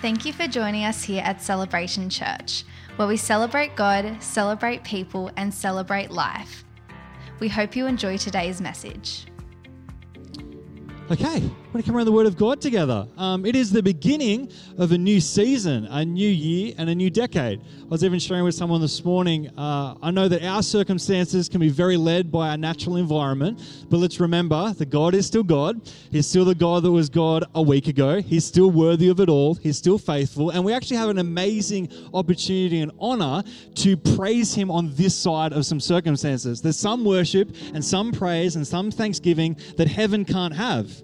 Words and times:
Thank 0.00 0.24
you 0.24 0.32
for 0.32 0.46
joining 0.46 0.84
us 0.84 1.02
here 1.02 1.22
at 1.24 1.42
Celebration 1.42 2.08
Church, 2.08 2.62
where 2.94 3.08
we 3.08 3.16
celebrate 3.16 3.74
God, 3.74 4.22
celebrate 4.22 4.84
people, 4.84 5.32
and 5.36 5.52
celebrate 5.52 6.12
life. 6.12 6.64
We 7.40 7.48
hope 7.48 7.74
you 7.74 7.86
enjoy 7.86 8.16
today's 8.16 8.60
message. 8.60 9.26
Okay, 11.10 11.50
we're 11.72 11.82
to 11.82 11.86
come 11.86 11.96
around 11.96 12.06
the 12.06 12.12
Word 12.12 12.26
of 12.26 12.38
God 12.38 12.62
together. 12.62 13.06
Um, 13.18 13.44
it 13.44 13.54
is 13.54 13.70
the 13.70 13.82
beginning 13.82 14.50
of 14.78 14.92
a 14.92 14.96
new 14.96 15.20
season, 15.20 15.84
a 15.90 16.02
new 16.02 16.28
year, 16.28 16.72
and 16.78 16.88
a 16.88 16.94
new 16.94 17.10
decade. 17.10 17.60
I 17.60 17.84
was 17.88 18.02
even 18.02 18.18
sharing 18.18 18.44
with 18.44 18.54
someone 18.54 18.80
this 18.80 19.04
morning. 19.04 19.50
Uh, 19.50 19.94
I 20.00 20.10
know 20.10 20.28
that 20.28 20.42
our 20.42 20.62
circumstances 20.62 21.46
can 21.46 21.60
be 21.60 21.68
very 21.68 21.98
led 21.98 22.32
by 22.32 22.48
our 22.48 22.56
natural 22.56 22.96
environment, 22.96 23.60
but 23.90 23.98
let's 23.98 24.18
remember 24.18 24.72
that 24.72 24.86
God 24.86 25.14
is 25.14 25.26
still 25.26 25.42
God. 25.42 25.82
He's 26.10 26.26
still 26.26 26.46
the 26.46 26.54
God 26.54 26.84
that 26.84 26.90
was 26.90 27.10
God 27.10 27.44
a 27.54 27.60
week 27.60 27.86
ago. 27.86 28.22
He's 28.22 28.46
still 28.46 28.70
worthy 28.70 29.10
of 29.10 29.20
it 29.20 29.28
all. 29.28 29.54
He's 29.54 29.76
still 29.76 29.98
faithful. 29.98 30.48
And 30.48 30.64
we 30.64 30.72
actually 30.72 30.96
have 30.96 31.10
an 31.10 31.18
amazing 31.18 31.92
opportunity 32.14 32.80
and 32.80 32.92
honor 32.98 33.42
to 33.74 33.94
praise 33.98 34.54
Him 34.54 34.70
on 34.70 34.94
this 34.94 35.14
side 35.14 35.52
of 35.52 35.66
some 35.66 35.80
circumstances. 35.80 36.62
There's 36.62 36.78
some 36.78 37.04
worship 37.04 37.54
and 37.74 37.84
some 37.84 38.10
praise 38.10 38.56
and 38.56 38.66
some 38.66 38.90
thanksgiving 38.90 39.58
that 39.76 39.86
heaven 39.86 40.24
can't 40.24 40.54
have 40.54 41.02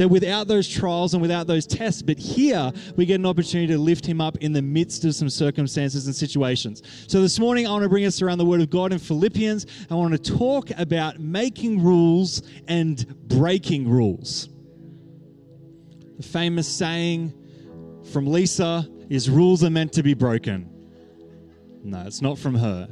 that 0.00 0.08
without 0.08 0.48
those 0.48 0.66
trials 0.66 1.12
and 1.12 1.20
without 1.20 1.46
those 1.46 1.66
tests, 1.66 2.00
but 2.00 2.18
here 2.18 2.72
we 2.96 3.04
get 3.04 3.16
an 3.16 3.26
opportunity 3.26 3.70
to 3.70 3.78
lift 3.78 4.06
him 4.06 4.18
up 4.18 4.38
in 4.38 4.50
the 4.50 4.62
midst 4.62 5.04
of 5.04 5.14
some 5.14 5.28
circumstances 5.28 6.06
and 6.06 6.16
situations. 6.16 6.82
So 7.06 7.20
this 7.20 7.38
morning, 7.38 7.66
I 7.66 7.70
want 7.72 7.82
to 7.82 7.88
bring 7.90 8.06
us 8.06 8.22
around 8.22 8.38
the 8.38 8.46
Word 8.46 8.62
of 8.62 8.70
God 8.70 8.94
in 8.94 8.98
Philippians. 8.98 9.66
I 9.90 9.94
want 9.94 10.12
to 10.12 10.32
talk 10.38 10.70
about 10.78 11.18
making 11.18 11.84
rules 11.84 12.42
and 12.66 13.06
breaking 13.28 13.90
rules. 13.90 14.48
The 16.16 16.22
famous 16.22 16.66
saying 16.66 17.34
from 18.10 18.26
Lisa 18.26 18.88
is 19.10 19.28
rules 19.28 19.62
are 19.62 19.68
meant 19.68 19.92
to 19.92 20.02
be 20.02 20.14
broken. 20.14 20.66
No, 21.84 22.00
it's 22.06 22.22
not 22.22 22.38
from 22.38 22.54
her. 22.54 22.88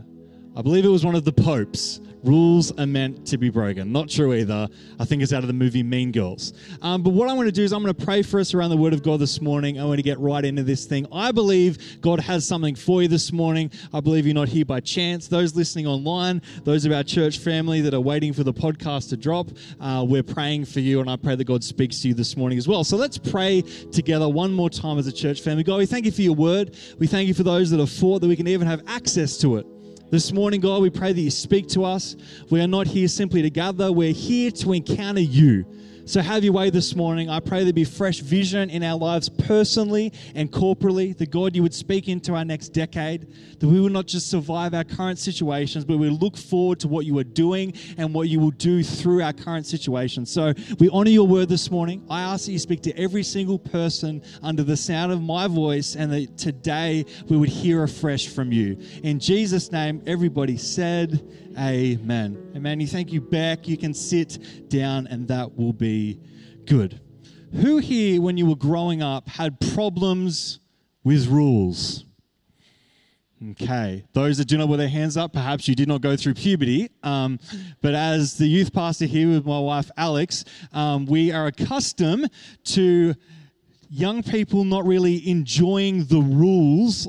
I 0.58 0.60
believe 0.60 0.84
it 0.84 0.88
was 0.88 1.04
one 1.04 1.14
of 1.14 1.24
the 1.24 1.30
popes. 1.30 2.00
Rules 2.24 2.76
are 2.80 2.86
meant 2.86 3.24
to 3.28 3.38
be 3.38 3.48
broken. 3.48 3.92
Not 3.92 4.08
true 4.08 4.34
either. 4.34 4.66
I 4.98 5.04
think 5.04 5.22
it's 5.22 5.32
out 5.32 5.44
of 5.44 5.46
the 5.46 5.52
movie 5.52 5.84
Mean 5.84 6.10
Girls. 6.10 6.52
Um, 6.82 7.00
but 7.04 7.10
what 7.10 7.28
I 7.28 7.32
want 7.32 7.46
to 7.46 7.52
do 7.52 7.62
is 7.62 7.72
I'm 7.72 7.80
going 7.80 7.94
to 7.94 8.04
pray 8.04 8.22
for 8.22 8.40
us 8.40 8.54
around 8.54 8.70
the 8.70 8.76
Word 8.76 8.92
of 8.92 9.04
God 9.04 9.20
this 9.20 9.40
morning. 9.40 9.78
I 9.78 9.84
want 9.84 9.98
to 9.98 10.02
get 10.02 10.18
right 10.18 10.44
into 10.44 10.64
this 10.64 10.84
thing. 10.84 11.06
I 11.12 11.30
believe 11.30 12.00
God 12.00 12.18
has 12.18 12.44
something 12.44 12.74
for 12.74 13.02
you 13.02 13.06
this 13.06 13.32
morning. 13.32 13.70
I 13.94 14.00
believe 14.00 14.26
you're 14.26 14.34
not 14.34 14.48
here 14.48 14.64
by 14.64 14.80
chance. 14.80 15.28
Those 15.28 15.54
listening 15.54 15.86
online, 15.86 16.42
those 16.64 16.84
of 16.84 16.90
our 16.90 17.04
church 17.04 17.38
family 17.38 17.80
that 17.82 17.94
are 17.94 18.00
waiting 18.00 18.32
for 18.32 18.42
the 18.42 18.52
podcast 18.52 19.10
to 19.10 19.16
drop, 19.16 19.50
uh, 19.78 20.04
we're 20.08 20.24
praying 20.24 20.64
for 20.64 20.80
you, 20.80 20.98
and 20.98 21.08
I 21.08 21.14
pray 21.14 21.36
that 21.36 21.44
God 21.44 21.62
speaks 21.62 22.00
to 22.00 22.08
you 22.08 22.14
this 22.14 22.36
morning 22.36 22.58
as 22.58 22.66
well. 22.66 22.82
So 22.82 22.96
let's 22.96 23.16
pray 23.16 23.62
together 23.92 24.28
one 24.28 24.52
more 24.52 24.70
time 24.70 24.98
as 24.98 25.06
a 25.06 25.12
church 25.12 25.40
family. 25.40 25.62
God, 25.62 25.76
we 25.76 25.86
thank 25.86 26.04
you 26.04 26.10
for 26.10 26.22
your 26.22 26.34
word. 26.34 26.76
We 26.98 27.06
thank 27.06 27.28
you 27.28 27.34
for 27.34 27.44
those 27.44 27.70
that 27.70 27.78
have 27.78 27.92
fought 27.92 28.22
that 28.22 28.28
we 28.28 28.34
can 28.34 28.48
even 28.48 28.66
have 28.66 28.82
access 28.88 29.38
to 29.38 29.58
it. 29.58 29.66
This 30.10 30.32
morning, 30.32 30.62
God, 30.62 30.80
we 30.80 30.88
pray 30.88 31.12
that 31.12 31.20
you 31.20 31.30
speak 31.30 31.68
to 31.68 31.84
us. 31.84 32.16
We 32.48 32.62
are 32.62 32.66
not 32.66 32.86
here 32.86 33.08
simply 33.08 33.42
to 33.42 33.50
gather, 33.50 33.92
we're 33.92 34.14
here 34.14 34.50
to 34.52 34.72
encounter 34.72 35.20
you. 35.20 35.66
So 36.08 36.22
have 36.22 36.42
your 36.42 36.54
way 36.54 36.70
this 36.70 36.96
morning. 36.96 37.28
I 37.28 37.38
pray 37.38 37.64
there 37.64 37.72
be 37.74 37.84
fresh 37.84 38.20
vision 38.20 38.70
in 38.70 38.82
our 38.82 38.98
lives 38.98 39.28
personally 39.28 40.14
and 40.34 40.50
corporately. 40.50 41.14
That 41.14 41.30
God, 41.30 41.54
you 41.54 41.62
would 41.62 41.74
speak 41.74 42.08
into 42.08 42.34
our 42.34 42.46
next 42.46 42.70
decade. 42.70 43.30
That 43.58 43.66
we 43.66 43.78
will 43.78 43.90
not 43.90 44.06
just 44.06 44.30
survive 44.30 44.72
our 44.72 44.84
current 44.84 45.18
situations, 45.18 45.84
but 45.84 45.98
we 45.98 46.08
look 46.08 46.38
forward 46.38 46.80
to 46.80 46.88
what 46.88 47.04
you 47.04 47.18
are 47.18 47.24
doing 47.24 47.74
and 47.98 48.14
what 48.14 48.30
you 48.30 48.40
will 48.40 48.52
do 48.52 48.82
through 48.82 49.22
our 49.22 49.34
current 49.34 49.66
situation. 49.66 50.24
So 50.24 50.54
we 50.78 50.88
honor 50.88 51.10
your 51.10 51.26
word 51.26 51.50
this 51.50 51.70
morning. 51.70 52.02
I 52.08 52.22
ask 52.22 52.46
that 52.46 52.52
you 52.52 52.58
speak 52.58 52.80
to 52.84 52.98
every 52.98 53.22
single 53.22 53.58
person 53.58 54.22
under 54.42 54.62
the 54.62 54.78
sound 54.78 55.12
of 55.12 55.20
my 55.20 55.46
voice 55.46 55.94
and 55.94 56.10
that 56.10 56.38
today 56.38 57.04
we 57.28 57.36
would 57.36 57.50
hear 57.50 57.82
afresh 57.82 58.28
from 58.28 58.50
you. 58.50 58.78
In 59.02 59.20
Jesus' 59.20 59.70
name, 59.70 60.02
everybody 60.06 60.56
said, 60.56 61.22
Amen. 61.58 62.52
Amen. 62.54 62.78
You 62.78 62.86
thank 62.86 63.12
you 63.12 63.20
back. 63.20 63.66
You 63.66 63.76
can 63.76 63.92
sit 63.92 64.68
down, 64.68 65.08
and 65.08 65.26
that 65.26 65.56
will 65.56 65.72
be 65.72 65.97
good. 66.66 67.00
Who 67.52 67.78
here, 67.78 68.20
when 68.20 68.36
you 68.36 68.46
were 68.46 68.56
growing 68.56 69.02
up, 69.02 69.28
had 69.28 69.58
problems 69.74 70.60
with 71.02 71.26
rules? 71.28 72.04
Okay, 73.52 74.04
those 74.14 74.38
that 74.38 74.46
do 74.46 74.58
not 74.58 74.66
put 74.66 74.78
their 74.78 74.88
hands 74.88 75.16
up, 75.16 75.32
perhaps 75.32 75.68
you 75.68 75.76
did 75.76 75.86
not 75.86 76.00
go 76.00 76.16
through 76.16 76.34
puberty. 76.34 76.90
Um, 77.04 77.38
but 77.80 77.94
as 77.94 78.36
the 78.36 78.48
youth 78.48 78.72
pastor 78.72 79.06
here 79.06 79.28
with 79.28 79.46
my 79.46 79.60
wife 79.60 79.90
Alex, 79.96 80.44
um, 80.72 81.06
we 81.06 81.30
are 81.30 81.46
accustomed 81.46 82.30
to 82.64 83.14
young 83.88 84.24
people 84.24 84.64
not 84.64 84.84
really 84.84 85.28
enjoying 85.28 86.04
the 86.06 86.20
rules 86.20 87.06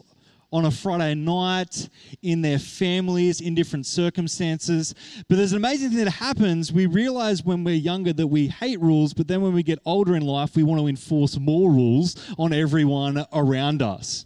on 0.51 0.65
a 0.65 0.71
Friday 0.71 1.13
night, 1.15 1.89
in 2.21 2.41
their 2.41 2.59
families, 2.59 3.39
in 3.39 3.53
different 3.53 3.85
circumstances. 3.85 4.95
But 5.27 5.37
there's 5.37 5.51
an 5.51 5.57
amazing 5.57 5.89
thing 5.89 6.03
that 6.03 6.11
happens. 6.11 6.73
We 6.73 6.87
realize 6.87 7.43
when 7.43 7.63
we're 7.63 7.75
younger 7.75 8.13
that 8.13 8.27
we 8.27 8.47
hate 8.47 8.79
rules, 8.79 9.13
but 9.13 9.27
then 9.27 9.41
when 9.41 9.53
we 9.53 9.63
get 9.63 9.79
older 9.85 10.15
in 10.15 10.25
life, 10.25 10.55
we 10.55 10.63
want 10.63 10.81
to 10.81 10.87
enforce 10.87 11.37
more 11.37 11.71
rules 11.71 12.15
on 12.37 12.51
everyone 12.51 13.25
around 13.31 13.81
us. 13.81 14.25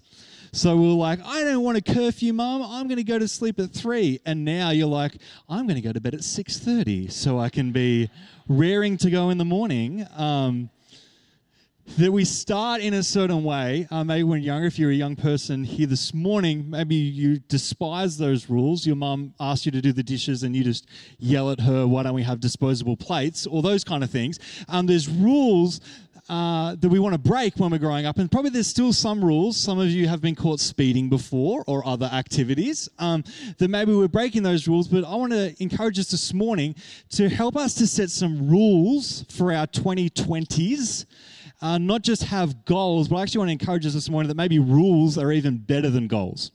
So 0.56 0.78
we 0.78 0.88
are 0.88 0.92
like, 0.92 1.20
I 1.26 1.44
don't 1.44 1.64
want 1.64 1.78
a 1.78 1.82
curfew, 1.82 2.32
mum. 2.32 2.62
I'm 2.62 2.88
going 2.88 2.98
to 2.98 3.04
go 3.04 3.18
to 3.18 3.28
sleep 3.28 3.60
at 3.60 3.72
three. 3.74 4.20
And 4.24 4.46
now 4.46 4.70
you're 4.70 4.86
like, 4.88 5.18
I'm 5.50 5.66
going 5.66 5.82
to 5.82 5.82
go 5.82 5.92
to 5.92 6.00
bed 6.00 6.14
at 6.14 6.24
six 6.24 6.60
thirty, 6.60 7.08
so 7.08 7.40
I 7.40 7.50
can 7.50 7.72
be 7.72 8.10
raring 8.48 8.96
to 8.98 9.10
go 9.10 9.32
in 9.32 9.40
the 9.40 9.46
morning. 9.46 10.06
Um, 10.16 10.70
that 11.98 12.12
we 12.12 12.26
start 12.26 12.82
in 12.82 12.94
a 12.94 13.04
certain 13.04 13.44
way. 13.44 13.88
Uh, 13.92 14.04
maybe 14.04 14.24
when 14.24 14.42
younger, 14.42 14.66
if 14.66 14.80
you're 14.80 14.92
a 14.92 14.96
young 14.96 15.16
person 15.16 15.64
here 15.64 15.86
this 15.86 16.14
morning, 16.14 16.70
maybe 16.70 16.96
you 16.96 17.40
despise 17.40 18.18
those 18.18 18.50
rules. 18.50 18.86
Your 18.86 18.96
mum 18.96 19.34
asked 19.40 19.66
you 19.66 19.72
to 19.74 19.82
do 19.82 19.92
the 19.92 20.04
dishes 20.04 20.44
and 20.44 20.56
you 20.56 20.64
just 20.64 20.88
yell 21.20 21.52
at 21.52 21.60
her, 21.60 21.86
why 21.86 22.04
don't 22.04 22.16
we 22.16 22.24
have 22.24 22.40
disposable 22.40 22.98
plates? 22.98 23.46
Or 23.46 23.62
those 23.62 23.84
kind 23.84 24.04
of 24.04 24.10
things. 24.10 24.40
Um, 24.70 24.86
there's 24.86 25.10
rules 25.10 25.82
uh, 26.30 26.76
that 26.80 26.88
we 26.88 27.00
want 27.00 27.14
to 27.14 27.20
break 27.20 27.58
when 27.58 27.70
we're 27.70 27.78
growing 27.78 28.06
up. 28.06 28.18
And 28.18 28.32
probably 28.32 28.50
there's 28.50 28.68
still 28.68 28.94
some 28.94 29.24
rules. 29.24 29.58
Some 29.58 29.78
of 29.78 29.90
you 29.90 30.08
have 30.08 30.22
been 30.22 30.36
caught 30.36 30.62
speeding 30.62 31.10
before 31.10 31.66
or 31.68 31.86
other 31.86 32.06
activities 32.06 32.88
um, 32.98 33.26
that 33.58 33.68
maybe 33.68 33.94
we're 33.94 34.08
breaking 34.08 34.44
those 34.44 34.68
rules. 34.68 34.88
But 34.88 35.04
I 35.04 35.16
want 35.16 35.34
to 35.34 35.54
encourage 35.62 36.00
us 36.00 36.10
this 36.12 36.34
morning 36.34 36.76
to 37.10 37.28
help 37.28 37.58
us 37.58 37.76
to 37.76 37.88
set 37.88 38.10
some 38.10 38.50
rules 38.50 39.26
for 39.30 39.54
our 39.54 39.68
2020s 39.68 41.06
uh, 41.63 41.78
not 41.78 42.01
just 42.01 42.25
have 42.25 42.66
goals, 42.66 43.07
but 43.07 43.16
I 43.16 43.22
actually 43.22 43.40
want 43.40 43.47
to 43.47 43.51
encourage 43.53 43.85
us 43.85 43.94
this 43.94 44.09
morning 44.09 44.28
that 44.28 44.35
maybe 44.35 44.59
rules 44.59 45.18
are 45.18 45.31
even 45.31 45.57
better 45.57 45.90
than 45.90 46.07
goals. 46.07 46.51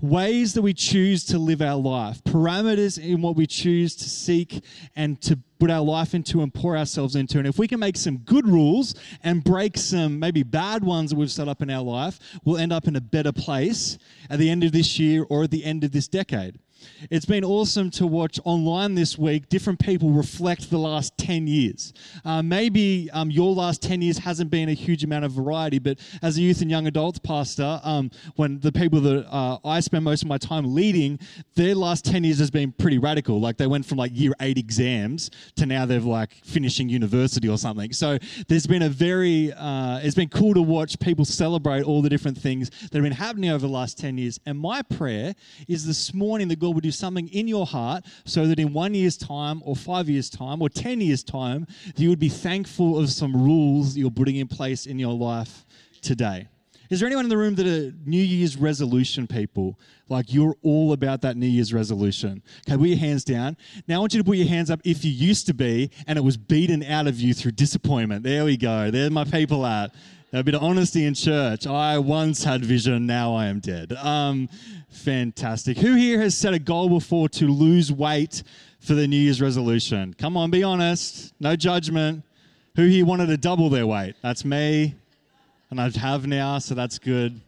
Ways 0.00 0.54
that 0.54 0.62
we 0.62 0.72
choose 0.72 1.26
to 1.26 1.38
live 1.38 1.60
our 1.60 1.76
life, 1.76 2.24
parameters 2.24 2.98
in 2.98 3.20
what 3.20 3.36
we 3.36 3.46
choose 3.46 3.94
to 3.96 4.08
seek 4.08 4.64
and 4.96 5.20
to 5.20 5.38
put 5.58 5.70
our 5.70 5.82
life 5.82 6.14
into 6.14 6.40
and 6.40 6.54
pour 6.54 6.74
ourselves 6.74 7.16
into. 7.16 7.36
And 7.36 7.46
if 7.46 7.58
we 7.58 7.68
can 7.68 7.78
make 7.78 7.98
some 7.98 8.16
good 8.18 8.48
rules 8.48 8.94
and 9.22 9.44
break 9.44 9.76
some 9.76 10.18
maybe 10.18 10.42
bad 10.42 10.82
ones 10.82 11.10
that 11.10 11.16
we've 11.16 11.30
set 11.30 11.48
up 11.48 11.60
in 11.60 11.68
our 11.68 11.82
life, 11.82 12.18
we'll 12.42 12.56
end 12.56 12.72
up 12.72 12.88
in 12.88 12.96
a 12.96 13.00
better 13.00 13.32
place 13.32 13.98
at 14.30 14.38
the 14.38 14.48
end 14.48 14.64
of 14.64 14.72
this 14.72 14.98
year 14.98 15.26
or 15.28 15.42
at 15.44 15.50
the 15.50 15.64
end 15.66 15.84
of 15.84 15.92
this 15.92 16.08
decade. 16.08 16.58
It's 17.10 17.26
been 17.26 17.44
awesome 17.44 17.90
to 17.92 18.06
watch 18.06 18.38
online 18.44 18.94
this 18.94 19.18
week 19.18 19.48
different 19.48 19.80
people 19.80 20.10
reflect 20.10 20.70
the 20.70 20.78
last 20.78 21.16
10 21.18 21.46
years. 21.46 21.92
Uh, 22.24 22.42
maybe 22.42 23.10
um, 23.12 23.30
your 23.30 23.54
last 23.54 23.82
10 23.82 24.02
years 24.02 24.18
hasn't 24.18 24.50
been 24.50 24.68
a 24.68 24.74
huge 24.74 25.02
amount 25.02 25.24
of 25.24 25.32
variety, 25.32 25.78
but 25.78 25.98
as 26.22 26.36
a 26.36 26.40
youth 26.40 26.60
and 26.60 26.70
young 26.70 26.86
adults 26.86 27.18
pastor, 27.18 27.80
um, 27.82 28.10
when 28.36 28.60
the 28.60 28.70
people 28.70 29.00
that 29.00 29.26
uh, 29.32 29.58
I 29.64 29.80
spend 29.80 30.04
most 30.04 30.22
of 30.22 30.28
my 30.28 30.38
time 30.38 30.74
leading, 30.74 31.18
their 31.54 31.74
last 31.74 32.04
10 32.04 32.24
years 32.24 32.38
has 32.38 32.50
been 32.50 32.72
pretty 32.72 32.98
radical. 32.98 33.40
Like 33.40 33.56
they 33.56 33.66
went 33.66 33.86
from 33.86 33.98
like 33.98 34.12
year 34.14 34.32
eight 34.40 34.58
exams 34.58 35.30
to 35.56 35.66
now 35.66 35.86
they're 35.86 36.00
like 36.00 36.34
finishing 36.44 36.88
university 36.88 37.48
or 37.48 37.58
something. 37.58 37.92
So 37.92 38.18
there's 38.48 38.66
been 38.66 38.82
a 38.82 38.88
very, 38.88 39.52
uh, 39.52 40.00
it's 40.02 40.14
been 40.14 40.28
cool 40.28 40.54
to 40.54 40.62
watch 40.62 40.98
people 40.98 41.24
celebrate 41.24 41.82
all 41.82 42.02
the 42.02 42.10
different 42.10 42.38
things 42.38 42.70
that 42.70 42.92
have 42.94 43.02
been 43.02 43.12
happening 43.12 43.50
over 43.50 43.66
the 43.66 43.72
last 43.72 43.98
10 43.98 44.18
years. 44.18 44.38
And 44.46 44.58
my 44.58 44.82
prayer 44.82 45.34
is 45.66 45.86
this 45.86 46.12
morning 46.12 46.48
that 46.48 46.58
God 46.58 46.74
would 46.76 46.84
do 46.84 46.92
something 46.92 47.26
in 47.28 47.48
your 47.48 47.66
heart 47.66 48.04
so 48.24 48.46
that 48.46 48.60
in 48.60 48.72
one 48.72 48.94
year's 48.94 49.16
time 49.16 49.60
or 49.64 49.74
five 49.74 50.08
years' 50.08 50.30
time 50.30 50.62
or 50.62 50.68
10 50.68 51.00
years' 51.00 51.24
time, 51.24 51.66
you 51.96 52.08
would 52.08 52.20
be 52.20 52.28
thankful 52.28 52.98
of 52.98 53.10
some 53.10 53.34
rules 53.34 53.96
you're 53.96 54.10
putting 54.10 54.36
in 54.36 54.46
place 54.46 54.86
in 54.86 54.98
your 54.98 55.14
life 55.14 55.64
today. 56.02 56.46
Is 56.88 57.00
there 57.00 57.08
anyone 57.08 57.24
in 57.24 57.28
the 57.28 57.36
room 57.36 57.56
that 57.56 57.66
are 57.66 57.92
New 58.04 58.22
Year's 58.22 58.56
resolution 58.56 59.26
people? 59.26 59.78
Like 60.08 60.32
you're 60.32 60.54
all 60.62 60.92
about 60.92 61.22
that 61.22 61.36
New 61.36 61.46
Year's 61.46 61.72
resolution. 61.72 62.42
Okay, 62.68 62.76
put 62.76 62.86
your 62.86 62.98
hands 62.98 63.24
down. 63.24 63.56
Now 63.88 63.96
I 63.96 63.98
want 63.98 64.14
you 64.14 64.20
to 64.20 64.24
put 64.24 64.36
your 64.36 64.46
hands 64.46 64.70
up 64.70 64.80
if 64.84 65.04
you 65.04 65.10
used 65.10 65.46
to 65.46 65.54
be 65.54 65.90
and 66.06 66.16
it 66.16 66.22
was 66.22 66.36
beaten 66.36 66.84
out 66.84 67.08
of 67.08 67.18
you 67.18 67.34
through 67.34 67.52
disappointment. 67.52 68.22
There 68.22 68.44
we 68.44 68.56
go. 68.56 68.90
There 68.90 69.10
my 69.10 69.24
people 69.24 69.66
at. 69.66 69.94
A 70.32 70.42
bit 70.42 70.54
of 70.56 70.62
honesty 70.62 71.04
in 71.04 71.14
church. 71.14 71.66
I 71.66 71.98
once 71.98 72.42
had 72.42 72.64
vision, 72.64 73.06
now 73.06 73.34
I 73.34 73.46
am 73.46 73.60
dead. 73.60 73.92
Um, 73.92 74.48
fantastic. 74.90 75.78
Who 75.78 75.94
here 75.94 76.20
has 76.20 76.36
set 76.36 76.52
a 76.52 76.58
goal 76.58 76.88
before 76.88 77.28
to 77.30 77.46
lose 77.46 77.92
weight 77.92 78.42
for 78.80 78.94
the 78.94 79.06
New 79.06 79.16
Year's 79.16 79.40
resolution? 79.40 80.14
Come 80.14 80.36
on, 80.36 80.50
be 80.50 80.64
honest. 80.64 81.32
No 81.38 81.54
judgment. 81.54 82.24
Who 82.74 82.86
here 82.86 83.06
wanted 83.06 83.26
to 83.26 83.36
double 83.36 83.70
their 83.70 83.86
weight? 83.86 84.16
That's 84.20 84.44
me. 84.44 84.96
and 85.70 85.80
I 85.80 85.88
have 85.90 86.26
now, 86.26 86.58
so 86.58 86.74
that's 86.74 86.98
good. 86.98 87.40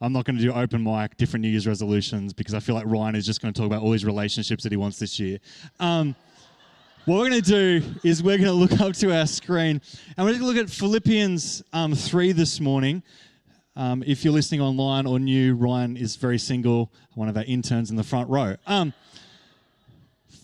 I'm 0.00 0.14
not 0.14 0.24
going 0.24 0.36
to 0.38 0.42
do 0.42 0.50
open 0.50 0.82
mic, 0.82 1.18
different 1.18 1.42
New 1.42 1.50
Year's 1.50 1.66
resolutions, 1.66 2.32
because 2.32 2.54
I 2.54 2.60
feel 2.60 2.74
like 2.74 2.86
Ryan 2.86 3.16
is 3.16 3.26
just 3.26 3.42
going 3.42 3.52
to 3.52 3.60
talk 3.60 3.66
about 3.66 3.82
all 3.82 3.92
his 3.92 4.06
relationships 4.06 4.62
that 4.62 4.72
he 4.72 4.76
wants 4.78 4.98
this 4.98 5.20
year. 5.20 5.38
Um, 5.78 6.16
what 7.06 7.16
we're 7.16 7.30
going 7.30 7.42
to 7.42 7.80
do 7.80 7.82
is 8.04 8.22
we're 8.22 8.36
going 8.36 8.48
to 8.48 8.52
look 8.52 8.78
up 8.78 8.92
to 8.92 9.16
our 9.16 9.26
screen 9.26 9.80
and 10.16 10.26
we're 10.26 10.32
going 10.32 10.40
to 10.40 10.46
look 10.46 10.56
at 10.58 10.68
Philippians 10.68 11.62
um, 11.72 11.94
3 11.94 12.32
this 12.32 12.60
morning. 12.60 13.02
Um, 13.74 14.04
if 14.06 14.22
you're 14.22 14.34
listening 14.34 14.60
online 14.60 15.06
or 15.06 15.18
new, 15.18 15.54
Ryan 15.54 15.96
is 15.96 16.16
very 16.16 16.36
single, 16.38 16.92
one 17.14 17.30
of 17.30 17.38
our 17.38 17.44
interns 17.44 17.90
in 17.90 17.96
the 17.96 18.04
front 18.04 18.28
row. 18.28 18.54
Um, 18.66 18.92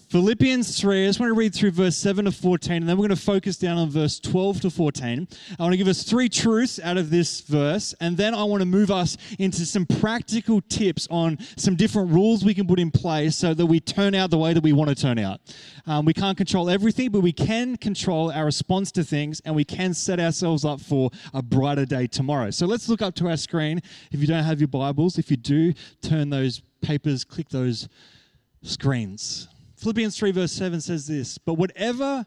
Philippians 0.09 0.81
3, 0.81 1.03
I 1.03 1.09
just 1.09 1.19
want 1.19 1.31
to 1.31 1.35
read 1.35 1.53
through 1.53 1.73
verse 1.73 1.97
7 1.97 2.27
to 2.27 2.31
14, 2.31 2.77
and 2.77 2.89
then 2.89 2.97
we're 2.97 3.09
going 3.09 3.19
to 3.19 3.25
focus 3.25 3.57
down 3.57 3.77
on 3.77 3.91
verse 3.91 4.21
12 4.21 4.61
to 4.61 4.71
14. 4.71 5.27
I 5.59 5.63
want 5.63 5.73
to 5.73 5.77
give 5.77 5.89
us 5.89 6.05
three 6.05 6.29
truths 6.29 6.79
out 6.79 6.97
of 6.97 7.11
this 7.11 7.41
verse, 7.41 7.93
and 8.01 8.17
then 8.17 8.33
I 8.33 8.45
want 8.45 8.61
to 8.61 8.67
move 8.67 8.93
us 8.93 9.17
into 9.41 9.67
some 9.67 9.85
practical 9.85 10.61
tips 10.61 11.09
on 11.11 11.39
some 11.57 11.75
different 11.75 12.13
rules 12.13 12.45
we 12.45 12.55
can 12.55 12.69
put 12.69 12.79
in 12.79 12.93
place 12.93 13.35
so 13.35 13.53
that 13.53 13.67
we 13.67 13.81
turn 13.81 14.15
out 14.15 14.31
the 14.31 14.39
way 14.39 14.53
that 14.53 14.63
we 14.63 14.73
want 14.73 14.91
to 14.91 14.95
turn 14.95 15.19
out. 15.19 15.41
Um, 15.89 16.05
we 16.05 16.15
can't 16.15 16.39
control 16.39 16.71
everything, 16.71 17.11
but 17.11 17.21
we 17.21 17.33
can 17.33 17.77
control 17.77 18.31
our 18.31 18.45
response 18.45 18.93
to 18.93 19.03
things, 19.03 19.43
and 19.45 19.57
we 19.57 19.65
can 19.65 19.93
set 19.93 20.21
ourselves 20.21 20.65
up 20.65 20.81
for 20.81 21.11
a 21.35 21.43
brighter 21.43 21.85
day 21.85 22.07
tomorrow. 22.07 22.53
So 22.53 22.67
let's 22.67 22.89
look 22.89 23.03
up 23.03 23.17
to 23.17 23.29
our 23.29 23.37
screen. 23.37 23.83
If 24.13 24.21
you 24.21 24.29
don't 24.29 24.45
have 24.45 24.61
your 24.61 24.69
Bibles, 24.69 25.19
if 25.19 25.33
you 25.33 25.37
do, 25.37 25.73
turn 26.01 26.31
those 26.31 26.63
papers, 26.81 27.25
click 27.25 27.49
those 27.49 27.89
screens. 28.63 29.49
Philippians 29.77 30.17
3, 30.17 30.31
verse 30.33 30.53
7 30.53 30.81
says 30.81 31.07
this 31.07 31.39
But 31.39 31.55
whatever 31.55 32.27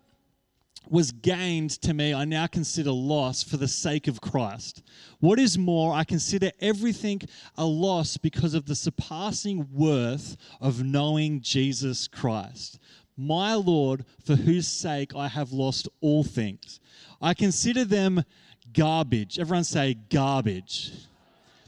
was 0.88 1.12
gained 1.12 1.72
to 1.82 1.94
me, 1.94 2.14
I 2.14 2.26
now 2.26 2.48
consider 2.48 2.92
loss 2.92 3.44
for 3.44 3.58
the 3.58 3.68
sake 3.68 4.08
of 4.08 4.22
Christ. 4.22 4.84
What 5.20 5.40
is 5.40 5.58
more, 5.58 5.94
I 5.94 6.04
consider 6.04 6.52
everything 6.60 7.22
a 7.58 7.66
loss 7.66 8.18
because 8.18 8.54
of 8.54 8.66
the 8.66 8.76
surpassing 8.76 9.68
worth 9.72 10.38
of 10.62 10.84
knowing 10.84 11.42
Jesus 11.42 12.08
Christ, 12.08 12.80
my 13.18 13.56
Lord, 13.56 14.06
for 14.24 14.36
whose 14.36 14.68
sake 14.68 15.16
I 15.16 15.28
have 15.28 15.52
lost 15.52 15.90
all 16.02 16.24
things. 16.24 16.80
I 17.22 17.34
consider 17.34 17.84
them 17.84 18.24
garbage. 18.74 19.40
Everyone 19.40 19.64
say 19.64 19.96
garbage. 20.10 20.92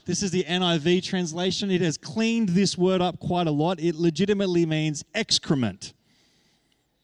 This 0.04 0.22
is 0.22 0.32
the 0.32 0.44
NIV 0.44 1.04
translation. 1.04 1.70
It 1.70 1.80
has 1.80 1.96
cleaned 1.96 2.50
this 2.50 2.76
word 2.76 3.00
up 3.00 3.20
quite 3.20 3.46
a 3.46 3.52
lot. 3.52 3.78
It 3.78 3.94
legitimately 3.94 4.66
means 4.66 5.04
excrement. 5.14 5.92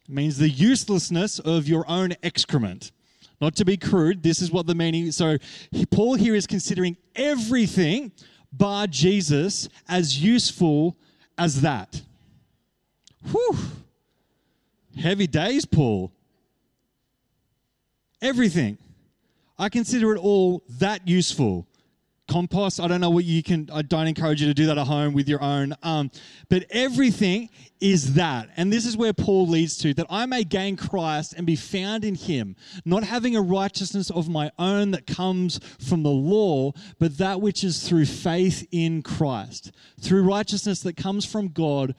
It 0.08 0.14
means 0.14 0.38
the 0.38 0.48
uselessness 0.48 1.38
of 1.38 1.68
your 1.68 1.88
own 1.88 2.14
excrement. 2.24 2.90
Not 3.40 3.54
to 3.56 3.64
be 3.64 3.76
crude, 3.76 4.24
this 4.24 4.42
is 4.42 4.50
what 4.50 4.66
the 4.66 4.74
meaning. 4.74 5.12
So 5.12 5.36
Paul 5.92 6.14
here 6.14 6.34
is 6.34 6.46
considering 6.46 6.96
everything 7.14 8.10
bar 8.52 8.88
Jesus 8.88 9.68
as 9.88 10.20
useful 10.20 10.96
as 11.36 11.60
that. 11.60 12.02
Whew. 13.30 13.56
Heavy 14.98 15.28
days, 15.28 15.64
Paul. 15.64 16.10
Everything. 18.20 18.78
I 19.56 19.68
consider 19.68 20.12
it 20.16 20.18
all 20.18 20.64
that 20.80 21.06
useful 21.06 21.67
compost. 22.28 22.80
I 22.80 22.86
don't 22.86 23.00
know 23.00 23.10
what 23.10 23.24
you 23.24 23.42
can, 23.42 23.68
I 23.72 23.82
don't 23.82 24.06
encourage 24.06 24.40
you 24.40 24.46
to 24.46 24.54
do 24.54 24.66
that 24.66 24.78
at 24.78 24.86
home 24.86 25.14
with 25.14 25.28
your 25.28 25.42
own. 25.42 25.74
Um, 25.82 26.10
but 26.48 26.64
everything 26.70 27.48
is 27.80 28.14
that. 28.14 28.50
And 28.56 28.72
this 28.72 28.86
is 28.86 28.96
where 28.96 29.12
Paul 29.12 29.48
leads 29.48 29.76
to 29.78 29.94
that 29.94 30.06
I 30.10 30.26
may 30.26 30.44
gain 30.44 30.76
Christ 30.76 31.34
and 31.36 31.46
be 31.46 31.56
found 31.56 32.04
in 32.04 32.14
him, 32.14 32.56
not 32.84 33.04
having 33.04 33.34
a 33.36 33.42
righteousness 33.42 34.10
of 34.10 34.28
my 34.28 34.50
own 34.58 34.90
that 34.92 35.06
comes 35.06 35.58
from 35.80 36.02
the 36.02 36.10
law, 36.10 36.72
but 36.98 37.18
that 37.18 37.40
which 37.40 37.64
is 37.64 37.88
through 37.88 38.06
faith 38.06 38.66
in 38.70 39.02
Christ, 39.02 39.72
through 40.00 40.22
righteousness 40.22 40.80
that 40.82 40.96
comes 40.96 41.24
from 41.24 41.48
God 41.48 41.94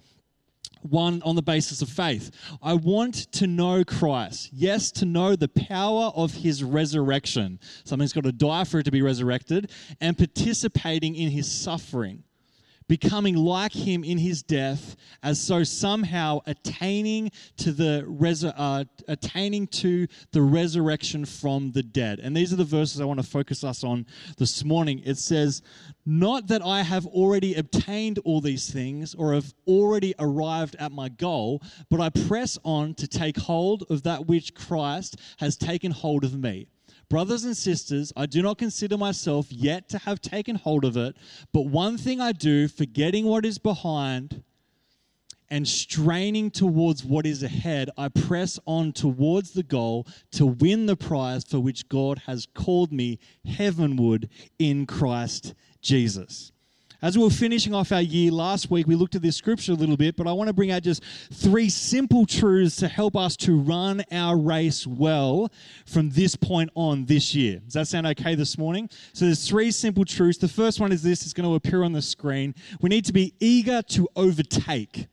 one 0.81 1.21
on 1.23 1.35
the 1.35 1.41
basis 1.41 1.81
of 1.81 1.89
faith. 1.89 2.31
I 2.61 2.73
want 2.73 3.31
to 3.33 3.47
know 3.47 3.83
Christ. 3.83 4.49
Yes, 4.53 4.91
to 4.93 5.05
know 5.05 5.35
the 5.35 5.47
power 5.47 6.11
of 6.15 6.33
his 6.33 6.63
resurrection. 6.63 7.59
Something's 7.83 8.13
got 8.13 8.23
to 8.23 8.31
die 8.31 8.63
for 8.63 8.79
it 8.79 8.83
to 8.83 8.91
be 8.91 9.01
resurrected, 9.01 9.71
and 9.99 10.17
participating 10.17 11.15
in 11.15 11.31
his 11.31 11.51
suffering 11.51 12.23
becoming 12.89 13.35
like 13.35 13.71
him 13.71 14.03
in 14.03 14.17
his 14.17 14.41
death, 14.43 14.97
as 15.23 15.39
so 15.39 15.63
somehow 15.63 16.39
attaining 16.47 17.31
to 17.55 17.71
the 17.71 18.03
resur- 18.09 18.53
uh, 18.57 18.83
attaining 19.07 19.67
to 19.67 20.07
the 20.31 20.41
resurrection 20.41 21.23
from 21.23 21.71
the 21.71 21.83
dead. 21.83 22.19
And 22.19 22.35
these 22.35 22.51
are 22.51 22.57
the 22.57 22.65
verses 22.65 22.99
I 22.99 23.05
want 23.05 23.21
to 23.21 23.25
focus 23.25 23.63
us 23.63 23.83
on 23.83 24.07
this 24.37 24.65
morning. 24.65 25.01
It 25.05 25.19
says, 25.19 25.61
"Not 26.05 26.47
that 26.47 26.65
I 26.65 26.81
have 26.81 27.05
already 27.05 27.53
obtained 27.53 28.17
all 28.25 28.41
these 28.41 28.69
things 28.69 29.13
or 29.13 29.35
have 29.35 29.53
already 29.67 30.15
arrived 30.17 30.75
at 30.79 30.91
my 30.91 31.09
goal, 31.09 31.61
but 31.89 32.01
I 32.01 32.09
press 32.09 32.57
on 32.65 32.95
to 32.95 33.07
take 33.07 33.37
hold 33.37 33.83
of 33.89 34.01
that 34.03 34.25
which 34.27 34.55
Christ 34.55 35.15
has 35.37 35.55
taken 35.55 35.91
hold 35.91 36.23
of 36.23 36.37
me." 36.37 36.67
Brothers 37.09 37.43
and 37.43 37.57
sisters, 37.57 38.13
I 38.15 38.27
do 38.27 38.41
not 38.43 38.59
consider 38.59 38.97
myself 38.97 39.51
yet 39.51 39.89
to 39.89 39.97
have 39.99 40.21
taken 40.21 40.55
hold 40.55 40.85
of 40.85 40.95
it, 40.95 41.15
but 41.51 41.65
one 41.65 41.97
thing 41.97 42.21
I 42.21 42.31
do, 42.31 42.67
forgetting 42.67 43.25
what 43.25 43.45
is 43.45 43.57
behind 43.57 44.43
and 45.49 45.67
straining 45.67 46.51
towards 46.51 47.03
what 47.03 47.25
is 47.25 47.41
ahead, 47.41 47.89
I 47.97 48.09
press 48.09 48.59
on 48.67 48.93
towards 48.93 49.51
the 49.51 49.63
goal 49.63 50.05
to 50.33 50.45
win 50.45 50.85
the 50.85 50.95
prize 50.95 51.43
for 51.43 51.59
which 51.59 51.89
God 51.89 52.19
has 52.27 52.47
called 52.53 52.91
me 52.91 53.17
heavenward 53.43 54.29
in 54.59 54.85
Christ 54.85 55.55
Jesus. 55.81 56.51
As 57.01 57.17
we 57.17 57.23
were 57.23 57.29
finishing 57.29 57.73
off 57.73 57.93
our 57.93 58.01
year 58.01 58.29
last 58.29 58.69
week, 58.69 58.85
we 58.85 58.95
looked 58.95 59.15
at 59.15 59.21
this 59.21 59.37
scripture 59.37 59.71
a 59.71 59.75
little 59.75 59.95
bit, 59.95 60.17
but 60.17 60.27
I 60.27 60.33
want 60.33 60.49
to 60.49 60.53
bring 60.53 60.71
out 60.71 60.83
just 60.83 61.01
three 61.31 61.69
simple 61.69 62.25
truths 62.25 62.75
to 62.77 62.89
help 62.89 63.15
us 63.15 63.37
to 63.37 63.57
run 63.57 64.03
our 64.11 64.37
race 64.37 64.85
well 64.85 65.49
from 65.85 66.09
this 66.09 66.35
point 66.35 66.69
on 66.75 67.05
this 67.05 67.33
year. 67.33 67.59
Does 67.59 67.73
that 67.75 67.87
sound 67.87 68.05
okay 68.07 68.35
this 68.35 68.57
morning? 68.57 68.89
So 69.13 69.25
there's 69.25 69.47
three 69.47 69.71
simple 69.71 70.03
truths. 70.03 70.39
The 70.39 70.49
first 70.49 70.81
one 70.81 70.91
is 70.91 71.01
this, 71.01 71.23
it's 71.23 71.31
going 71.31 71.47
to 71.47 71.55
appear 71.55 71.83
on 71.83 71.93
the 71.93 72.01
screen. 72.01 72.53
We 72.81 72.89
need 72.89 73.05
to 73.05 73.13
be 73.13 73.33
eager 73.39 73.81
to 73.81 74.09
overtake. 74.17 75.07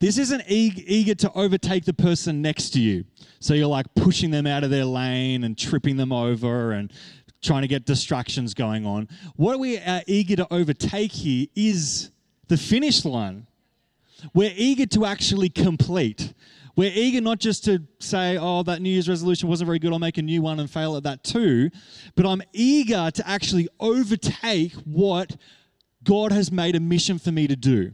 This 0.00 0.18
isn't 0.18 0.44
eager 0.46 1.16
to 1.16 1.32
overtake 1.32 1.84
the 1.84 1.92
person 1.92 2.40
next 2.40 2.70
to 2.70 2.80
you. 2.80 3.04
So 3.40 3.54
you're 3.54 3.66
like 3.66 3.92
pushing 3.96 4.30
them 4.30 4.46
out 4.46 4.62
of 4.62 4.70
their 4.70 4.84
lane 4.84 5.42
and 5.42 5.58
tripping 5.58 5.96
them 5.96 6.12
over 6.12 6.70
and 6.70 6.92
trying 7.42 7.62
to 7.62 7.68
get 7.68 7.84
distractions 7.86 8.54
going 8.54 8.86
on. 8.86 9.08
What 9.36 9.58
we 9.58 9.78
are 9.78 10.02
eager 10.06 10.36
to 10.36 10.52
overtake 10.52 11.12
here 11.12 11.46
is 11.54 12.10
the 12.48 12.56
finish 12.56 13.04
line. 13.04 13.46
We're 14.34 14.52
eager 14.54 14.86
to 14.86 15.04
actually 15.04 15.48
complete. 15.48 16.34
We're 16.74 16.92
eager 16.94 17.20
not 17.20 17.38
just 17.38 17.64
to 17.64 17.82
say, 17.98 18.38
oh, 18.38 18.62
that 18.62 18.80
New 18.80 18.90
Year's 18.90 19.08
resolution 19.08 19.48
wasn't 19.48 19.66
very 19.66 19.78
good, 19.78 19.92
I'll 19.92 19.98
make 19.98 20.18
a 20.18 20.22
new 20.22 20.42
one 20.42 20.60
and 20.60 20.70
fail 20.70 20.96
at 20.96 21.02
that 21.04 21.24
too, 21.24 21.70
but 22.14 22.24
I'm 22.24 22.42
eager 22.52 23.10
to 23.10 23.28
actually 23.28 23.68
overtake 23.80 24.72
what 24.84 25.36
God 26.04 26.30
has 26.30 26.52
made 26.52 26.76
a 26.76 26.80
mission 26.80 27.18
for 27.18 27.32
me 27.32 27.48
to 27.48 27.56
do. 27.56 27.92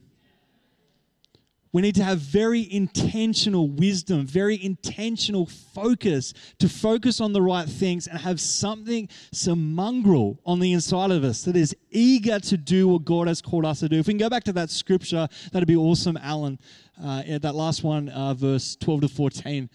We 1.74 1.82
need 1.82 1.96
to 1.96 2.04
have 2.04 2.20
very 2.20 2.72
intentional 2.72 3.68
wisdom, 3.68 4.28
very 4.28 4.62
intentional 4.62 5.46
focus 5.46 6.32
to 6.60 6.68
focus 6.68 7.20
on 7.20 7.32
the 7.32 7.42
right 7.42 7.68
things 7.68 8.06
and 8.06 8.16
have 8.16 8.40
something, 8.40 9.08
some 9.32 9.74
mongrel 9.74 10.38
on 10.46 10.60
the 10.60 10.72
inside 10.72 11.10
of 11.10 11.24
us 11.24 11.42
that 11.42 11.56
is 11.56 11.74
eager 11.90 12.38
to 12.38 12.56
do 12.56 12.86
what 12.86 13.04
God 13.04 13.26
has 13.26 13.42
called 13.42 13.66
us 13.66 13.80
to 13.80 13.88
do. 13.88 13.98
If 13.98 14.06
we 14.06 14.12
can 14.12 14.18
go 14.18 14.30
back 14.30 14.44
to 14.44 14.52
that 14.52 14.70
scripture, 14.70 15.26
that'd 15.50 15.66
be 15.66 15.74
awesome, 15.74 16.16
Alan. 16.16 16.60
Uh, 17.02 17.38
that 17.40 17.56
last 17.56 17.82
one, 17.82 18.08
uh, 18.08 18.34
verse 18.34 18.76
12 18.76 19.00
to 19.00 19.08
14 19.08 19.68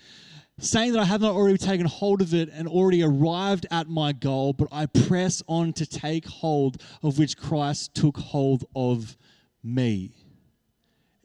saying 0.62 0.94
that 0.94 1.00
I 1.00 1.06
have 1.06 1.22
not 1.22 1.36
already 1.36 1.58
taken 1.58 1.86
hold 1.86 2.22
of 2.22 2.34
it 2.34 2.50
and 2.52 2.68
already 2.68 3.02
arrived 3.04 3.66
at 3.72 3.90
my 3.90 4.14
goal, 4.14 4.52
but 4.54 4.68
I 4.72 4.88
press 4.88 5.42
on 5.48 5.72
to 5.74 5.86
take 5.86 6.26
hold 6.26 6.82
of 7.02 7.18
which 7.18 7.38
Christ 7.38 7.94
took 7.94 8.18
hold 8.18 8.66
of 8.74 9.18
me 9.64 10.19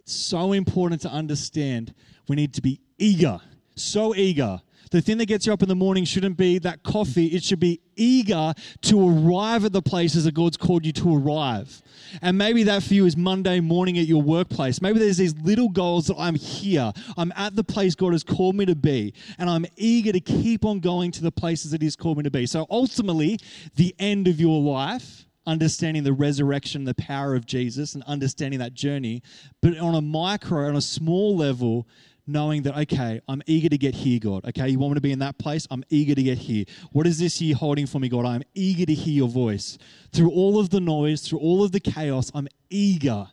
so 0.04 0.52
important 0.52 1.02
to 1.02 1.10
understand. 1.10 1.94
We 2.28 2.36
need 2.36 2.54
to 2.54 2.62
be 2.62 2.80
eager, 2.98 3.40
so 3.74 4.14
eager. 4.14 4.60
The 4.90 5.00
thing 5.00 5.18
that 5.18 5.26
gets 5.26 5.46
you 5.46 5.52
up 5.52 5.60
in 5.60 5.68
the 5.68 5.74
morning 5.74 6.04
shouldn't 6.04 6.36
be 6.36 6.58
that 6.60 6.84
coffee, 6.84 7.26
it 7.26 7.42
should 7.42 7.58
be 7.58 7.80
eager 7.96 8.54
to 8.82 9.08
arrive 9.08 9.64
at 9.64 9.72
the 9.72 9.82
places 9.82 10.22
that 10.24 10.34
God's 10.34 10.56
called 10.56 10.86
you 10.86 10.92
to 10.92 11.16
arrive. 11.16 11.82
And 12.22 12.38
maybe 12.38 12.62
that 12.62 12.84
for 12.84 12.94
you 12.94 13.04
is 13.04 13.16
Monday 13.16 13.58
morning 13.58 13.98
at 13.98 14.06
your 14.06 14.22
workplace. 14.22 14.80
Maybe 14.80 15.00
there's 15.00 15.16
these 15.16 15.34
little 15.42 15.68
goals 15.68 16.06
that 16.06 16.16
I'm 16.16 16.36
here. 16.36 16.92
I'm 17.16 17.32
at 17.34 17.56
the 17.56 17.64
place 17.64 17.96
God 17.96 18.12
has 18.12 18.22
called 18.22 18.54
me 18.54 18.66
to 18.66 18.76
be, 18.76 19.14
and 19.38 19.50
I'm 19.50 19.66
eager 19.76 20.12
to 20.12 20.20
keep 20.20 20.64
on 20.64 20.78
going 20.78 21.10
to 21.12 21.22
the 21.22 21.32
places 21.32 21.72
that 21.72 21.82
He's 21.82 21.96
called 21.96 22.18
me 22.18 22.22
to 22.22 22.30
be. 22.30 22.46
So 22.46 22.66
ultimately, 22.70 23.40
the 23.74 23.96
end 23.98 24.28
of 24.28 24.38
your 24.38 24.60
life 24.62 25.26
understanding 25.46 26.04
the 26.04 26.12
resurrection, 26.12 26.84
the 26.84 26.94
power 26.94 27.34
of 27.34 27.46
Jesus, 27.46 27.94
and 27.94 28.02
understanding 28.04 28.60
that 28.60 28.74
journey. 28.74 29.22
But 29.60 29.78
on 29.78 29.94
a 29.94 30.00
micro, 30.00 30.68
on 30.68 30.76
a 30.76 30.80
small 30.80 31.36
level, 31.36 31.86
knowing 32.26 32.62
that, 32.62 32.76
okay, 32.76 33.20
I'm 33.28 33.42
eager 33.46 33.68
to 33.68 33.78
get 33.78 33.94
here, 33.94 34.18
God. 34.18 34.44
Okay, 34.46 34.68
you 34.68 34.78
want 34.78 34.92
me 34.92 34.94
to 34.96 35.00
be 35.00 35.12
in 35.12 35.18
that 35.18 35.38
place? 35.38 35.66
I'm 35.70 35.84
eager 35.90 36.14
to 36.14 36.22
get 36.22 36.38
here. 36.38 36.64
What 36.92 37.06
is 37.06 37.18
this 37.18 37.40
year 37.40 37.54
holding 37.54 37.86
for 37.86 37.98
me, 37.98 38.08
God? 38.08 38.24
I'm 38.24 38.42
eager 38.54 38.86
to 38.86 38.94
hear 38.94 39.14
your 39.14 39.28
voice. 39.28 39.78
Through 40.12 40.30
all 40.30 40.58
of 40.58 40.70
the 40.70 40.80
noise, 40.80 41.28
through 41.28 41.40
all 41.40 41.62
of 41.62 41.72
the 41.72 41.80
chaos, 41.80 42.30
I'm 42.34 42.48
eager 42.70 43.28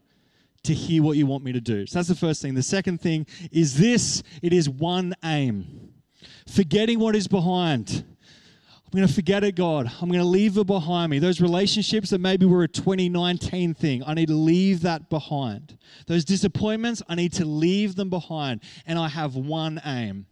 to 0.64 0.74
hear 0.74 1.02
what 1.02 1.18
you 1.18 1.26
want 1.26 1.44
me 1.44 1.52
to 1.54 1.62
do. 1.62 1.86
So 1.88 2.00
that's 2.00 2.10
the 2.10 2.16
first 2.16 2.42
thing. 2.42 2.54
The 2.54 2.64
second 2.64 3.02
thing 3.02 3.26
is 3.52 3.78
this 3.78 4.24
it 4.42 4.54
is 4.54 4.70
one 4.70 5.16
aim. 5.24 5.94
Forgetting 6.48 7.00
what 7.00 7.16
is 7.16 7.28
behind. 7.28 8.06
I'm 8.92 8.98
going 8.98 9.08
to 9.08 9.14
forget 9.14 9.46
it, 9.46 9.56
God. 9.56 9.90
I'm 10.02 10.10
going 10.10 10.20
to 10.20 10.26
leave 10.26 10.58
it 10.58 10.68
behind 10.68 11.12
me. 11.12 11.20
Those 11.20 11.40
relationships 11.40 12.10
that 12.10 12.20
maybe 12.20 12.46
were 12.46 12.64
a 12.64 12.68
2019 12.68 13.74
thing, 13.74 14.04
I 14.06 14.14
need 14.14 14.28
to 14.28 14.34
leave 14.34 14.82
that 14.82 15.10
behind. 15.10 15.78
Those 16.08 16.26
disappointments, 16.26 17.02
I 17.08 17.16
need 17.16 17.32
to 17.34 17.46
leave 17.46 17.96
them 17.96 18.10
behind. 18.10 18.60
And 18.86 19.00
I 19.00 19.08
have 19.08 19.38
one 19.38 19.80
aim, 19.86 20.26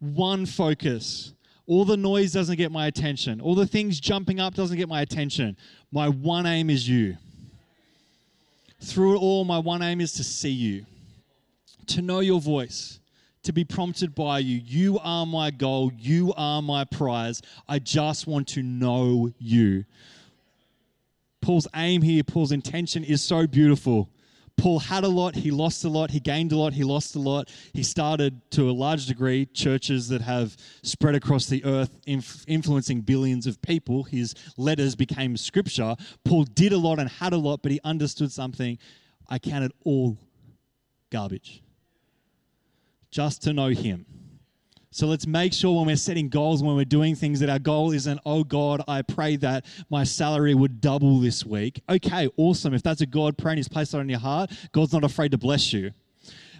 one 0.00 0.46
focus. 0.46 1.32
All 1.68 1.84
the 1.84 1.96
noise 1.96 2.32
doesn't 2.32 2.56
get 2.56 2.72
my 2.72 2.88
attention. 2.88 3.40
All 3.40 3.54
the 3.54 3.68
things 3.68 4.00
jumping 4.00 4.40
up 4.40 4.54
doesn't 4.54 4.76
get 4.76 4.88
my 4.88 5.02
attention. 5.02 5.56
My 5.92 6.08
one 6.08 6.44
aim 6.44 6.70
is 6.70 6.88
you. 6.88 7.16
Through 8.80 9.14
it 9.14 9.18
all, 9.18 9.44
my 9.44 9.60
one 9.60 9.80
aim 9.80 10.00
is 10.00 10.12
to 10.14 10.24
see 10.24 10.50
you, 10.50 10.86
to 11.86 12.02
know 12.02 12.18
your 12.18 12.40
voice 12.40 12.98
to 13.42 13.52
be 13.52 13.64
prompted 13.64 14.14
by 14.14 14.38
you. 14.38 14.60
You 14.64 14.98
are 15.02 15.26
my 15.26 15.50
goal. 15.50 15.92
You 15.96 16.32
are 16.36 16.62
my 16.62 16.84
prize. 16.84 17.42
I 17.68 17.78
just 17.78 18.26
want 18.26 18.48
to 18.48 18.62
know 18.62 19.32
you. 19.38 19.84
Paul's 21.40 21.66
aim 21.74 22.02
here, 22.02 22.22
Paul's 22.22 22.52
intention 22.52 23.02
is 23.02 23.22
so 23.22 23.46
beautiful. 23.46 24.08
Paul 24.56 24.78
had 24.78 25.02
a 25.02 25.08
lot, 25.08 25.34
he 25.34 25.50
lost 25.50 25.84
a 25.84 25.88
lot, 25.88 26.10
he 26.10 26.20
gained 26.20 26.52
a 26.52 26.56
lot, 26.56 26.72
he 26.74 26.84
lost 26.84 27.16
a 27.16 27.18
lot. 27.18 27.50
He 27.72 27.82
started 27.82 28.40
to 28.52 28.70
a 28.70 28.72
large 28.72 29.06
degree 29.06 29.46
churches 29.46 30.08
that 30.08 30.20
have 30.20 30.56
spread 30.82 31.16
across 31.16 31.46
the 31.46 31.64
earth, 31.64 31.98
inf- 32.06 32.44
influencing 32.46 33.00
billions 33.00 33.46
of 33.46 33.60
people. 33.62 34.04
His 34.04 34.34
letters 34.56 34.94
became 34.94 35.36
scripture. 35.36 35.96
Paul 36.24 36.44
did 36.44 36.72
a 36.72 36.78
lot 36.78 37.00
and 37.00 37.08
had 37.08 37.32
a 37.32 37.38
lot, 37.38 37.62
but 37.62 37.72
he 37.72 37.80
understood 37.82 38.30
something. 38.30 38.78
I 39.28 39.38
counted 39.38 39.72
all 39.84 40.16
garbage 41.10 41.62
just 43.12 43.42
to 43.42 43.52
know 43.52 43.68
Him. 43.68 44.06
So 44.90 45.06
let's 45.06 45.26
make 45.26 45.54
sure 45.54 45.78
when 45.78 45.86
we're 45.86 45.96
setting 45.96 46.28
goals, 46.28 46.62
when 46.62 46.76
we're 46.76 46.84
doing 46.84 47.14
things, 47.14 47.40
that 47.40 47.48
our 47.48 47.58
goal 47.58 47.92
isn't, 47.92 48.20
oh 48.26 48.44
God, 48.44 48.82
I 48.86 49.00
pray 49.00 49.36
that 49.36 49.64
my 49.88 50.04
salary 50.04 50.54
would 50.54 50.82
double 50.82 51.18
this 51.18 51.46
week. 51.46 51.82
Okay, 51.88 52.28
awesome. 52.36 52.74
If 52.74 52.82
that's 52.82 53.00
a 53.00 53.06
God 53.06 53.38
prayer 53.38 53.52
and 53.52 53.58
He's 53.58 53.68
placed 53.68 53.94
it 53.94 53.98
on 53.98 54.08
your 54.08 54.18
heart, 54.18 54.50
God's 54.72 54.92
not 54.92 55.04
afraid 55.04 55.30
to 55.30 55.38
bless 55.38 55.72
you. 55.72 55.92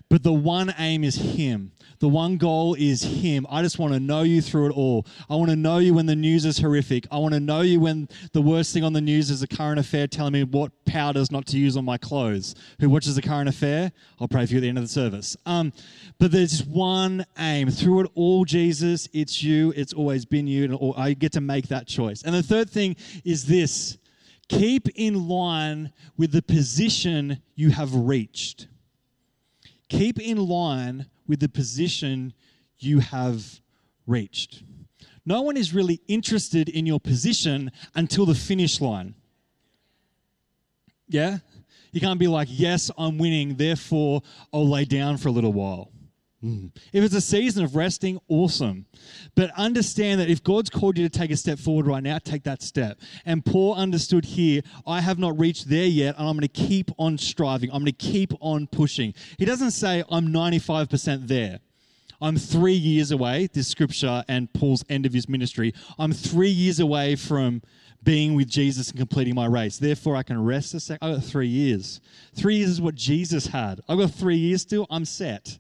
But 0.09 0.23
the 0.23 0.33
one 0.33 0.75
aim 0.79 1.05
is 1.05 1.17
Him. 1.17 1.73
The 2.03 2.09
one 2.09 2.37
goal 2.37 2.75
is 2.75 3.01
Him. 3.01 3.47
I 3.49 3.63
just 3.63 3.79
want 3.79 3.95
to 3.95 4.01
know 4.01 4.23
you 4.23 4.43
through 4.43 4.67
it 4.67 4.73
all. 4.73 5.07
I 5.31 5.37
want 5.37 5.51
to 5.51 5.57
know 5.57 5.79
you 5.79 5.95
when 5.95 6.07
the 6.07 6.17
news 6.17 6.45
is 6.45 6.59
horrific. 6.59 7.07
I 7.13 7.19
want 7.19 7.33
to 7.33 7.39
know 7.39 7.61
you 7.61 7.79
when 7.79 8.09
the 8.33 8.43
worst 8.43 8.75
thing 8.75 8.83
on 8.83 8.93
the 8.93 9.01
news 9.01 9.31
is 9.31 9.41
a 9.41 9.47
current 9.47 9.79
affair 9.79 10.09
telling 10.09 10.33
me 10.33 10.43
what 10.43 10.73
powders 10.85 11.31
not 11.31 11.47
to 11.47 11.59
use 11.59 11.77
on 11.77 11.85
my 11.85 11.97
clothes. 11.97 12.57
Who 12.81 12.91
watches 12.91 13.15
the 13.15 13.23
current 13.23 13.49
affair? 13.49 13.93
I'll 14.21 14.27
pray 14.27 14.45
for 14.47 14.51
you 14.51 14.59
at 14.59 14.63
the 14.63 14.69
end 14.69 14.79
of 14.79 14.85
the 14.85 14.89
service. 14.89 15.37
Um, 15.47 15.73
but 16.19 16.33
there's 16.33 16.65
one 16.65 17.25
aim. 17.39 17.71
Through 17.71 18.01
it 18.01 18.11
all, 18.17 18.45
Jesus, 18.45 19.09
it's 19.13 19.41
you. 19.41 19.73
It's 19.77 19.93
always 19.93 20.25
been 20.25 20.49
you. 20.49 20.65
And 20.65 20.95
I 20.97 21.15
get 21.15 21.31
to 21.35 21.41
make 21.41 21.69
that 21.69 21.87
choice. 21.87 22.25
And 22.25 22.35
the 22.35 22.43
third 22.43 22.69
thing 22.69 22.97
is 23.25 23.47
this 23.47 23.97
keep 24.49 24.89
in 24.97 25.29
line 25.29 25.93
with 26.17 26.33
the 26.33 26.43
position 26.43 27.41
you 27.55 27.71
have 27.71 27.95
reached 27.95 28.67
keep 29.93 30.19
in 30.19 30.39
line 30.39 31.07
with 31.27 31.41
the 31.41 31.49
position 31.49 32.33
you 32.79 33.01
have 33.01 33.61
reached. 34.07 34.63
No 35.25 35.43
one 35.43 35.57
is 35.57 35.73
really 35.73 36.01
interested 36.09 36.69
in 36.69 36.85
your 36.85 36.99
position 36.99 37.71
until 37.95 38.27
the 38.27 38.35
finish 38.35 38.81
line. 38.81 39.15
Yeah? 41.09 41.39
You 41.93 42.01
can't 42.01 42.19
be 42.19 42.27
like, 42.27 42.49
yes, 42.51 42.91
I'm 42.97 43.19
winning, 43.19 43.57
therefore 43.57 44.23
I'll 44.53 44.69
lay 44.69 44.85
down 44.85 45.19
for 45.19 45.29
a 45.29 45.33
little 45.33 45.53
while. 45.53 45.91
Mm. 46.45 46.73
If 46.93 47.05
it's 47.05 47.15
a 47.15 47.21
season 47.21 47.65
of 47.65 47.77
resting, 47.77 48.19
awesome. 48.29 48.87
But 49.37 49.53
understand 49.57 50.21
that 50.21 50.29
if 50.29 50.43
God's 50.43 50.71
called 50.71 50.99
you 50.99 51.09
to 51.09 51.19
take 51.19 51.31
a 51.31 51.37
step 51.37 51.59
forward 51.59 51.87
right 51.87 52.03
now, 52.03 52.19
take 52.19 52.43
that 52.45 52.63
step. 52.63 53.01
And 53.25 53.45
Paul 53.45 53.75
understood 53.75 54.25
here, 54.25 54.63
I 54.87 55.01
have 55.01 55.19
not 55.19 55.39
reached 55.39 55.69
there 55.69 55.87
yet, 55.87 56.17
and 56.19 56.27
I'm 56.27 56.35
going 56.35 56.49
to 56.49 56.49
keep 56.49 56.91
on 56.99 57.17
striving. 57.17 57.71
I'm 57.71 57.83
going 57.83 57.93
to 57.93 57.93
keep 57.93 58.33
on 58.41 58.67
pushing. 58.67 59.15
He 59.39 59.45
doesn't 59.45 59.71
say, 59.71 60.03
I'm 60.11 60.29
95% 60.29 61.29
there. 61.29 61.61
I'm 62.21 62.37
three 62.37 62.75
years 62.75 63.11
away, 63.11 63.49
this 63.53 63.67
scripture 63.67 64.23
and 64.29 64.53
Paul's 64.53 64.85
end 64.89 65.07
of 65.07 65.13
his 65.13 65.29
ministry. 65.29 65.75
I'm 65.99 66.13
three 66.13 66.51
years 66.51 66.79
away 66.79 67.17
from 67.17 67.63
being 68.05 68.35
with 68.35 68.49
Jesus 68.49 68.91
and 68.91 68.99
completing 68.99 69.35
my 69.35 69.47
race. 69.47 69.79
Therefore, 69.79 70.17
I 70.17 70.23
can 70.23 70.43
rest 70.45 70.75
a 70.75 70.81
sec. 70.81 70.99
I've 71.03 71.17
got 71.17 71.25
three 71.25 71.49
years. 71.49 72.01
Three 72.35 72.57
years 72.57 72.71
is 72.71 72.81
what 72.81 72.95
Jesus 72.95 73.47
had. 73.47 73.81
I've 73.89 73.99
got 73.99 74.13
three 74.13 74.37
years 74.37 74.63
still. 74.63 74.87
I'm 74.91 75.05
set. 75.05 75.59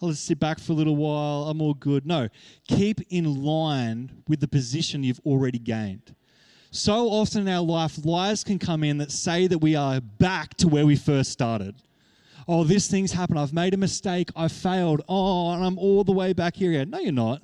I'll 0.00 0.10
just 0.10 0.26
sit 0.26 0.38
back 0.38 0.60
for 0.60 0.72
a 0.72 0.76
little 0.76 0.96
while, 0.96 1.48
I'm 1.48 1.60
all 1.60 1.74
good. 1.74 2.06
No, 2.06 2.28
keep 2.68 3.00
in 3.10 3.42
line 3.42 4.22
with 4.28 4.40
the 4.40 4.48
position 4.48 5.02
you've 5.02 5.20
already 5.26 5.58
gained. 5.58 6.14
So 6.70 7.08
often 7.08 7.42
in 7.42 7.48
our 7.48 7.64
life, 7.64 8.04
lies 8.04 8.44
can 8.44 8.58
come 8.58 8.84
in 8.84 8.98
that 8.98 9.10
say 9.10 9.46
that 9.46 9.58
we 9.58 9.74
are 9.74 10.00
back 10.00 10.54
to 10.58 10.68
where 10.68 10.86
we 10.86 10.96
first 10.96 11.32
started. 11.32 11.74
Oh, 12.46 12.64
this 12.64 12.88
thing's 12.88 13.12
happened. 13.12 13.38
I've 13.38 13.52
made 13.52 13.74
a 13.74 13.78
mistake. 13.78 14.30
I've 14.36 14.52
failed. 14.52 15.02
Oh, 15.08 15.50
and 15.52 15.64
I'm 15.64 15.78
all 15.78 16.04
the 16.04 16.12
way 16.12 16.32
back 16.32 16.56
here 16.56 16.70
again. 16.70 16.90
No, 16.90 16.98
you're 16.98 17.12
not. 17.12 17.42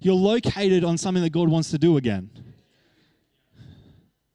You're 0.00 0.14
located 0.14 0.84
on 0.84 0.96
something 0.96 1.22
that 1.22 1.30
God 1.30 1.48
wants 1.48 1.70
to 1.70 1.78
do 1.78 1.96
again. 1.96 2.30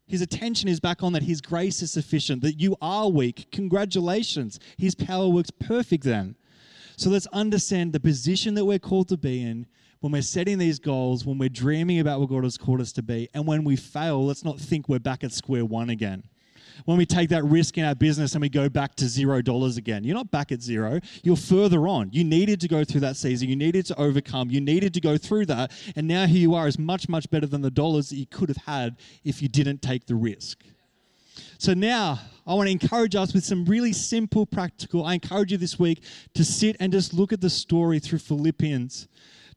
His 0.06 0.20
attention 0.20 0.68
is 0.68 0.78
back 0.78 1.02
on 1.02 1.12
that 1.14 1.24
His 1.24 1.40
grace 1.40 1.82
is 1.82 1.90
sufficient, 1.90 2.42
that 2.42 2.60
you 2.60 2.76
are 2.80 3.08
weak. 3.08 3.48
Congratulations. 3.50 4.60
His 4.78 4.94
power 4.94 5.28
works 5.28 5.50
perfect 5.50 6.04
then. 6.04 6.36
So 6.96 7.10
let's 7.10 7.26
understand 7.28 7.92
the 7.92 8.00
position 8.00 8.54
that 8.54 8.64
we're 8.64 8.78
called 8.78 9.08
to 9.08 9.16
be 9.16 9.42
in 9.42 9.66
when 10.00 10.12
we're 10.12 10.22
setting 10.22 10.58
these 10.58 10.78
goals, 10.78 11.24
when 11.24 11.38
we're 11.38 11.48
dreaming 11.48 12.00
about 12.00 12.20
what 12.20 12.30
God 12.30 12.44
has 12.44 12.56
called 12.56 12.80
us 12.80 12.92
to 12.92 13.02
be. 13.02 13.28
And 13.34 13.46
when 13.46 13.64
we 13.64 13.76
fail, 13.76 14.24
let's 14.24 14.44
not 14.44 14.58
think 14.58 14.88
we're 14.88 14.98
back 14.98 15.24
at 15.24 15.32
square 15.32 15.64
one 15.64 15.90
again. 15.90 16.24
When 16.84 16.98
we 16.98 17.06
take 17.06 17.30
that 17.30 17.44
risk 17.44 17.78
in 17.78 17.84
our 17.84 17.94
business 17.94 18.34
and 18.34 18.42
we 18.42 18.48
go 18.48 18.68
back 18.68 18.94
to 18.96 19.08
zero 19.08 19.40
dollars 19.40 19.78
again, 19.78 20.04
you're 20.04 20.14
not 20.14 20.30
back 20.30 20.52
at 20.52 20.62
zero. 20.62 21.00
You're 21.22 21.36
further 21.36 21.88
on. 21.88 22.10
You 22.12 22.22
needed 22.22 22.60
to 22.60 22.68
go 22.68 22.84
through 22.84 23.00
that 23.00 23.16
season. 23.16 23.48
You 23.48 23.56
needed 23.56 23.86
to 23.86 23.98
overcome. 23.98 24.50
You 24.50 24.60
needed 24.60 24.92
to 24.94 25.00
go 25.00 25.16
through 25.16 25.46
that. 25.46 25.72
And 25.96 26.06
now 26.06 26.26
here 26.26 26.40
you 26.40 26.54
are 26.54 26.68
is 26.68 26.78
much, 26.78 27.08
much 27.08 27.30
better 27.30 27.46
than 27.46 27.62
the 27.62 27.70
dollars 27.70 28.10
that 28.10 28.16
you 28.16 28.26
could 28.26 28.48
have 28.48 28.58
had 28.58 28.96
if 29.24 29.40
you 29.40 29.48
didn't 29.48 29.80
take 29.80 30.06
the 30.06 30.14
risk. 30.14 30.62
So 31.58 31.74
now 31.74 32.20
I 32.46 32.54
want 32.54 32.68
to 32.68 32.72
encourage 32.72 33.16
us 33.16 33.34
with 33.34 33.44
some 33.44 33.64
really 33.64 33.92
simple, 33.92 34.46
practical. 34.46 35.04
I 35.04 35.14
encourage 35.14 35.52
you 35.52 35.58
this 35.58 35.78
week 35.78 36.02
to 36.34 36.44
sit 36.44 36.76
and 36.78 36.92
just 36.92 37.12
look 37.12 37.32
at 37.32 37.40
the 37.40 37.50
story 37.50 37.98
through 37.98 38.20
Philippians, 38.20 39.08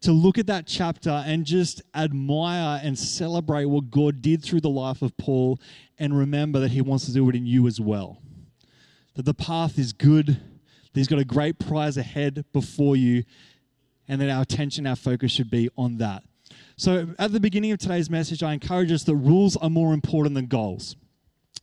to 0.01 0.11
look 0.11 0.37
at 0.37 0.47
that 0.47 0.65
chapter 0.65 1.23
and 1.25 1.45
just 1.45 1.81
admire 1.93 2.79
and 2.83 2.97
celebrate 2.97 3.65
what 3.65 3.91
God 3.91 4.21
did 4.21 4.43
through 4.43 4.61
the 4.61 4.69
life 4.69 5.01
of 5.01 5.15
Paul 5.17 5.59
and 5.99 6.17
remember 6.17 6.59
that 6.59 6.71
He 6.71 6.81
wants 6.81 7.05
to 7.05 7.13
do 7.13 7.29
it 7.29 7.35
in 7.35 7.45
you 7.45 7.67
as 7.67 7.79
well. 7.79 8.21
That 9.15 9.25
the 9.25 9.33
path 9.33 9.77
is 9.77 9.93
good, 9.93 10.27
that 10.27 10.39
He's 10.93 11.07
got 11.07 11.19
a 11.19 11.25
great 11.25 11.59
prize 11.59 11.97
ahead 11.97 12.45
before 12.53 12.95
you, 12.95 13.23
and 14.07 14.19
that 14.21 14.29
our 14.29 14.41
attention, 14.41 14.87
our 14.87 14.95
focus 14.95 15.31
should 15.31 15.51
be 15.51 15.69
on 15.77 15.97
that. 15.97 16.23
So, 16.77 17.13
at 17.19 17.31
the 17.31 17.39
beginning 17.39 17.71
of 17.71 17.77
today's 17.77 18.09
message, 18.09 18.41
I 18.41 18.53
encourage 18.53 18.91
us 18.91 19.03
that 19.03 19.15
rules 19.15 19.57
are 19.57 19.69
more 19.69 19.93
important 19.93 20.33
than 20.33 20.47
goals. 20.47 20.95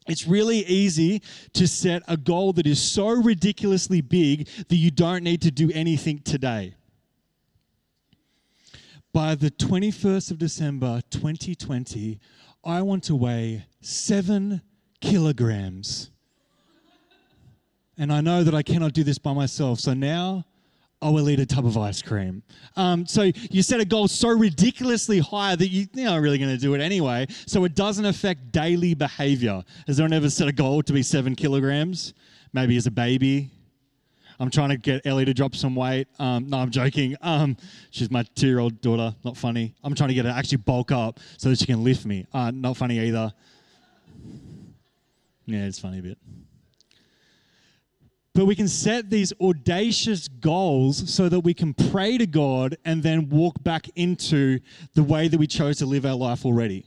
It's 0.06 0.26
really 0.26 0.64
easy 0.66 1.22
to 1.54 1.66
set 1.66 2.02
a 2.06 2.16
goal 2.16 2.52
that 2.54 2.66
is 2.66 2.80
so 2.80 3.08
ridiculously 3.08 4.00
big 4.00 4.48
that 4.68 4.76
you 4.76 4.90
don't 4.90 5.24
need 5.24 5.42
to 5.42 5.50
do 5.50 5.70
anything 5.72 6.20
today. 6.20 6.74
By 9.12 9.34
the 9.34 9.50
21st 9.50 10.30
of 10.30 10.38
December 10.38 11.00
2020, 11.10 12.20
I 12.64 12.82
want 12.82 13.04
to 13.04 13.16
weigh 13.16 13.64
seven 13.80 14.60
kilograms. 15.00 16.10
And 17.98 18.12
I 18.12 18.20
know 18.20 18.44
that 18.44 18.54
I 18.54 18.62
cannot 18.62 18.92
do 18.92 19.04
this 19.04 19.18
by 19.18 19.32
myself. 19.32 19.80
So 19.80 19.94
now 19.94 20.44
I 21.02 21.10
will 21.10 21.28
eat 21.28 21.38
a 21.40 21.46
tub 21.46 21.66
of 21.66 21.76
ice 21.76 22.00
cream. 22.00 22.42
Um, 22.74 23.06
so 23.06 23.30
you 23.50 23.62
set 23.62 23.80
a 23.80 23.84
goal 23.84 24.08
so 24.08 24.30
ridiculously 24.30 25.18
high 25.18 25.54
that 25.54 25.68
you, 25.68 25.86
you're 25.92 26.10
not 26.10 26.20
really 26.20 26.38
going 26.38 26.50
to 26.50 26.60
do 26.60 26.74
it 26.74 26.80
anyway. 26.80 27.26
So 27.46 27.64
it 27.64 27.74
doesn't 27.74 28.04
affect 28.04 28.50
daily 28.50 28.94
behavior. 28.94 29.62
Has 29.86 30.00
anyone 30.00 30.14
ever 30.14 30.30
set 30.30 30.48
a 30.48 30.52
goal 30.52 30.82
to 30.82 30.92
be 30.92 31.02
seven 31.02 31.34
kilograms? 31.34 32.14
Maybe 32.54 32.76
as 32.76 32.86
a 32.86 32.90
baby. 32.90 33.50
I'm 34.40 34.50
trying 34.50 34.70
to 34.70 34.76
get 34.76 35.06
Ellie 35.06 35.24
to 35.26 35.34
drop 35.34 35.54
some 35.54 35.74
weight. 35.74 36.08
Um, 36.18 36.48
no, 36.48 36.58
I'm 36.58 36.70
joking. 36.70 37.16
Um, 37.20 37.56
she's 37.90 38.10
my 38.10 38.22
two 38.34 38.46
year 38.46 38.58
old 38.58 38.80
daughter. 38.80 39.14
Not 39.22 39.36
funny. 39.36 39.74
I'm 39.84 39.94
trying 39.94 40.08
to 40.08 40.14
get 40.14 40.24
her 40.24 40.32
to 40.32 40.36
actually 40.36 40.58
bulk 40.58 40.92
up 40.92 41.20
so 41.36 41.50
that 41.50 41.58
she 41.58 41.66
can 41.66 41.84
lift 41.84 42.06
me. 42.06 42.26
Uh, 42.32 42.50
not 42.50 42.76
funny 42.76 43.00
either. 43.00 43.32
Yeah, 45.46 45.64
it's 45.66 45.78
funny 45.78 45.98
a 45.98 46.02
bit. 46.02 46.18
But 48.36 48.44
we 48.44 48.54
can 48.54 48.68
set 48.68 49.08
these 49.08 49.32
audacious 49.40 50.28
goals 50.28 51.10
so 51.10 51.30
that 51.30 51.40
we 51.40 51.54
can 51.54 51.72
pray 51.72 52.18
to 52.18 52.26
God 52.26 52.76
and 52.84 53.02
then 53.02 53.30
walk 53.30 53.64
back 53.64 53.88
into 53.96 54.60
the 54.92 55.02
way 55.02 55.26
that 55.26 55.38
we 55.38 55.46
chose 55.46 55.78
to 55.78 55.86
live 55.86 56.04
our 56.04 56.14
life 56.14 56.44
already. 56.44 56.84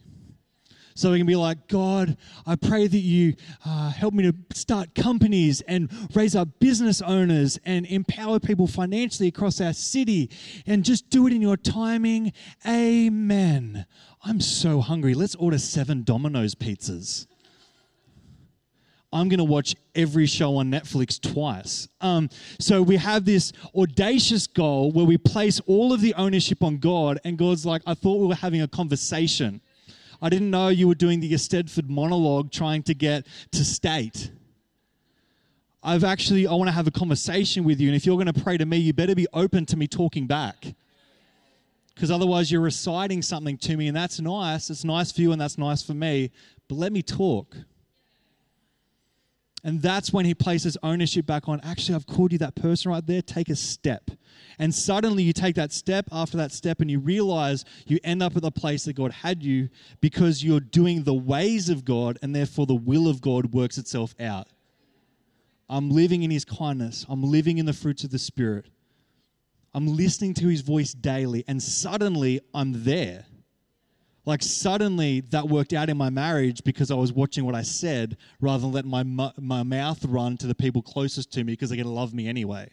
So 0.94 1.12
we 1.12 1.18
can 1.18 1.26
be 1.26 1.36
like, 1.36 1.68
God, 1.68 2.18
I 2.46 2.56
pray 2.56 2.86
that 2.86 3.00
you 3.00 3.34
uh, 3.66 3.90
help 3.90 4.14
me 4.14 4.32
to 4.32 4.36
start 4.54 4.94
companies 4.94 5.62
and 5.62 5.90
raise 6.14 6.36
up 6.36 6.60
business 6.60 7.02
owners 7.02 7.58
and 7.66 7.88
empower 7.88 8.40
people 8.40 8.68
financially 8.68 9.30
across 9.30 9.60
our 9.60 9.74
city 9.74 10.30
and 10.68 10.86
just 10.86 11.10
do 11.10 11.26
it 11.26 11.34
in 11.34 11.42
your 11.42 11.58
timing. 11.58 12.32
Amen. 12.68 13.88
I'm 14.24 14.40
so 14.40 14.82
hungry. 14.82 15.16
Let's 15.16 15.34
order 15.34 15.58
seven 15.58 16.04
Domino's 16.04 16.54
pizzas. 16.54 17.26
I'm 19.12 19.28
going 19.28 19.40
to 19.40 19.44
watch 19.44 19.76
every 19.96 20.28
show 20.28 20.58
on 20.58 20.70
Netflix 20.70 21.20
twice. 21.20 21.88
Um, 22.00 22.30
so 22.60 22.82
we 22.82 22.96
have 22.98 23.26
this 23.26 23.52
audacious 23.76 24.46
goal 24.46 24.92
where 24.92 25.06
we 25.06 25.18
place 25.18 25.60
all 25.66 25.94
of 25.94 26.02
the 26.02 26.14
ownership 26.14 26.62
on 26.62 26.78
God, 26.78 27.20
and 27.24 27.38
God's 27.38 27.66
like, 27.66 27.82
I 27.88 27.96
thought 27.96 28.20
we 28.20 28.28
were 28.28 28.36
having 28.36 28.62
a 28.62 28.68
conversation. 28.68 29.62
I 30.22 30.30
didn't 30.30 30.52
know 30.52 30.68
you 30.68 30.88
were 30.88 30.96
doing 30.96 31.22
the 31.22 31.32
Eisteddfod 31.34 31.90
monologue 31.90 32.52
trying 32.52 32.84
to 32.84 32.94
get 32.94 33.26
to 33.52 33.66
state. 33.66 34.32
I've 35.82 36.04
actually, 36.04 36.46
I 36.46 36.54
want 36.54 36.68
to 36.68 36.74
have 36.74 36.88
a 36.88 36.92
conversation 36.92 37.64
with 37.64 37.80
you, 37.80 37.88
and 37.88 37.96
if 37.96 38.06
you're 38.06 38.18
going 38.18 38.32
to 38.32 38.44
pray 38.44 38.58
to 38.58 38.66
me, 38.66 38.78
you 38.78 38.94
better 38.94 39.16
be 39.16 39.28
open 39.34 39.66
to 39.68 39.78
me 39.78 39.88
talking 39.88 40.28
back. 40.28 40.76
Because 41.96 42.12
otherwise, 42.12 42.52
you're 42.52 42.62
reciting 42.62 43.22
something 43.22 43.58
to 43.58 43.76
me, 43.76 43.88
and 43.88 43.98
that's 43.98 44.20
nice. 44.20 44.70
It's 44.70 44.84
nice 44.84 45.12
for 45.12 45.22
you, 45.22 45.32
and 45.32 45.42
that's 45.42 45.58
nice 45.58 45.82
for 45.82 45.94
me, 45.94 46.32
but 46.68 46.76
let 46.76 46.92
me 46.92 47.02
talk. 47.02 47.56
And 49.64 49.82
that's 49.82 50.14
when 50.14 50.26
he 50.26 50.34
places 50.34 50.78
ownership 50.84 51.26
back 51.26 51.50
on. 51.50 51.60
Actually, 51.62 51.96
I've 51.96 52.08
called 52.08 52.32
you 52.32 52.38
that 52.40 52.56
person 52.56 52.92
right 52.92 53.06
there. 53.06 53.22
Take 53.22 53.50
a 53.50 53.56
step. 53.56 54.12
And 54.58 54.74
suddenly 54.74 55.24
you 55.24 55.34
take 55.34 55.56
that 55.56 55.72
step 55.72 56.08
after 56.12 56.38
that 56.38 56.52
step, 56.52 56.82
and 56.82 56.90
you 56.90 57.00
realize 57.00 57.66
you 57.86 58.00
end 58.04 58.24
up 58.24 58.36
at 58.36 58.42
the 58.42 58.52
place 58.52 58.86
that 58.86 58.94
God 58.94 59.12
had 59.12 59.44
you 59.44 59.70
because 60.02 60.44
you're 60.44 60.60
doing 60.60 61.04
the 61.04 61.14
ways 61.14 61.70
of 61.70 61.86
God, 61.86 62.18
and 62.22 62.36
therefore 62.36 62.66
the 62.66 62.76
will 62.76 63.08
of 63.08 63.22
God 63.22 63.54
works 63.54 63.78
itself 63.78 64.16
out. 64.20 64.48
I'm 65.70 65.90
living 65.90 66.24
in 66.24 66.32
his 66.32 66.46
kindness, 66.46 67.06
I'm 67.08 67.24
living 67.24 67.58
in 67.58 67.66
the 67.66 67.74
fruits 67.74 68.04
of 68.04 68.12
the 68.12 68.20
Spirit. 68.20 68.66
I'm 69.74 69.86
listening 69.88 70.34
to 70.36 70.48
his 70.48 70.62
voice 70.62 70.94
daily, 70.94 71.46
and 71.48 71.62
suddenly 71.62 72.42
I'm 72.54 72.84
there. 72.86 73.26
Like 74.30 74.44
suddenly 74.44 75.22
that 75.32 75.50
worked 75.50 75.74
out 75.74 75.90
in 75.90 75.98
my 75.98 76.12
marriage 76.12 76.64
because 76.64 76.92
I 76.92 76.94
was 76.94 77.12
watching 77.12 77.46
what 77.46 77.56
I 77.56 77.64
said 77.64 78.16
rather 78.40 78.62
than 78.62 78.92
letting 78.92 79.16
my, 79.16 79.32
my 79.40 79.64
mouth 79.64 80.06
run 80.06 80.38
to 80.38 80.46
the 80.46 80.54
people 80.54 80.84
closest 80.84 81.34
to 81.34 81.44
me 81.44 81.54
because 81.54 81.70
they're 81.70 81.78
going 81.78 81.88
to 81.88 81.92
love 81.92 82.14
me 82.14 82.28
anyway. 82.28 82.70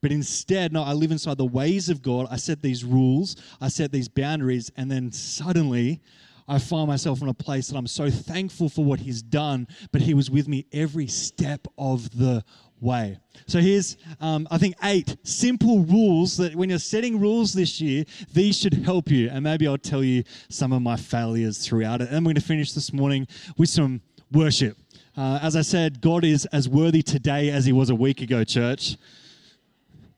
But 0.00 0.10
instead, 0.10 0.72
no, 0.72 0.82
I 0.82 0.94
live 0.94 1.10
inside 1.10 1.36
the 1.36 1.44
ways 1.44 1.90
of 1.90 2.00
God. 2.00 2.28
I 2.30 2.36
set 2.36 2.62
these 2.62 2.82
rules, 2.82 3.36
I 3.60 3.68
set 3.68 3.92
these 3.92 4.08
boundaries, 4.08 4.72
and 4.74 4.90
then 4.90 5.12
suddenly 5.12 6.00
I 6.48 6.58
find 6.58 6.88
myself 6.88 7.20
in 7.20 7.28
a 7.28 7.34
place 7.34 7.68
that 7.68 7.76
I'm 7.76 7.86
so 7.86 8.08
thankful 8.08 8.70
for 8.70 8.82
what 8.82 9.00
He's 9.00 9.20
done, 9.20 9.68
but 9.92 10.00
He 10.00 10.14
was 10.14 10.30
with 10.30 10.48
me 10.48 10.64
every 10.72 11.08
step 11.08 11.68
of 11.76 12.16
the 12.16 12.42
way. 12.80 13.18
So 13.46 13.60
here's, 13.60 13.96
um, 14.20 14.46
I 14.50 14.58
think, 14.58 14.74
eight 14.84 15.16
simple 15.22 15.80
rules 15.80 16.36
that 16.36 16.54
when 16.54 16.70
you're 16.70 16.78
setting 16.78 17.18
rules 17.20 17.52
this 17.52 17.80
year, 17.80 18.04
these 18.32 18.58
should 18.58 18.74
help 18.74 19.10
you. 19.10 19.28
And 19.30 19.44
maybe 19.44 19.66
I'll 19.66 19.78
tell 19.78 20.04
you 20.04 20.24
some 20.48 20.72
of 20.72 20.82
my 20.82 20.96
failures 20.96 21.58
throughout 21.58 22.00
it. 22.00 22.08
And 22.08 22.16
I'm 22.16 22.24
going 22.24 22.36
to 22.36 22.40
finish 22.40 22.72
this 22.72 22.92
morning 22.92 23.26
with 23.56 23.68
some 23.68 24.00
worship. 24.32 24.76
Uh, 25.16 25.38
as 25.42 25.56
I 25.56 25.62
said, 25.62 26.00
God 26.00 26.24
is 26.24 26.46
as 26.46 26.68
worthy 26.68 27.02
today 27.02 27.50
as 27.50 27.64
He 27.64 27.72
was 27.72 27.90
a 27.90 27.94
week 27.94 28.22
ago, 28.22 28.44
church. 28.44 28.96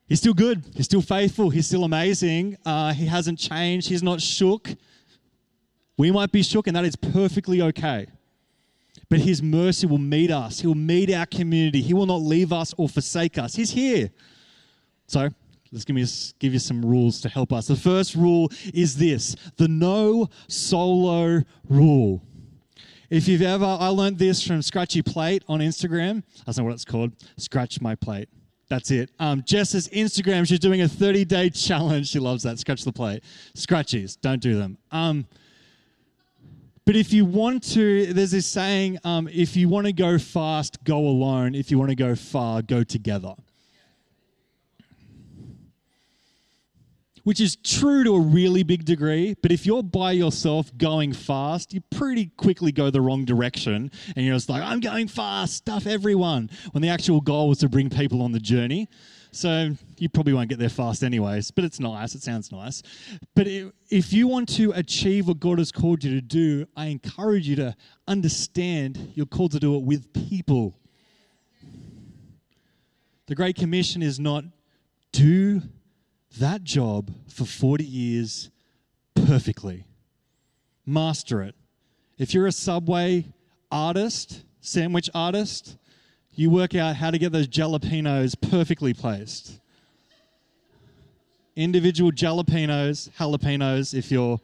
He's 0.06 0.18
still 0.18 0.34
good. 0.34 0.62
He's 0.74 0.84
still 0.84 1.00
faithful. 1.00 1.48
He's 1.48 1.66
still 1.66 1.84
amazing. 1.84 2.58
Uh, 2.66 2.92
he 2.92 3.06
hasn't 3.06 3.38
changed. 3.38 3.88
He's 3.88 4.02
not 4.02 4.20
shook. 4.20 4.68
We 5.96 6.10
might 6.10 6.32
be 6.32 6.42
shook, 6.42 6.66
and 6.66 6.76
that 6.76 6.84
is 6.84 6.96
perfectly 6.96 7.62
okay 7.62 8.06
but 9.12 9.20
His 9.20 9.42
mercy 9.42 9.86
will 9.86 9.98
meet 9.98 10.30
us. 10.30 10.60
He 10.60 10.66
will 10.66 10.74
meet 10.74 11.12
our 11.12 11.26
community. 11.26 11.82
He 11.82 11.92
will 11.92 12.06
not 12.06 12.22
leave 12.22 12.50
us 12.50 12.72
or 12.78 12.88
forsake 12.88 13.36
us. 13.36 13.54
He's 13.54 13.70
here. 13.70 14.10
So 15.06 15.28
let's 15.70 15.84
give, 15.84 15.94
me, 15.94 16.06
give 16.38 16.54
you 16.54 16.58
some 16.58 16.82
rules 16.82 17.20
to 17.20 17.28
help 17.28 17.52
us. 17.52 17.66
The 17.66 17.76
first 17.76 18.14
rule 18.14 18.50
is 18.72 18.96
this 18.96 19.36
the 19.58 19.68
no 19.68 20.30
solo 20.48 21.42
rule. 21.68 22.22
If 23.10 23.28
you've 23.28 23.42
ever, 23.42 23.66
I 23.66 23.88
learned 23.88 24.18
this 24.18 24.42
from 24.46 24.62
Scratchy 24.62 25.02
Plate 25.02 25.44
on 25.46 25.60
Instagram. 25.60 26.22
That's 26.46 26.56
not 26.56 26.62
know 26.62 26.68
what 26.68 26.72
it's 26.72 26.86
called. 26.86 27.12
Scratch 27.36 27.82
my 27.82 27.94
plate. 27.94 28.30
That's 28.70 28.90
it. 28.90 29.10
Um, 29.18 29.42
Jess's 29.44 29.88
Instagram, 29.88 30.48
she's 30.48 30.58
doing 30.58 30.80
a 30.80 30.88
30 30.88 31.26
day 31.26 31.50
challenge. 31.50 32.08
She 32.08 32.18
loves 32.18 32.44
that. 32.44 32.58
Scratch 32.58 32.82
the 32.82 32.92
plate. 32.92 33.22
Scratchies, 33.54 34.18
don't 34.18 34.40
do 34.40 34.56
them. 34.56 34.78
Um, 34.90 35.26
but 36.84 36.96
if 36.96 37.12
you 37.12 37.24
want 37.24 37.62
to, 37.74 38.12
there's 38.12 38.32
this 38.32 38.46
saying 38.46 38.98
um, 39.04 39.28
if 39.28 39.56
you 39.56 39.68
want 39.68 39.86
to 39.86 39.92
go 39.92 40.18
fast, 40.18 40.82
go 40.82 40.98
alone. 40.98 41.54
If 41.54 41.70
you 41.70 41.78
want 41.78 41.90
to 41.90 41.96
go 41.96 42.16
far, 42.16 42.60
go 42.60 42.82
together. 42.82 43.34
Which 47.24 47.40
is 47.40 47.54
true 47.54 48.02
to 48.02 48.16
a 48.16 48.20
really 48.20 48.64
big 48.64 48.84
degree, 48.84 49.36
but 49.42 49.52
if 49.52 49.64
you're 49.64 49.84
by 49.84 50.10
yourself 50.10 50.76
going 50.76 51.12
fast, 51.12 51.72
you 51.72 51.80
pretty 51.82 52.32
quickly 52.36 52.72
go 52.72 52.90
the 52.90 53.00
wrong 53.00 53.24
direction 53.24 53.92
and 54.16 54.26
you're 54.26 54.34
just 54.34 54.48
like, 54.48 54.60
I'm 54.60 54.80
going 54.80 55.06
fast, 55.06 55.54
stuff 55.54 55.86
everyone. 55.86 56.50
When 56.72 56.82
the 56.82 56.88
actual 56.88 57.20
goal 57.20 57.48
was 57.48 57.58
to 57.58 57.68
bring 57.68 57.90
people 57.90 58.22
on 58.22 58.32
the 58.32 58.40
journey. 58.40 58.88
So 59.34 59.74
you 59.96 60.10
probably 60.10 60.34
won't 60.34 60.50
get 60.50 60.58
there 60.58 60.68
fast, 60.68 61.02
anyways, 61.02 61.50
but 61.50 61.64
it's 61.64 61.80
nice. 61.80 62.14
It 62.14 62.22
sounds 62.22 62.52
nice. 62.52 62.82
But 63.34 63.46
if 63.88 64.12
you 64.12 64.28
want 64.28 64.46
to 64.50 64.72
achieve 64.72 65.26
what 65.26 65.40
God 65.40 65.58
has 65.58 65.72
called 65.72 66.04
you 66.04 66.14
to 66.14 66.20
do, 66.20 66.66
I 66.76 66.86
encourage 66.86 67.48
you 67.48 67.56
to 67.56 67.74
understand 68.06 69.12
you're 69.14 69.24
called 69.24 69.52
to 69.52 69.58
do 69.58 69.74
it 69.76 69.84
with 69.84 70.12
people. 70.12 70.78
The 73.26 73.34
Great 73.34 73.56
Commission 73.56 74.02
is 74.02 74.20
not 74.20 74.44
do 75.12 75.62
that 76.38 76.62
job 76.62 77.10
for 77.26 77.46
40 77.46 77.84
years 77.84 78.50
perfectly, 79.14 79.86
master 80.84 81.40
it. 81.40 81.54
If 82.18 82.34
you're 82.34 82.46
a 82.46 82.52
subway 82.52 83.32
artist, 83.70 84.44
sandwich 84.60 85.08
artist, 85.14 85.78
you 86.34 86.50
work 86.50 86.74
out 86.74 86.96
how 86.96 87.10
to 87.10 87.18
get 87.18 87.32
those 87.32 87.48
jalapenos 87.48 88.34
perfectly 88.50 88.94
placed. 88.94 89.58
Individual 91.54 92.10
jalapenos, 92.10 93.10
jalapenos, 93.10 93.92
if 93.94 94.10
you're 94.10 94.40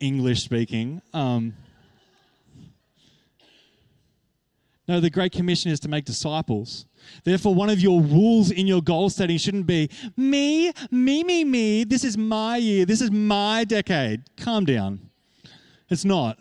English 0.00 0.42
speaking. 0.42 1.02
Um, 1.12 1.54
no, 4.86 5.00
the 5.00 5.10
Great 5.10 5.32
Commission 5.32 5.72
is 5.72 5.80
to 5.80 5.88
make 5.88 6.04
disciples. 6.04 6.86
Therefore, 7.24 7.54
one 7.54 7.70
of 7.70 7.80
your 7.80 8.00
rules 8.00 8.52
in 8.52 8.68
your 8.68 8.80
goal 8.80 9.10
setting 9.10 9.36
shouldn't 9.36 9.66
be 9.66 9.90
me, 10.16 10.72
me, 10.92 11.24
me, 11.24 11.44
me. 11.44 11.82
This 11.82 12.04
is 12.04 12.16
my 12.16 12.56
year. 12.56 12.86
This 12.86 13.00
is 13.00 13.10
my 13.10 13.64
decade. 13.64 14.22
Calm 14.36 14.64
down. 14.64 15.10
It's 15.90 16.04
not. 16.04 16.38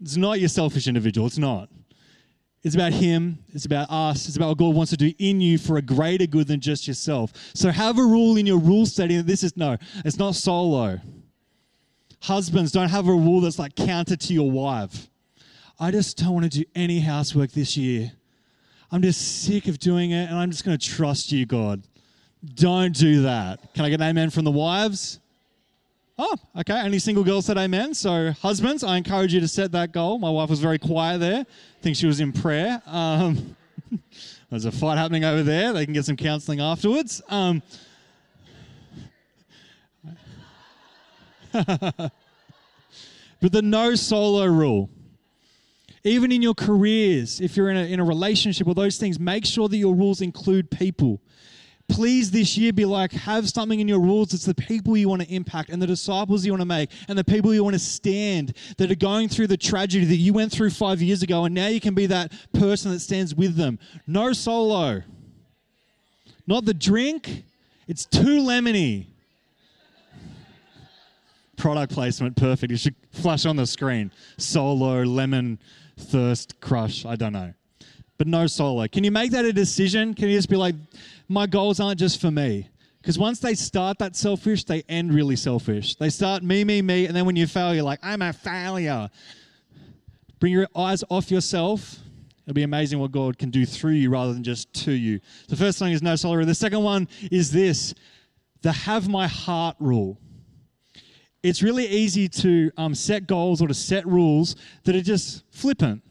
It's 0.00 0.16
not 0.16 0.40
your 0.40 0.48
selfish 0.48 0.88
individual. 0.88 1.26
It's 1.26 1.38
not. 1.38 1.68
It's 2.62 2.76
about 2.76 2.92
Him, 2.92 3.38
it's 3.52 3.64
about 3.64 3.90
us, 3.90 4.28
it's 4.28 4.36
about 4.36 4.50
what 4.50 4.58
God 4.58 4.74
wants 4.74 4.90
to 4.90 4.96
do 4.96 5.12
in 5.18 5.40
you 5.40 5.58
for 5.58 5.78
a 5.78 5.82
greater 5.82 6.26
good 6.26 6.46
than 6.46 6.60
just 6.60 6.86
yourself. 6.86 7.32
So 7.54 7.70
have 7.70 7.98
a 7.98 8.02
rule 8.02 8.36
in 8.36 8.46
your 8.46 8.58
rule 8.58 8.86
setting 8.86 9.16
that 9.16 9.26
this 9.26 9.42
is 9.42 9.56
no, 9.56 9.76
it's 10.04 10.18
not 10.18 10.36
solo. 10.36 11.00
Husbands, 12.20 12.70
don't 12.70 12.88
have 12.88 13.08
a 13.08 13.12
rule 13.12 13.40
that's 13.40 13.58
like 13.58 13.74
counter 13.74 14.14
to 14.14 14.32
your 14.32 14.48
wife. 14.48 15.08
I 15.80 15.90
just 15.90 16.18
don't 16.18 16.34
want 16.34 16.52
to 16.52 16.58
do 16.60 16.64
any 16.76 17.00
housework 17.00 17.50
this 17.50 17.76
year. 17.76 18.12
I'm 18.92 19.02
just 19.02 19.42
sick 19.42 19.66
of 19.66 19.78
doing 19.78 20.12
it 20.12 20.28
and 20.28 20.38
I'm 20.38 20.50
just 20.50 20.64
going 20.64 20.78
to 20.78 20.86
trust 20.86 21.32
you, 21.32 21.46
God. 21.46 21.82
Don't 22.54 22.94
do 22.94 23.22
that. 23.22 23.74
Can 23.74 23.84
I 23.84 23.90
get 23.90 24.00
an 24.00 24.06
amen 24.06 24.30
from 24.30 24.44
the 24.44 24.50
wives? 24.52 25.18
Oh, 26.18 26.36
okay. 26.58 26.80
Only 26.80 26.98
single 26.98 27.24
girls 27.24 27.46
said 27.46 27.56
amen. 27.56 27.94
So, 27.94 28.32
husbands, 28.32 28.84
I 28.84 28.98
encourage 28.98 29.32
you 29.32 29.40
to 29.40 29.48
set 29.48 29.72
that 29.72 29.92
goal. 29.92 30.18
My 30.18 30.28
wife 30.30 30.50
was 30.50 30.60
very 30.60 30.78
quiet 30.78 31.18
there. 31.18 31.40
I 31.40 31.82
think 31.82 31.96
she 31.96 32.06
was 32.06 32.20
in 32.20 32.32
prayer. 32.32 32.82
Um, 32.86 33.56
there's 34.50 34.66
a 34.66 34.72
fight 34.72 34.98
happening 34.98 35.24
over 35.24 35.42
there. 35.42 35.72
They 35.72 35.86
can 35.86 35.94
get 35.94 36.04
some 36.04 36.16
counseling 36.16 36.60
afterwards. 36.60 37.22
Um, 37.28 37.62
but 41.52 42.12
the 43.40 43.62
no 43.62 43.94
solo 43.94 44.46
rule. 44.46 44.90
Even 46.04 46.32
in 46.32 46.42
your 46.42 46.54
careers, 46.54 47.40
if 47.40 47.56
you're 47.56 47.70
in 47.70 47.76
a, 47.76 47.84
in 47.84 48.00
a 48.00 48.04
relationship 48.04 48.66
or 48.66 48.74
those 48.74 48.98
things, 48.98 49.20
make 49.20 49.46
sure 49.46 49.68
that 49.68 49.76
your 49.76 49.94
rules 49.94 50.20
include 50.20 50.70
people 50.70 51.20
please 51.92 52.30
this 52.30 52.56
year 52.56 52.72
be 52.72 52.86
like, 52.86 53.12
have 53.12 53.48
something 53.50 53.78
in 53.78 53.86
your 53.86 54.00
rules. 54.00 54.32
It's 54.32 54.46
the 54.46 54.54
people 54.54 54.96
you 54.96 55.10
want 55.10 55.20
to 55.20 55.28
impact 55.28 55.68
and 55.68 55.80
the 55.80 55.86
disciples 55.86 56.44
you 56.44 56.52
want 56.52 56.62
to 56.62 56.66
make 56.66 56.90
and 57.06 57.18
the 57.18 57.24
people 57.24 57.52
you 57.52 57.62
want 57.62 57.74
to 57.74 57.78
stand 57.78 58.56
that 58.78 58.90
are 58.90 58.96
going 58.96 59.28
through 59.28 59.48
the 59.48 59.58
tragedy 59.58 60.06
that 60.06 60.16
you 60.16 60.32
went 60.32 60.50
through 60.52 60.70
five 60.70 61.02
years 61.02 61.22
ago. 61.22 61.44
And 61.44 61.54
now 61.54 61.66
you 61.66 61.80
can 61.80 61.94
be 61.94 62.06
that 62.06 62.32
person 62.54 62.92
that 62.92 63.00
stands 63.00 63.34
with 63.34 63.56
them. 63.56 63.78
No 64.06 64.32
solo. 64.32 65.02
Not 66.46 66.64
the 66.64 66.74
drink, 66.74 67.44
it's 67.86 68.06
too 68.06 68.40
lemony. 68.40 69.08
Product 71.58 71.92
placement, 71.92 72.36
perfect. 72.36 72.70
You 72.70 72.78
should 72.78 72.96
flash 73.10 73.44
on 73.44 73.56
the 73.56 73.66
screen. 73.66 74.10
Solo, 74.38 75.02
lemon, 75.02 75.58
thirst, 75.98 76.58
crush, 76.60 77.04
I 77.04 77.16
don't 77.16 77.34
know. 77.34 77.52
But 78.22 78.28
no 78.28 78.46
solo. 78.46 78.86
Can 78.86 79.02
you 79.02 79.10
make 79.10 79.32
that 79.32 79.44
a 79.44 79.52
decision? 79.52 80.14
Can 80.14 80.28
you 80.28 80.36
just 80.38 80.48
be 80.48 80.54
like, 80.54 80.76
my 81.26 81.44
goals 81.44 81.80
aren't 81.80 81.98
just 81.98 82.20
for 82.20 82.30
me? 82.30 82.68
Because 83.00 83.18
once 83.18 83.40
they 83.40 83.56
start 83.56 83.98
that 83.98 84.14
selfish, 84.14 84.62
they 84.62 84.84
end 84.88 85.12
really 85.12 85.34
selfish. 85.34 85.96
They 85.96 86.08
start 86.08 86.44
me, 86.44 86.62
me, 86.62 86.82
me, 86.82 87.06
and 87.06 87.16
then 87.16 87.26
when 87.26 87.34
you 87.34 87.48
fail, 87.48 87.74
you're 87.74 87.82
like, 87.82 87.98
I'm 88.00 88.22
a 88.22 88.32
failure. 88.32 89.10
Bring 90.38 90.52
your 90.52 90.68
eyes 90.76 91.02
off 91.10 91.32
yourself. 91.32 91.96
It'll 92.46 92.54
be 92.54 92.62
amazing 92.62 93.00
what 93.00 93.10
God 93.10 93.38
can 93.38 93.50
do 93.50 93.66
through 93.66 93.94
you 93.94 94.08
rather 94.08 94.32
than 94.32 94.44
just 94.44 94.72
to 94.84 94.92
you. 94.92 95.18
The 95.48 95.56
first 95.56 95.80
thing 95.80 95.92
is 95.92 96.00
no 96.00 96.14
solo. 96.14 96.44
The 96.44 96.54
second 96.54 96.84
one 96.84 97.08
is 97.32 97.50
this 97.50 97.92
the 98.60 98.70
have 98.70 99.08
my 99.08 99.26
heart 99.26 99.74
rule. 99.80 100.16
It's 101.42 101.60
really 101.60 101.88
easy 101.88 102.28
to 102.28 102.70
um, 102.76 102.94
set 102.94 103.26
goals 103.26 103.60
or 103.60 103.66
to 103.66 103.74
set 103.74 104.06
rules 104.06 104.54
that 104.84 104.94
are 104.94 105.02
just 105.02 105.42
flippant. 105.50 106.04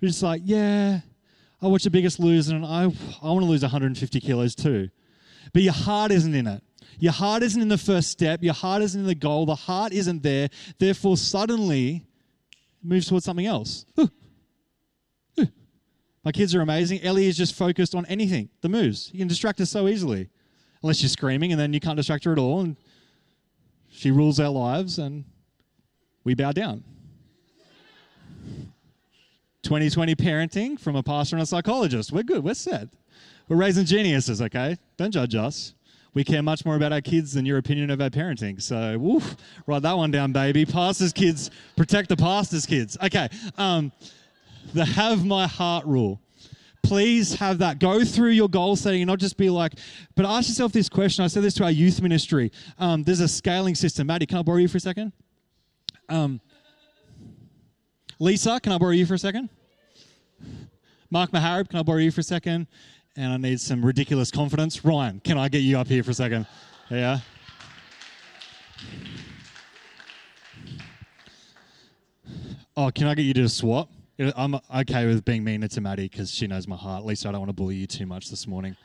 You're 0.00 0.08
just 0.08 0.22
like, 0.22 0.42
yeah, 0.44 1.00
I 1.60 1.66
watch 1.66 1.84
The 1.84 1.90
Biggest 1.90 2.18
Loser 2.18 2.56
and 2.56 2.64
I, 2.64 2.84
I 2.84 3.30
want 3.30 3.40
to 3.40 3.50
lose 3.50 3.62
150 3.62 4.20
kilos 4.20 4.54
too. 4.54 4.88
But 5.52 5.62
your 5.62 5.72
heart 5.72 6.10
isn't 6.10 6.34
in 6.34 6.46
it. 6.46 6.62
Your 6.98 7.12
heart 7.12 7.42
isn't 7.42 7.60
in 7.60 7.68
the 7.68 7.78
first 7.78 8.10
step. 8.10 8.42
Your 8.42 8.54
heart 8.54 8.82
isn't 8.82 9.00
in 9.00 9.06
the 9.06 9.14
goal. 9.14 9.46
The 9.46 9.54
heart 9.54 9.92
isn't 9.92 10.22
there. 10.22 10.48
Therefore, 10.78 11.16
suddenly, 11.16 12.04
it 12.52 12.88
moves 12.88 13.08
towards 13.08 13.24
something 13.24 13.46
else. 13.46 13.86
My 16.22 16.32
kids 16.32 16.54
are 16.54 16.60
amazing. 16.60 17.02
Ellie 17.02 17.26
is 17.26 17.36
just 17.36 17.54
focused 17.54 17.94
on 17.94 18.04
anything, 18.06 18.50
the 18.60 18.68
moves. 18.68 19.10
You 19.12 19.20
can 19.20 19.28
distract 19.28 19.58
her 19.58 19.66
so 19.66 19.88
easily, 19.88 20.28
unless 20.82 21.02
you're 21.02 21.08
screaming, 21.08 21.50
and 21.52 21.60
then 21.60 21.72
you 21.72 21.80
can't 21.80 21.96
distract 21.96 22.24
her 22.24 22.32
at 22.32 22.38
all. 22.38 22.60
And 22.60 22.76
she 23.90 24.10
rules 24.10 24.38
our 24.38 24.50
lives, 24.50 24.98
and 24.98 25.24
we 26.22 26.34
bow 26.34 26.52
down. 26.52 26.84
2020 29.62 30.14
parenting 30.16 30.80
from 30.80 30.96
a 30.96 31.02
pastor 31.02 31.36
and 31.36 31.42
a 31.42 31.46
psychologist. 31.46 32.12
We're 32.12 32.22
good. 32.22 32.42
We're 32.42 32.54
set. 32.54 32.88
We're 33.48 33.56
raising 33.56 33.84
geniuses, 33.84 34.40
okay? 34.40 34.76
Don't 34.96 35.10
judge 35.10 35.34
us. 35.34 35.74
We 36.12 36.24
care 36.24 36.42
much 36.42 36.64
more 36.64 36.76
about 36.76 36.92
our 36.92 37.00
kids 37.00 37.34
than 37.34 37.46
your 37.46 37.58
opinion 37.58 37.90
of 37.90 38.00
our 38.00 38.10
parenting. 38.10 38.60
So, 38.60 38.98
woof, 38.98 39.36
write 39.66 39.82
that 39.82 39.96
one 39.96 40.10
down, 40.10 40.32
baby. 40.32 40.64
Pastors' 40.64 41.12
kids, 41.12 41.50
protect 41.76 42.08
the 42.08 42.16
pastors' 42.16 42.66
kids. 42.66 42.96
Okay, 43.02 43.28
um, 43.58 43.92
the 44.74 44.84
have 44.84 45.24
my 45.24 45.46
heart 45.46 45.86
rule. 45.86 46.20
Please 46.82 47.34
have 47.34 47.58
that. 47.58 47.78
Go 47.78 48.04
through 48.04 48.30
your 48.30 48.48
goal 48.48 48.74
setting 48.74 49.02
and 49.02 49.08
not 49.08 49.18
just 49.18 49.36
be 49.36 49.50
like, 49.50 49.74
but 50.16 50.24
ask 50.24 50.48
yourself 50.48 50.72
this 50.72 50.88
question. 50.88 51.24
I 51.24 51.28
said 51.28 51.42
this 51.42 51.54
to 51.54 51.64
our 51.64 51.70
youth 51.70 52.00
ministry. 52.00 52.50
Um, 52.78 53.04
there's 53.04 53.20
a 53.20 53.28
scaling 53.28 53.74
system. 53.74 54.06
Maddie, 54.06 54.26
can 54.26 54.38
I 54.38 54.42
borrow 54.42 54.58
you 54.58 54.68
for 54.68 54.78
a 54.78 54.80
second? 54.80 55.12
Um, 56.08 56.40
Lisa, 58.22 58.60
can 58.60 58.72
I 58.72 58.76
borrow 58.76 58.90
you 58.90 59.06
for 59.06 59.14
a 59.14 59.18
second? 59.18 59.48
Mark 61.10 61.30
Maharib, 61.30 61.70
can 61.70 61.78
I 61.78 61.82
borrow 61.82 62.00
you 62.00 62.10
for 62.10 62.20
a 62.20 62.24
second? 62.24 62.66
And 63.16 63.32
I 63.32 63.38
need 63.38 63.58
some 63.58 63.82
ridiculous 63.82 64.30
confidence. 64.30 64.84
Ryan, 64.84 65.20
can 65.24 65.38
I 65.38 65.48
get 65.48 65.60
you 65.60 65.78
up 65.78 65.88
here 65.88 66.02
for 66.02 66.10
a 66.10 66.14
second? 66.14 66.46
Yeah. 66.90 67.20
Oh, 72.76 72.90
can 72.94 73.06
I 73.06 73.14
get 73.14 73.22
you 73.22 73.32
to 73.34 73.48
swap? 73.48 73.88
I'm 74.36 74.60
okay 74.76 75.06
with 75.06 75.24
being 75.24 75.42
meaner 75.42 75.68
to 75.68 75.80
Maddie 75.80 76.08
because 76.08 76.30
she 76.30 76.46
knows 76.46 76.68
my 76.68 76.76
heart. 76.76 77.06
Least 77.06 77.24
I 77.24 77.32
don't 77.32 77.40
want 77.40 77.48
to 77.48 77.54
bully 77.54 77.76
you 77.76 77.86
too 77.86 78.04
much 78.04 78.28
this 78.28 78.46
morning. 78.46 78.76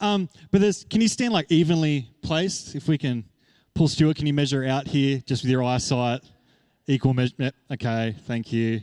Um, 0.00 0.28
but 0.50 0.60
there's, 0.60 0.84
can 0.90 1.00
you 1.00 1.06
stand 1.06 1.32
like 1.32 1.46
evenly 1.48 2.08
placed? 2.22 2.74
If 2.74 2.88
we 2.88 2.98
can 2.98 3.24
pull 3.74 3.86
Stuart, 3.86 4.16
can 4.16 4.26
you 4.26 4.34
measure 4.34 4.64
out 4.64 4.88
here 4.88 5.22
just 5.24 5.44
with 5.44 5.50
your 5.52 5.62
eyesight? 5.62 6.22
Equal 6.90 7.14
measure. 7.14 7.52
Okay, 7.70 8.16
thank 8.26 8.52
you. 8.52 8.80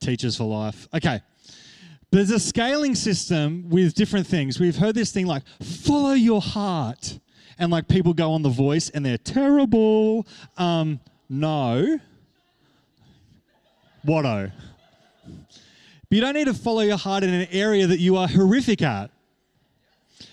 Teachers 0.00 0.34
for 0.34 0.44
life. 0.44 0.88
Okay. 0.94 1.20
There's 2.10 2.30
a 2.30 2.40
scaling 2.40 2.94
system 2.94 3.68
with 3.68 3.92
different 3.92 4.26
things. 4.26 4.58
We've 4.58 4.78
heard 4.78 4.94
this 4.94 5.12
thing 5.12 5.26
like, 5.26 5.42
follow 5.62 6.14
your 6.14 6.40
heart. 6.40 7.18
And 7.58 7.70
like 7.70 7.86
people 7.86 8.14
go 8.14 8.32
on 8.32 8.40
The 8.40 8.48
Voice 8.48 8.88
and 8.88 9.04
they're 9.04 9.18
terrible. 9.18 10.26
Um, 10.56 11.00
no. 11.28 11.98
Whatto. 14.04 14.50
But 15.26 16.16
you 16.16 16.22
don't 16.22 16.32
need 16.32 16.46
to 16.46 16.54
follow 16.54 16.80
your 16.80 16.96
heart 16.96 17.24
in 17.24 17.34
an 17.34 17.46
area 17.50 17.86
that 17.86 18.00
you 18.00 18.16
are 18.16 18.26
horrific 18.26 18.80
at. 18.80 19.10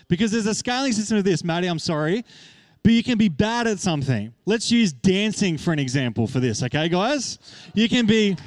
Because 0.07 0.31
there's 0.31 0.45
a 0.45 0.55
scaling 0.55 0.93
system 0.93 1.17
of 1.17 1.25
this. 1.25 1.43
Maddie, 1.43 1.67
I'm 1.67 1.77
sorry. 1.77 2.23
But 2.87 2.93
you 2.93 3.03
can 3.03 3.17
be 3.17 3.27
bad 3.27 3.67
at 3.67 3.79
something. 3.79 4.33
Let's 4.45 4.71
use 4.71 4.93
dancing 4.93 5.57
for 5.57 5.73
an 5.73 5.77
example 5.79 6.25
for 6.25 6.39
this, 6.39 6.63
okay, 6.63 6.87
guys? 6.87 7.37
You 7.73 7.89
can 7.89 8.05
be. 8.05 8.37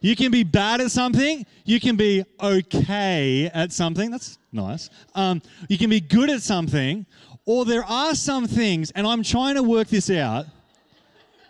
You 0.00 0.14
can 0.14 0.30
be 0.30 0.44
bad 0.44 0.80
at 0.80 0.92
something. 0.92 1.44
You 1.64 1.80
can 1.80 1.96
be 1.96 2.24
okay 2.40 3.50
at 3.52 3.72
something. 3.72 4.12
That's 4.12 4.38
nice. 4.52 4.88
Um, 5.16 5.42
you 5.68 5.76
can 5.76 5.90
be 5.90 5.98
good 5.98 6.30
at 6.30 6.42
something. 6.42 7.06
Or 7.44 7.64
there 7.64 7.82
are 7.82 8.14
some 8.14 8.46
things, 8.46 8.92
and 8.92 9.04
I'm 9.04 9.24
trying 9.24 9.56
to 9.56 9.64
work 9.64 9.88
this 9.88 10.08
out. 10.10 10.46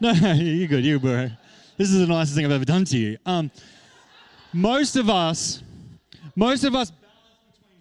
No, 0.01 0.11
you're 0.33 0.69
good. 0.69 0.87
You're 0.87 1.01
good. 1.01 1.37
This 1.77 1.91
is 1.91 1.99
the 1.99 2.07
nicest 2.07 2.35
thing 2.35 2.47
I've 2.47 2.53
ever 2.53 2.65
done 2.65 2.87
to 2.87 2.97
you. 2.97 3.19
Um, 3.27 3.51
most 4.55 4.97
of 4.97 5.11
us, 5.11 5.63
most 6.35 6.65
of 6.65 6.75
us 6.75 6.93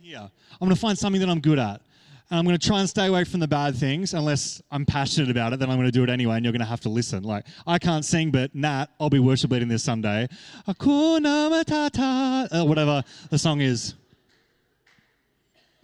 here. 0.01 0.19
I'm 0.19 0.59
going 0.59 0.71
to 0.71 0.75
find 0.75 0.97
something 0.97 1.21
that 1.21 1.29
I'm 1.29 1.39
good 1.39 1.57
at. 1.57 1.79
I'm 2.35 2.45
going 2.45 2.57
to 2.57 2.67
try 2.67 2.79
and 2.79 2.89
stay 2.89 3.05
away 3.05 3.25
from 3.25 3.39
the 3.39 3.47
bad 3.47 3.75
things 3.75 4.13
unless 4.13 4.61
I'm 4.71 4.85
passionate 4.85 5.29
about 5.29 5.53
it, 5.53 5.59
then 5.59 5.69
I'm 5.69 5.77
going 5.77 5.87
to 5.87 5.91
do 5.91 6.03
it 6.03 6.09
anyway 6.09 6.37
and 6.37 6.43
you're 6.43 6.51
going 6.51 6.61
to 6.61 6.65
have 6.65 6.81
to 6.81 6.89
listen. 6.89 7.23
Like, 7.23 7.45
I 7.67 7.77
can't 7.77 8.03
sing, 8.03 8.31
but 8.31 8.55
Nat, 8.55 8.87
I'll 8.99 9.09
be 9.09 9.19
worship 9.19 9.51
leading 9.51 9.67
this 9.67 9.83
Sunday. 9.83 10.27
Hakuna 10.67 11.63
Matata, 11.63 12.47
uh, 12.51 12.65
whatever 12.65 13.03
the 13.29 13.37
song 13.37 13.61
is. 13.61 13.93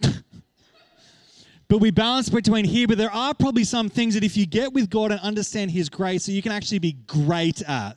but 1.68 1.78
we 1.78 1.92
balance 1.92 2.28
between 2.28 2.64
here, 2.64 2.88
but 2.88 2.98
there 2.98 3.12
are 3.12 3.32
probably 3.32 3.64
some 3.64 3.88
things 3.88 4.14
that 4.14 4.24
if 4.24 4.36
you 4.36 4.44
get 4.44 4.72
with 4.72 4.90
God 4.90 5.12
and 5.12 5.20
understand 5.20 5.70
His 5.70 5.88
grace, 5.88 6.26
that 6.26 6.32
you 6.32 6.42
can 6.42 6.52
actually 6.52 6.80
be 6.80 6.94
great 7.06 7.62
at. 7.62 7.96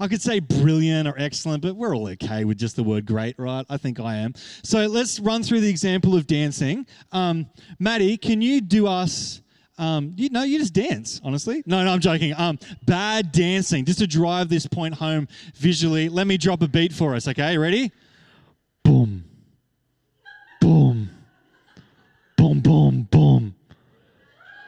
I 0.00 0.08
could 0.08 0.22
say 0.22 0.40
brilliant 0.40 1.08
or 1.08 1.14
excellent, 1.18 1.62
but 1.62 1.76
we're 1.76 1.96
all 1.96 2.08
okay 2.08 2.44
with 2.44 2.58
just 2.58 2.76
the 2.76 2.82
word 2.82 3.06
great, 3.06 3.38
right? 3.38 3.64
I 3.68 3.76
think 3.76 4.00
I 4.00 4.16
am. 4.16 4.34
So 4.62 4.86
let's 4.86 5.20
run 5.20 5.42
through 5.42 5.60
the 5.60 5.70
example 5.70 6.16
of 6.16 6.26
dancing. 6.26 6.86
Um, 7.12 7.46
Maddie, 7.78 8.16
can 8.16 8.40
you 8.40 8.60
do 8.60 8.86
us? 8.86 9.42
Um, 9.78 10.12
you 10.16 10.28
you 10.44 10.58
just 10.58 10.74
dance, 10.74 11.20
honestly. 11.24 11.62
No, 11.66 11.82
no, 11.84 11.92
I'm 11.92 12.00
joking. 12.00 12.34
Um, 12.36 12.58
bad 12.86 13.32
dancing, 13.32 13.84
just 13.84 13.98
to 14.00 14.06
drive 14.06 14.48
this 14.48 14.66
point 14.66 14.94
home 14.94 15.26
visually. 15.56 16.08
Let 16.08 16.26
me 16.26 16.36
drop 16.36 16.62
a 16.62 16.68
beat 16.68 16.92
for 16.92 17.14
us, 17.14 17.26
okay? 17.26 17.56
Ready? 17.56 17.90
Boom, 18.84 19.24
boom, 20.60 21.10
boom, 22.36 22.60
boom, 22.60 23.08
boom, 23.10 23.54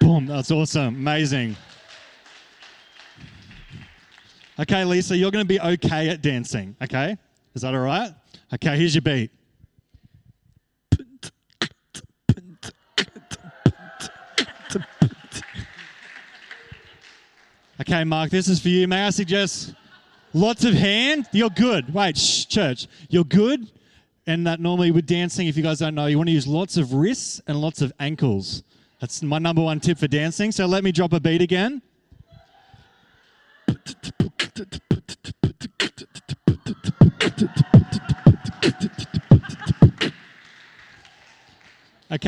boom. 0.01 0.27
That's 0.27 0.51
awesome. 0.51 0.97
Amazing. 0.97 1.57
Okay, 4.59 4.85
Lisa, 4.85 5.17
you're 5.17 5.33
going 5.33 5.45
to 5.45 5.49
be 5.49 5.61
okay 5.61 6.09
at 6.11 6.23
dancing, 6.23 6.77
okay? 6.81 7.17
Is 7.55 7.63
that 7.63 7.75
all 7.75 7.81
right? 7.81 8.13
Okay, 8.53 8.77
here's 8.77 8.95
your 8.95 9.03
beat. 9.03 9.31
Okay, 17.81 18.05
Mark, 18.05 18.31
this 18.31 18.49
is 18.49 18.61
for 18.61 18.69
you. 18.69 18.87
May 18.87 19.05
I 19.05 19.11
suggest 19.11 19.75
lots 20.33 20.65
of 20.65 20.75
hand? 20.75 21.27
You're 21.33 21.51
good. 21.51 21.93
Wait, 21.93 22.17
shh, 22.17 22.45
church. 22.45 22.87
You're 23.09 23.25
good. 23.25 23.69
And 24.29 24.47
that 24.47 24.61
normally 24.61 24.93
with 24.93 25.07
dancing, 25.07 25.49
if 25.49 25.57
you 25.57 25.65
guys 25.65 25.81
don't 25.81 25.97
know, 25.97 26.07
you 26.07 26.17
want 26.17 26.29
to 26.29 26.33
use 26.33 26.47
lots 26.47 26.77
of 26.77 26.95
wrists 26.95 27.41
and 27.49 27.61
lots 27.61 27.83
of 27.83 27.93
ankles. 27.99 28.63
That's 29.01 29.23
my 29.23 29.39
number 29.39 29.63
one 29.63 29.81
tip 29.81 29.99
for 29.99 30.07
dancing. 30.07 30.53
So 30.53 30.67
let 30.67 30.85
me 30.85 30.93
drop 30.93 31.13
a 31.13 31.19
beat 31.19 31.43
again. 31.43 31.83
Okay, 34.57 34.69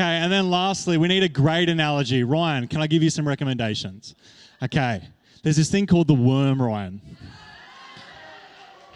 and 0.01 0.29
then 0.29 0.49
lastly, 0.49 0.97
we 0.97 1.07
need 1.07 1.23
a 1.23 1.29
great 1.29 1.69
analogy. 1.69 2.23
Ryan, 2.23 2.67
can 2.67 2.81
I 2.81 2.87
give 2.87 3.01
you 3.01 3.09
some 3.09 3.25
recommendations? 3.25 4.13
Okay, 4.61 5.01
there's 5.43 5.55
this 5.55 5.71
thing 5.71 5.87
called 5.87 6.07
the 6.07 6.13
worm, 6.13 6.61
Ryan. 6.61 6.99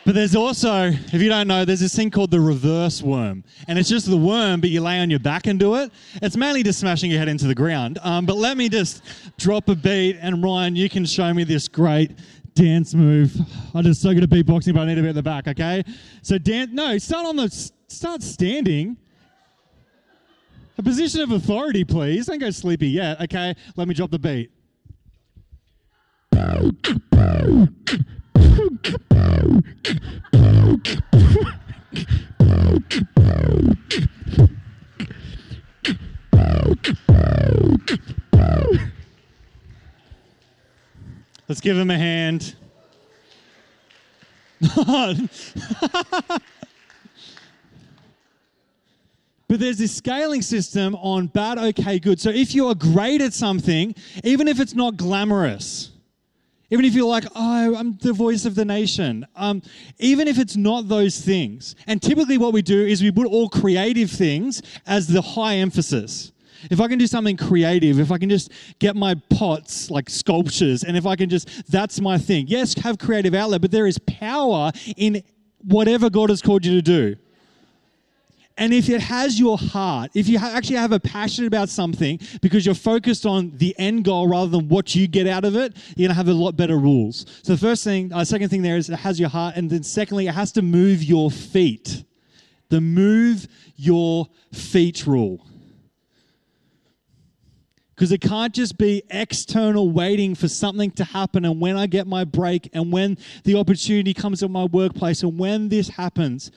But 0.03 0.15
there's 0.15 0.35
also, 0.35 0.87
if 0.87 1.13
you 1.13 1.29
don't 1.29 1.47
know, 1.47 1.63
there's 1.63 1.79
this 1.79 1.95
thing 1.95 2.09
called 2.09 2.31
the 2.31 2.41
reverse 2.41 3.01
worm. 3.01 3.45
And 3.67 3.79
it's 3.79 3.87
just 3.87 4.09
the 4.09 4.17
worm, 4.17 4.59
but 4.59 4.71
you 4.71 4.81
lay 4.81 4.99
on 4.99 5.09
your 5.09 5.19
back 5.19 5.47
and 5.47 5.59
do 5.59 5.75
it. 5.75 5.91
It's 6.15 6.35
mainly 6.35 6.63
just 6.63 6.79
smashing 6.79 7.11
your 7.11 7.19
head 7.19 7.29
into 7.29 7.45
the 7.45 7.55
ground. 7.55 7.99
Um, 8.01 8.25
but 8.25 8.35
let 8.35 8.57
me 8.57 8.67
just 8.67 9.03
drop 9.37 9.69
a 9.69 9.75
beat, 9.75 10.17
and 10.19 10.43
Ryan, 10.43 10.75
you 10.75 10.89
can 10.89 11.05
show 11.05 11.31
me 11.33 11.43
this 11.43 11.67
great 11.67 12.11
dance 12.53 12.93
move. 12.93 13.35
I'm 13.73 13.83
just 13.83 14.01
so 14.01 14.13
good 14.13 14.23
at 14.23 14.29
beatboxing, 14.29 14.73
but 14.73 14.81
I 14.81 14.85
need 14.85 14.95
to 14.95 15.01
be 15.01 15.09
at 15.09 15.15
the 15.15 15.23
back, 15.23 15.47
okay? 15.47 15.83
So 16.21 16.37
dance, 16.37 16.71
no, 16.71 16.97
start 16.97 17.25
on 17.25 17.35
the 17.35 17.49
start 17.87 18.23
standing. 18.23 18.97
A 20.77 20.83
position 20.83 21.21
of 21.21 21.31
authority, 21.31 21.83
please. 21.83 22.25
Don't 22.25 22.39
go 22.39 22.49
sleepy 22.49 22.89
yet. 22.89 23.21
Okay, 23.21 23.55
let 23.75 23.87
me 23.87 23.93
drop 23.93 24.11
the 24.11 24.19
beat. 24.19 24.51
Let's 41.51 41.59
give 41.59 41.77
him 41.77 41.91
a 41.91 41.97
hand. 41.97 42.55
But 49.49 49.59
there's 49.59 49.79
this 49.79 49.93
scaling 49.93 50.43
system 50.43 50.95
on 50.95 51.27
bad, 51.27 51.57
okay, 51.57 51.99
good. 51.99 52.21
So 52.21 52.29
if 52.29 52.55
you 52.55 52.67
are 52.67 52.73
great 52.73 53.19
at 53.19 53.33
something, 53.33 53.93
even 54.23 54.47
if 54.47 54.61
it's 54.61 54.73
not 54.73 54.95
glamorous, 54.95 55.91
even 56.69 56.85
if 56.85 56.93
you're 56.93 57.09
like, 57.09 57.25
oh, 57.35 57.75
I'm 57.75 57.97
the 57.97 58.13
voice 58.13 58.45
of 58.45 58.55
the 58.55 58.63
nation, 58.63 59.27
um, 59.35 59.61
even 59.99 60.29
if 60.29 60.39
it's 60.39 60.55
not 60.55 60.87
those 60.87 61.19
things. 61.19 61.75
And 61.85 62.01
typically, 62.01 62.37
what 62.37 62.53
we 62.53 62.61
do 62.61 62.85
is 62.85 63.01
we 63.03 63.11
put 63.11 63.27
all 63.27 63.49
creative 63.49 64.09
things 64.09 64.61
as 64.87 65.05
the 65.05 65.21
high 65.21 65.55
emphasis. 65.55 66.30
If 66.69 66.79
I 66.79 66.87
can 66.87 66.99
do 66.99 67.07
something 67.07 67.37
creative, 67.37 67.99
if 67.99 68.11
I 68.11 68.17
can 68.17 68.29
just 68.29 68.51
get 68.79 68.95
my 68.95 69.15
pots 69.29 69.89
like 69.89 70.09
sculptures, 70.09 70.83
and 70.83 70.95
if 70.95 71.05
I 71.05 71.15
can 71.15 71.29
just, 71.29 71.49
that's 71.71 71.99
my 71.99 72.17
thing. 72.17 72.47
Yes, 72.47 72.73
have 72.75 72.99
creative 72.99 73.33
outlet, 73.33 73.61
but 73.61 73.71
there 73.71 73.87
is 73.87 73.97
power 73.99 74.71
in 74.97 75.23
whatever 75.63 76.09
God 76.09 76.29
has 76.29 76.41
called 76.41 76.65
you 76.65 76.75
to 76.75 76.81
do. 76.81 77.15
And 78.57 78.73
if 78.73 78.89
it 78.89 79.01
has 79.01 79.39
your 79.39 79.57
heart, 79.57 80.11
if 80.13 80.27
you 80.27 80.37
actually 80.37 80.75
have 80.75 80.91
a 80.91 80.99
passion 80.99 81.45
about 81.47 81.69
something 81.69 82.19
because 82.41 82.65
you're 82.65 82.75
focused 82.75 83.25
on 83.25 83.57
the 83.57 83.73
end 83.79 84.03
goal 84.03 84.27
rather 84.27 84.51
than 84.51 84.67
what 84.67 84.93
you 84.93 85.07
get 85.07 85.25
out 85.25 85.45
of 85.45 85.55
it, 85.55 85.75
you're 85.95 86.07
going 86.07 86.09
to 86.09 86.13
have 86.13 86.27
a 86.27 86.33
lot 86.33 86.57
better 86.57 86.77
rules. 86.77 87.25
So 87.43 87.53
the 87.53 87.57
first 87.57 87.83
thing, 87.83 88.13
uh, 88.13 88.23
second 88.23 88.49
thing 88.49 88.61
there 88.61 88.77
is 88.77 88.89
it 88.89 88.97
has 88.97 89.19
your 89.19 89.29
heart. 89.29 89.55
And 89.55 89.69
then 89.69 89.83
secondly, 89.83 90.27
it 90.27 90.35
has 90.35 90.51
to 90.53 90.61
move 90.61 91.01
your 91.01 91.31
feet. 91.31 92.03
The 92.69 92.81
move 92.81 93.47
your 93.77 94.27
feet 94.53 95.07
rule. 95.07 95.45
Because 98.01 98.11
it 98.11 98.21
can't 98.21 98.51
just 98.51 98.79
be 98.79 99.03
external 99.11 99.91
waiting 99.91 100.33
for 100.33 100.47
something 100.47 100.89
to 100.93 101.03
happen. 101.03 101.45
And 101.45 101.61
when 101.61 101.77
I 101.77 101.85
get 101.85 102.07
my 102.07 102.23
break, 102.23 102.67
and 102.73 102.91
when 102.91 103.15
the 103.43 103.59
opportunity 103.59 104.15
comes 104.15 104.41
at 104.41 104.49
my 104.49 104.63
workplace, 104.63 105.21
and 105.21 105.37
when 105.37 105.69
this 105.69 105.87
happens, 105.87 106.49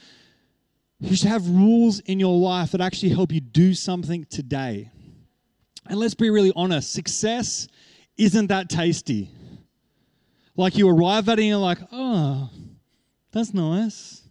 you 1.00 1.14
should 1.14 1.28
have 1.28 1.46
rules 1.46 2.00
in 2.00 2.18
your 2.18 2.34
life 2.34 2.70
that 2.70 2.80
actually 2.80 3.10
help 3.10 3.30
you 3.30 3.42
do 3.42 3.74
something 3.74 4.24
today. 4.30 4.90
And 5.84 5.98
let's 5.98 6.14
be 6.14 6.30
really 6.30 6.50
honest 6.56 6.94
success 6.94 7.68
isn't 8.16 8.46
that 8.46 8.70
tasty. 8.70 9.28
Like 10.56 10.78
you 10.78 10.88
arrive 10.88 11.28
at 11.28 11.38
it 11.38 11.42
and 11.42 11.48
you're 11.50 11.58
like, 11.58 11.80
oh, 11.92 12.48
that's 13.32 13.52
nice. 13.52 14.23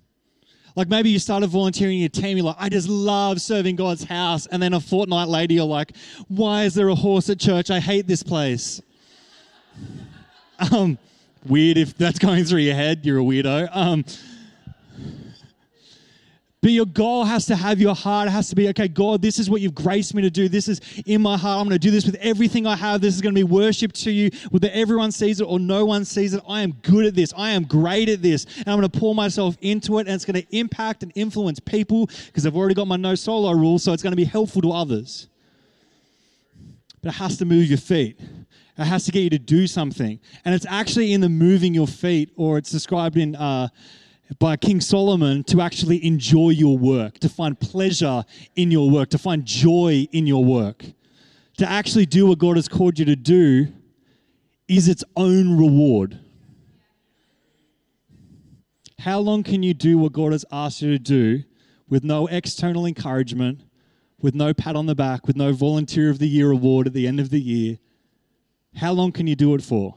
Like 0.76 0.90
maybe 0.90 1.10
you 1.10 1.20
started 1.20 1.48
volunteering 1.48 1.96
in 1.96 2.02
your 2.02 2.10
team, 2.10 2.38
you're 2.38 2.48
like, 2.48 2.56
I 2.60 2.70
just 2.70 2.88
love 2.88 3.40
serving 3.42 3.76
God's 3.76 4.04
house. 4.04 4.48
And 4.48 4.62
then 4.62 4.74
a 4.74 4.80
fortnight 4.80 5.28
later, 5.28 5.54
you're 5.54 5.66
like, 5.66 5.96
why 6.28 6.64
is 6.64 6.74
there 6.74 6.88
a 6.90 6.96
horse 6.96 7.30
at 7.30 7.40
church? 7.40 7.70
I 7.70 7.80
hate 7.80 8.08
this 8.08 8.24
place. 8.24 8.82
um, 10.72 10.98
weird 11.46 11.78
if 11.78 11.96
that's 11.98 12.20
going 12.20 12.46
through 12.46 12.62
your 12.62 12.76
head, 12.76 13.06
you're 13.06 13.20
a 13.20 13.24
weirdo. 13.24 13.70
Um, 13.72 14.04
but 16.64 16.72
your 16.72 16.86
goal 16.86 17.26
has 17.26 17.46
to 17.48 17.58
have 17.58 17.82
your 17.82 17.94
heart. 17.94 18.30
It 18.30 18.32
has 18.32 18.48
to 18.48 18.56
be, 18.56 18.70
okay, 18.70 18.88
God, 18.88 19.22
this 19.22 19.38
is 19.38 19.50
what 19.50 19.60
you've 19.60 19.76
graced 19.76 20.16
me 20.16 20.22
to 20.22 20.30
do. 20.30 20.48
This 20.48 20.70
is 20.70 20.80
in 21.06 21.22
my 21.22 21.38
heart. 21.38 21.60
I'm 21.60 21.68
going 21.68 21.78
to 21.78 21.88
do 21.88 21.92
this 21.92 22.06
with 22.06 22.16
everything 22.22 22.66
I 22.66 22.78
have. 22.78 23.02
This 23.02 23.14
is 23.16 23.20
going 23.20 23.36
to 23.36 23.38
be 23.38 23.44
worship 23.44 23.92
to 23.92 24.12
you, 24.12 24.30
whether 24.50 24.70
everyone 24.72 25.12
sees 25.12 25.42
it 25.42 25.44
or 25.44 25.60
no 25.60 25.84
one 25.84 26.06
sees 26.06 26.34
it. 26.34 26.42
I 26.48 26.62
am 26.62 26.72
good 26.82 27.06
at 27.06 27.16
this. 27.16 27.34
I 27.36 27.50
am 27.50 27.66
great 27.66 28.08
at 28.08 28.22
this. 28.22 28.46
And 28.60 28.70
I'm 28.70 28.80
going 28.80 28.90
to 28.90 28.98
pour 28.98 29.14
myself 29.14 29.58
into 29.60 29.98
it. 29.98 30.08
And 30.08 30.16
it's 30.16 30.24
going 30.24 30.42
to 30.42 30.58
impact 30.58 31.04
and 31.04 31.12
influence 31.16 31.60
people 31.60 32.10
because 32.28 32.48
I've 32.48 32.56
already 32.56 32.76
got 32.76 32.88
my 32.88 32.96
no 32.96 33.14
solo 33.14 33.52
rule. 33.52 33.78
So 33.78 33.92
it's 33.92 34.02
going 34.02 34.14
to 34.14 34.16
be 34.16 34.24
helpful 34.24 34.62
to 34.62 34.72
others. 34.72 35.28
But 37.02 37.10
it 37.10 37.18
has 37.18 37.36
to 37.40 37.46
move 37.46 37.66
your 37.66 37.78
feet. 37.78 38.18
It 38.78 38.86
has 38.86 39.04
to 39.04 39.12
get 39.12 39.20
you 39.20 39.30
to 39.32 39.38
do 39.38 39.68
something. 39.68 40.18
And 40.46 40.56
it's 40.56 40.66
actually 40.70 41.12
in 41.12 41.20
the 41.20 41.28
moving 41.28 41.74
your 41.74 41.88
feet, 41.88 42.32
or 42.38 42.58
it's 42.58 42.72
described 42.72 43.18
in. 43.18 43.36
Uh, 43.36 43.68
by 44.40 44.56
King 44.58 44.82
Solomon 44.82 45.44
to 45.46 45.62
actually 45.62 46.06
enjoy 46.06 46.50
your 46.50 46.78
work, 46.78 47.20
to 47.20 47.30
find 47.30 47.60
pleasure 47.60 48.24
in 48.56 48.72
your 48.72 48.90
work, 48.90 49.10
to 49.10 49.18
find 49.18 49.46
joy 49.46 50.08
in 50.12 50.28
your 50.28 50.44
work. 50.44 50.86
To 51.58 51.70
actually 51.70 52.06
do 52.06 52.28
what 52.28 52.40
God 52.40 52.56
has 52.56 52.68
called 52.68 52.98
you 52.98 53.06
to 53.06 53.16
do 53.16 53.68
is 54.68 54.88
its 54.88 55.04
own 55.16 55.58
reward. 55.58 56.20
How 59.00 59.20
long 59.20 59.44
can 59.44 59.64
you 59.64 59.74
do 59.74 59.98
what 59.98 60.14
God 60.14 60.32
has 60.32 60.46
asked 60.52 60.82
you 60.82 60.92
to 60.92 61.00
do 61.00 61.44
with 61.90 62.04
no 62.04 62.28
external 62.28 62.86
encouragement, 62.86 63.62
with 64.22 64.34
no 64.34 64.54
pat 64.54 64.76
on 64.76 64.86
the 64.86 64.96
back, 64.96 65.28
with 65.28 65.36
no 65.36 65.52
volunteer 65.52 66.10
of 66.10 66.20
the 66.20 66.28
year 66.28 66.52
award 66.52 66.88
at 66.88 66.94
the 66.94 67.08
end 67.08 67.20
of 67.20 67.30
the 67.30 67.42
year? 67.42 67.80
How 68.76 68.94
long 68.94 69.12
can 69.12 69.28
you 69.28 69.36
do 69.36 69.54
it 69.54 69.62
for? 69.62 69.96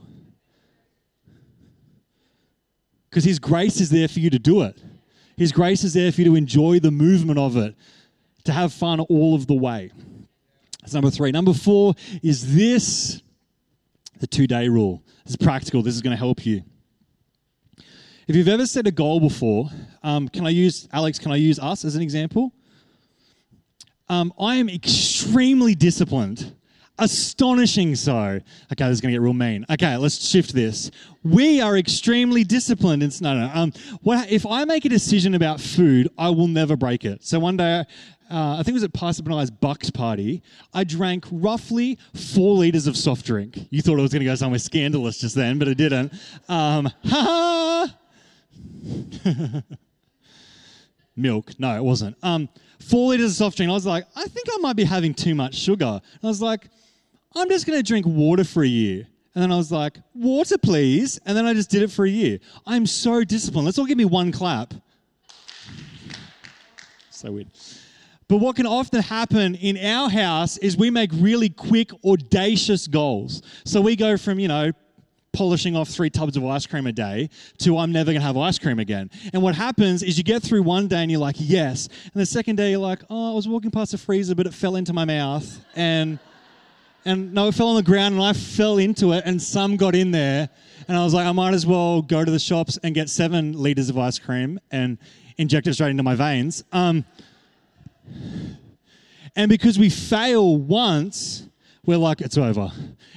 Because 3.16 3.24
His 3.24 3.38
grace 3.38 3.80
is 3.80 3.88
there 3.88 4.08
for 4.08 4.20
you 4.20 4.28
to 4.28 4.38
do 4.38 4.60
it. 4.60 4.76
His 5.38 5.50
grace 5.50 5.84
is 5.84 5.94
there 5.94 6.12
for 6.12 6.20
you 6.20 6.26
to 6.26 6.36
enjoy 6.36 6.80
the 6.80 6.90
movement 6.90 7.38
of 7.38 7.56
it, 7.56 7.74
to 8.44 8.52
have 8.52 8.74
fun 8.74 9.00
all 9.00 9.34
of 9.34 9.46
the 9.46 9.54
way. 9.54 9.90
That's 10.82 10.92
number 10.92 11.08
three. 11.08 11.32
Number 11.32 11.54
four 11.54 11.94
is 12.22 12.54
this 12.54 13.22
the 14.20 14.26
two 14.26 14.46
day 14.46 14.68
rule. 14.68 15.02
This 15.24 15.30
is 15.30 15.36
practical, 15.38 15.80
this 15.80 15.94
is 15.94 16.02
going 16.02 16.10
to 16.10 16.18
help 16.18 16.44
you. 16.44 16.62
If 18.28 18.36
you've 18.36 18.48
ever 18.48 18.66
set 18.66 18.86
a 18.86 18.90
goal 18.90 19.18
before, 19.18 19.70
um, 20.02 20.28
can 20.28 20.46
I 20.46 20.50
use, 20.50 20.86
Alex, 20.92 21.18
can 21.18 21.32
I 21.32 21.36
use 21.36 21.58
us 21.58 21.86
as 21.86 21.96
an 21.96 22.02
example? 22.02 22.52
Um, 24.10 24.30
I 24.38 24.56
am 24.56 24.68
extremely 24.68 25.74
disciplined 25.74 26.54
astonishing 26.98 27.94
so. 27.94 28.40
Okay, 28.72 28.88
this 28.88 28.92
is 28.92 29.00
going 29.00 29.12
to 29.12 29.16
get 29.16 29.20
real 29.20 29.32
mean. 29.32 29.66
Okay, 29.70 29.96
let's 29.96 30.26
shift 30.26 30.52
this. 30.52 30.90
We 31.22 31.60
are 31.60 31.76
extremely 31.76 32.44
disciplined. 32.44 33.02
In, 33.02 33.10
no, 33.20 33.34
no. 33.34 33.50
Um, 33.52 33.72
what, 34.02 34.30
if 34.30 34.46
I 34.46 34.64
make 34.64 34.84
a 34.84 34.88
decision 34.88 35.34
about 35.34 35.60
food, 35.60 36.08
I 36.16 36.30
will 36.30 36.48
never 36.48 36.76
break 36.76 37.04
it. 37.04 37.24
So 37.24 37.38
one 37.38 37.56
day, 37.56 37.84
uh, 38.30 38.54
I 38.54 38.56
think 38.58 38.68
it 38.68 38.74
was 38.74 38.84
at 38.84 38.92
Pastor 38.92 39.22
Benai's 39.22 39.50
Bucks 39.50 39.90
party, 39.90 40.42
I 40.74 40.84
drank 40.84 41.24
roughly 41.30 41.98
four 42.14 42.56
liters 42.56 42.86
of 42.86 42.96
soft 42.96 43.24
drink. 43.24 43.68
You 43.70 43.82
thought 43.82 43.98
it 43.98 44.02
was 44.02 44.12
going 44.12 44.20
to 44.20 44.26
go 44.26 44.34
somewhere 44.34 44.58
scandalous 44.58 45.18
just 45.18 45.34
then, 45.36 45.58
but 45.58 45.68
it 45.68 45.76
didn't. 45.76 46.12
Um, 46.48 46.90
ha 47.04 47.96
Milk. 51.16 51.58
No, 51.58 51.76
it 51.76 51.82
wasn't. 51.82 52.16
Um, 52.22 52.48
four 52.80 53.10
liters 53.10 53.30
of 53.32 53.36
soft 53.36 53.56
drink. 53.56 53.70
I 53.70 53.74
was 53.74 53.86
like, 53.86 54.06
I 54.14 54.26
think 54.26 54.46
I 54.52 54.58
might 54.58 54.76
be 54.76 54.84
having 54.84 55.14
too 55.14 55.34
much 55.34 55.54
sugar. 55.54 56.00
I 56.22 56.26
was 56.26 56.42
like, 56.42 56.68
I'm 57.36 57.50
just 57.50 57.66
going 57.66 57.78
to 57.78 57.82
drink 57.82 58.06
water 58.06 58.44
for 58.44 58.62
a 58.62 58.68
year. 58.68 59.06
And 59.34 59.42
then 59.42 59.52
I 59.52 59.56
was 59.56 59.70
like, 59.70 59.98
water, 60.14 60.56
please. 60.56 61.20
And 61.26 61.36
then 61.36 61.44
I 61.44 61.52
just 61.52 61.68
did 61.68 61.82
it 61.82 61.90
for 61.90 62.06
a 62.06 62.10
year. 62.10 62.38
I'm 62.66 62.86
so 62.86 63.22
disciplined. 63.22 63.66
Let's 63.66 63.78
all 63.78 63.84
give 63.84 63.98
me 63.98 64.06
one 64.06 64.32
clap. 64.32 64.72
so 67.10 67.32
weird. 67.32 67.48
But 68.28 68.38
what 68.38 68.56
can 68.56 68.66
often 68.66 69.02
happen 69.02 69.54
in 69.54 69.76
our 69.76 70.08
house 70.08 70.56
is 70.56 70.78
we 70.78 70.90
make 70.90 71.10
really 71.12 71.50
quick, 71.50 71.90
audacious 72.02 72.86
goals. 72.86 73.42
So 73.66 73.82
we 73.82 73.94
go 73.94 74.16
from, 74.16 74.38
you 74.38 74.48
know, 74.48 74.72
polishing 75.34 75.76
off 75.76 75.90
three 75.90 76.08
tubs 76.08 76.38
of 76.38 76.44
ice 76.46 76.66
cream 76.66 76.86
a 76.86 76.92
day 76.92 77.28
to 77.58 77.76
I'm 77.76 77.92
never 77.92 78.06
going 78.12 78.22
to 78.22 78.26
have 78.26 78.38
ice 78.38 78.58
cream 78.58 78.78
again. 78.78 79.10
And 79.34 79.42
what 79.42 79.54
happens 79.54 80.02
is 80.02 80.16
you 80.16 80.24
get 80.24 80.42
through 80.42 80.62
one 80.62 80.88
day 80.88 81.02
and 81.02 81.10
you're 81.10 81.20
like, 81.20 81.36
yes. 81.38 81.88
And 82.04 82.22
the 82.22 82.24
second 82.24 82.56
day 82.56 82.70
you're 82.70 82.80
like, 82.80 83.00
oh, 83.10 83.32
I 83.32 83.34
was 83.34 83.46
walking 83.46 83.70
past 83.70 83.92
the 83.92 83.98
freezer, 83.98 84.34
but 84.34 84.46
it 84.46 84.54
fell 84.54 84.76
into 84.76 84.94
my 84.94 85.04
mouth. 85.04 85.60
And 85.74 86.18
and 87.06 87.32
no, 87.32 87.48
it 87.48 87.54
fell 87.54 87.68
on 87.68 87.76
the 87.76 87.82
ground 87.82 88.14
and 88.14 88.22
I 88.22 88.32
fell 88.32 88.78
into 88.78 89.12
it 89.12 89.22
and 89.24 89.40
some 89.40 89.76
got 89.76 89.94
in 89.94 90.10
there. 90.10 90.48
And 90.88 90.96
I 90.96 91.04
was 91.04 91.14
like, 91.14 91.26
I 91.26 91.32
might 91.32 91.54
as 91.54 91.64
well 91.64 92.02
go 92.02 92.24
to 92.24 92.30
the 92.30 92.38
shops 92.38 92.78
and 92.82 92.94
get 92.94 93.08
seven 93.08 93.52
liters 93.52 93.88
of 93.88 93.96
ice 93.98 94.18
cream 94.18 94.60
and 94.70 94.98
inject 95.38 95.66
it 95.66 95.74
straight 95.74 95.90
into 95.90 96.02
my 96.02 96.14
veins. 96.14 96.64
Um, 96.72 97.04
and 99.34 99.48
because 99.48 99.78
we 99.78 99.90
fail 99.90 100.56
once, 100.56 101.46
we're 101.84 101.98
like, 101.98 102.20
it's 102.20 102.38
over. 102.38 102.70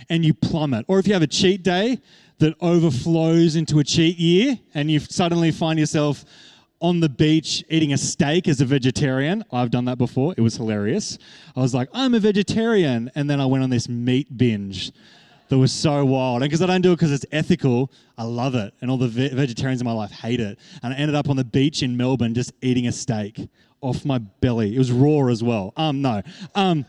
And 0.09 0.23
you 0.23 0.33
plummet. 0.33 0.85
Or 0.87 0.99
if 0.99 1.07
you 1.07 1.13
have 1.13 1.21
a 1.21 1.27
cheat 1.27 1.63
day 1.63 1.99
that 2.39 2.55
overflows 2.61 3.55
into 3.55 3.79
a 3.79 3.83
cheat 3.83 4.17
year 4.17 4.59
and 4.73 4.89
you 4.89 4.99
suddenly 4.99 5.51
find 5.51 5.77
yourself 5.77 6.25
on 6.81 6.99
the 6.99 7.09
beach 7.09 7.63
eating 7.69 7.93
a 7.93 7.97
steak 7.97 8.47
as 8.47 8.61
a 8.61 8.65
vegetarian. 8.65 9.43
I've 9.51 9.71
done 9.71 9.85
that 9.85 9.97
before. 9.97 10.33
It 10.37 10.41
was 10.41 10.55
hilarious. 10.55 11.17
I 11.55 11.61
was 11.61 11.73
like, 11.73 11.89
I'm 11.93 12.13
a 12.13 12.19
vegetarian. 12.19 13.11
And 13.15 13.29
then 13.29 13.41
I 13.41 13.45
went 13.45 13.63
on 13.63 13.69
this 13.69 13.89
meat 13.89 14.37
binge 14.37 14.91
that 15.49 15.57
was 15.57 15.71
so 15.71 16.05
wild. 16.05 16.41
And 16.41 16.49
because 16.49 16.61
I 16.61 16.67
don't 16.67 16.81
do 16.81 16.91
it 16.93 16.95
because 16.95 17.11
it's 17.11 17.25
ethical, 17.31 17.91
I 18.17 18.23
love 18.23 18.55
it. 18.55 18.73
And 18.81 18.89
all 18.89 18.97
the 18.97 19.07
ve- 19.07 19.29
vegetarians 19.29 19.81
in 19.81 19.85
my 19.85 19.91
life 19.91 20.11
hate 20.11 20.39
it. 20.39 20.57
And 20.81 20.93
I 20.93 20.97
ended 20.97 21.15
up 21.15 21.29
on 21.29 21.35
the 21.35 21.43
beach 21.43 21.83
in 21.83 21.97
Melbourne 21.97 22.33
just 22.33 22.53
eating 22.61 22.87
a 22.87 22.91
steak 22.91 23.49
off 23.81 24.05
my 24.05 24.17
belly. 24.17 24.75
It 24.75 24.77
was 24.77 24.91
raw 24.91 25.27
as 25.27 25.43
well. 25.43 25.73
Um, 25.75 26.01
no. 26.01 26.21
Um, 26.55 26.85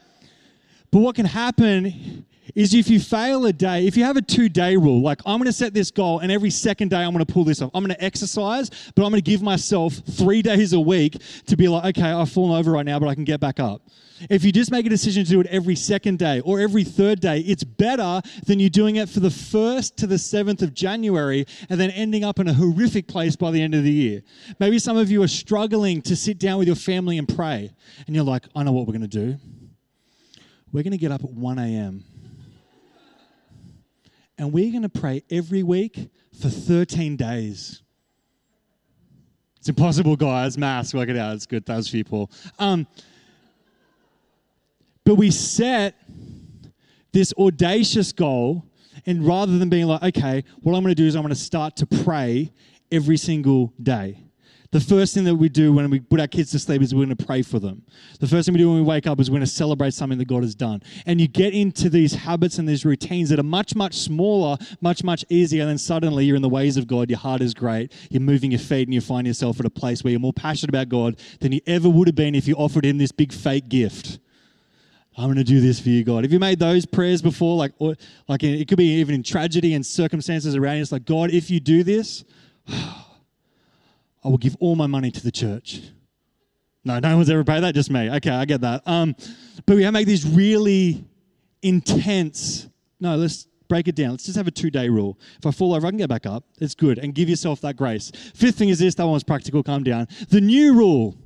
but 0.91 1.01
what 1.01 1.15
can 1.15 1.27
happen 1.27 2.27
is 2.55 2.75
if 2.75 2.89
you 2.89 3.01
fail 3.01 3.47
a 3.47 3.53
day, 3.53 3.87
if 3.87 3.97
you 3.97 4.05
have 4.05 4.17
a 4.17 4.23
two 4.23 4.49
day 4.49 4.77
rule, 4.77 5.03
like 5.03 5.21
I'm 5.27 5.39
going 5.39 5.47
to 5.47 5.53
set 5.53 5.75
this 5.75 5.91
goal 5.91 6.21
and 6.21 6.31
every 6.31 6.51
second 6.51 6.89
day 6.89 6.99
I'm 6.99 7.13
going 7.13 7.25
to 7.25 7.33
pull 7.33 7.45
this 7.45 7.63
off. 7.63 7.71
I'm 7.75 7.85
going 7.85 7.95
to 7.95 8.05
exercise, 8.05 8.71
but 8.95 9.05
I'm 9.05 9.11
going 9.11 9.23
to 9.23 9.31
give 9.31 9.43
myself 9.43 9.95
three 9.95 10.43
days 10.43 10.73
a 10.73 10.81
week 10.81 11.21
to 11.47 11.57
be 11.57 11.69
like, 11.69 11.97
okay, 11.97 12.11
I've 12.11 12.31
fallen 12.31 12.59
over 12.59 12.73
right 12.73 12.87
now, 12.87 12.99
but 12.99 13.09
I 13.09 13.15
can 13.15 13.25
get 13.25 13.41
back 13.41 13.61
up. 13.61 13.83
If 14.29 14.45
you 14.45 14.53
just 14.53 14.71
make 14.71 14.85
a 14.85 14.91
decision 14.91 15.25
to 15.25 15.31
do 15.31 15.41
it 15.41 15.47
every 15.47 15.75
second 15.75 16.19
day 16.19 16.41
or 16.41 16.61
every 16.61 16.85
third 16.85 17.21
day, 17.21 17.41
it's 17.41 17.65
better 17.65 18.21
than 18.47 18.59
you 18.59 18.69
doing 18.69 18.97
it 18.97 19.09
for 19.09 19.21
the 19.21 19.29
1st 19.29 19.97
to 19.97 20.07
the 20.07 20.17
7th 20.17 20.61
of 20.61 20.75
January 20.75 21.47
and 21.71 21.81
then 21.81 21.91
ending 21.91 22.23
up 22.23 22.39
in 22.39 22.47
a 22.47 22.53
horrific 22.53 23.09
place 23.09 23.35
by 23.35 23.51
the 23.51 23.63
end 23.63 23.75
of 23.75 23.83
the 23.83 23.91
year. 23.91 24.23
Maybe 24.59 24.79
some 24.79 24.99
of 24.99 25.11
you 25.11 25.23
are 25.23 25.29
struggling 25.29 26.03
to 26.03 26.15
sit 26.17 26.39
down 26.39 26.59
with 26.59 26.67
your 26.67 26.77
family 26.77 27.17
and 27.17 27.27
pray, 27.27 27.73
and 28.07 28.15
you're 28.15 28.25
like, 28.25 28.47
I 28.55 28.63
know 28.63 28.73
what 28.73 28.87
we're 28.87 28.99
going 28.99 29.09
to 29.09 29.27
do. 29.27 29.39
We're 30.73 30.83
going 30.83 30.93
to 30.93 30.99
get 30.99 31.13
up 31.13 31.25
at 31.25 31.31
1 31.31 31.59
a.m 31.59 32.05
and 34.41 34.55
we're 34.55 34.71
going 34.71 34.83
to 34.83 34.89
pray 34.89 35.23
every 35.31 35.63
week 35.63 36.09
for 36.41 36.49
13 36.49 37.15
days. 37.15 37.83
It's 39.59 39.69
impossible, 39.69 40.17
guys. 40.17 40.57
Maths, 40.57 40.95
work 40.95 41.11
it 41.11 41.17
out. 41.19 41.35
It's 41.35 41.45
good. 41.45 41.67
That 41.67 41.77
was 41.77 41.91
people. 41.91 42.31
Um, 42.59 42.87
but 45.05 45.17
we 45.17 45.31
set 45.31 45.95
this 47.13 47.35
audacious 47.39 48.13
goal, 48.13 48.65
and 49.05 49.27
rather 49.27 49.59
than 49.59 49.69
being 49.69 49.87
like, 49.87 50.17
okay, 50.17 50.43
what 50.63 50.75
I'm 50.75 50.83
going 50.83 50.95
to 50.95 51.03
do 51.03 51.07
is 51.07 51.17
I'm 51.17 51.23
going 51.23 51.35
to 51.35 51.39
start 51.39 51.77
to 51.77 51.87
pray 51.87 52.51
every 52.91 53.19
single 53.19 53.75
day. 53.83 54.25
The 54.73 54.81
first 54.81 55.15
thing 55.15 55.25
that 55.25 55.35
we 55.35 55.49
do 55.49 55.73
when 55.73 55.91
we 55.91 55.99
put 55.99 56.21
our 56.21 56.29
kids 56.29 56.53
to 56.53 56.61
sleep 56.61 56.81
is 56.81 56.95
we're 56.95 57.05
going 57.05 57.17
to 57.17 57.27
pray 57.27 57.43
for 57.43 57.59
them. 57.59 57.83
The 58.21 58.29
first 58.29 58.47
thing 58.47 58.53
we 58.53 58.59
do 58.59 58.69
when 58.69 58.79
we 58.79 58.85
wake 58.85 59.09
up 59.09 59.19
is 59.19 59.29
we're 59.29 59.39
going 59.39 59.47
to 59.47 59.53
celebrate 59.53 59.95
something 59.95 60.19
that 60.19 60.29
God 60.29 60.45
has 60.45 60.55
done. 60.55 60.81
And 61.07 61.21
you 61.21 61.27
get 61.27 61.55
into 61.55 61.91
these 61.91 62.15
habits 62.15 62.59
and 62.59 62.69
these 62.69 62.85
routines 62.85 63.31
that 63.31 63.41
are 63.41 63.45
much, 63.45 63.75
much 63.75 63.95
smaller, 63.95 64.57
much, 64.81 65.03
much 65.03 65.25
easier. 65.29 65.63
And 65.63 65.71
then 65.71 65.79
suddenly 65.79 66.25
you're 66.25 66.37
in 66.37 66.43
the 66.43 66.49
ways 66.49 66.77
of 66.77 66.87
God. 66.87 67.11
Your 67.11 67.19
heart 67.19 67.41
is 67.41 67.53
great. 67.53 67.93
You're 68.11 68.23
moving 68.23 68.53
your 68.53 68.61
feet 68.61 68.87
and 68.87 68.95
you 68.95 69.01
find 69.01 69.27
yourself 69.27 69.59
at 69.59 69.67
a 69.67 69.71
place 69.71 70.05
where 70.05 70.13
you're 70.13 70.21
more 70.21 70.33
passionate 70.33 70.69
about 70.69 70.89
God 70.89 71.19
than 71.41 71.51
you 71.51 71.61
ever 71.67 71.89
would 71.89 72.07
have 72.07 72.15
been 72.15 72.37
if 72.37 72.47
you 72.47 72.55
offered 72.55 72.85
Him 72.85 72.99
this 72.99 73.13
big 73.13 73.33
fake 73.33 73.69
gift. 73.69 74.21
I'm 75.19 75.27
going 75.27 75.37
to 75.37 75.45
do 75.45 75.61
this 75.61 75.81
for 75.81 75.89
you, 75.89 76.05
God. 76.05 76.23
Have 76.23 76.33
you 76.33 76.39
made 76.39 76.61
those 76.61 76.87
prayers 76.87 77.21
before? 77.21 77.57
Like, 77.57 77.73
or, 77.79 77.97
like 78.29 78.45
it 78.45 78.69
could 78.69 78.79
be 78.79 79.01
even 79.01 79.17
in 79.17 79.25
tragedy 79.25 79.75
and 79.75 79.85
circumstances 79.85 80.55
around 80.55 80.77
you. 80.77 80.83
It's 80.83 80.93
like, 80.93 81.05
God, 81.05 81.31
if 81.31 81.51
you 81.51 81.59
do 81.59 81.83
this, 81.83 82.25
I 84.23 84.29
will 84.29 84.39
give 84.39 84.57
all 84.61 84.77
my 84.77 84.87
money 84.87 85.11
to 85.11 85.23
the 85.23 85.33
church. 85.33 85.81
No, 86.85 86.99
no 86.99 87.17
one's 87.17 87.31
ever 87.31 87.45
prayed 87.45 87.63
that, 87.63 87.75
just 87.75 87.91
me. 87.91 88.11
Okay, 88.11 88.31
I 88.31 88.45
get 88.45 88.63
that. 88.63 88.83
Um, 88.87 89.15
but 89.67 89.77
we 89.77 89.91
make 89.91 90.07
these 90.07 90.27
really 90.27 91.05
intense. 91.63 92.69
No, 92.99 93.17
let's 93.17 93.47
break 93.69 93.89
it 93.89 93.95
down. 93.95 94.11
Let's 94.11 94.25
just 94.25 94.37
have 94.37 94.47
a 94.47 94.51
two 94.51 94.71
day 94.71 94.89
rule. 94.89 95.19
If 95.39 95.47
I 95.47 95.51
fall 95.51 95.75
over, 95.75 95.87
I 95.87 95.91
can 95.91 95.99
get 95.99 96.09
back 96.09 96.27
up. 96.27 96.45
It's 96.59 96.75
good. 96.75 96.99
And 96.99 97.15
give 97.15 97.29
yourself 97.29 97.61
that 97.63 97.77
grace. 97.77 98.11
Fifth 98.35 98.57
thing 98.57 98.69
is 98.69 98.79
this 98.79 98.95
that 98.97 99.07
one's 99.07 99.25
practical, 99.25 99.63
calm 99.63 99.85
down. 99.85 100.09
The 100.29 100.41
new 100.41 100.75
rule. 100.75 101.17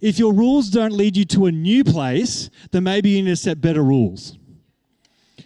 If 0.00 0.18
your 0.18 0.32
rules 0.32 0.70
don't 0.70 0.92
lead 0.92 1.16
you 1.16 1.24
to 1.26 1.46
a 1.46 1.52
new 1.52 1.84
place, 1.84 2.50
then 2.70 2.84
maybe 2.84 3.10
you 3.10 3.22
need 3.22 3.30
to 3.30 3.36
set 3.36 3.60
better 3.60 3.82
rules. 3.82 4.37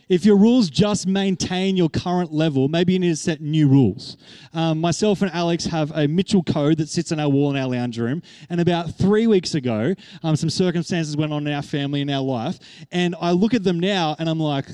If 0.08 0.24
your 0.24 0.36
rules 0.36 0.70
just 0.70 1.06
maintain 1.06 1.76
your 1.76 1.88
current 1.88 2.32
level, 2.32 2.68
maybe 2.68 2.92
you 2.92 2.98
need 2.98 3.10
to 3.10 3.16
set 3.16 3.40
new 3.40 3.68
rules. 3.68 4.16
Um, 4.52 4.80
myself 4.80 5.22
and 5.22 5.30
Alex 5.32 5.64
have 5.66 5.90
a 5.92 6.06
Mitchell 6.06 6.42
code 6.42 6.78
that 6.78 6.88
sits 6.88 7.12
on 7.12 7.20
our 7.20 7.28
wall 7.28 7.50
in 7.50 7.56
our 7.56 7.68
lounge 7.68 7.98
room. 7.98 8.22
And 8.50 8.60
about 8.60 8.94
three 8.94 9.26
weeks 9.26 9.54
ago, 9.54 9.94
um, 10.22 10.36
some 10.36 10.50
circumstances 10.50 11.16
went 11.16 11.32
on 11.32 11.46
in 11.46 11.52
our 11.52 11.62
family 11.62 12.00
and 12.00 12.10
our 12.10 12.22
life. 12.22 12.58
And 12.90 13.14
I 13.20 13.32
look 13.32 13.54
at 13.54 13.64
them 13.64 13.80
now 13.80 14.16
and 14.18 14.28
I'm 14.28 14.40
like, 14.40 14.66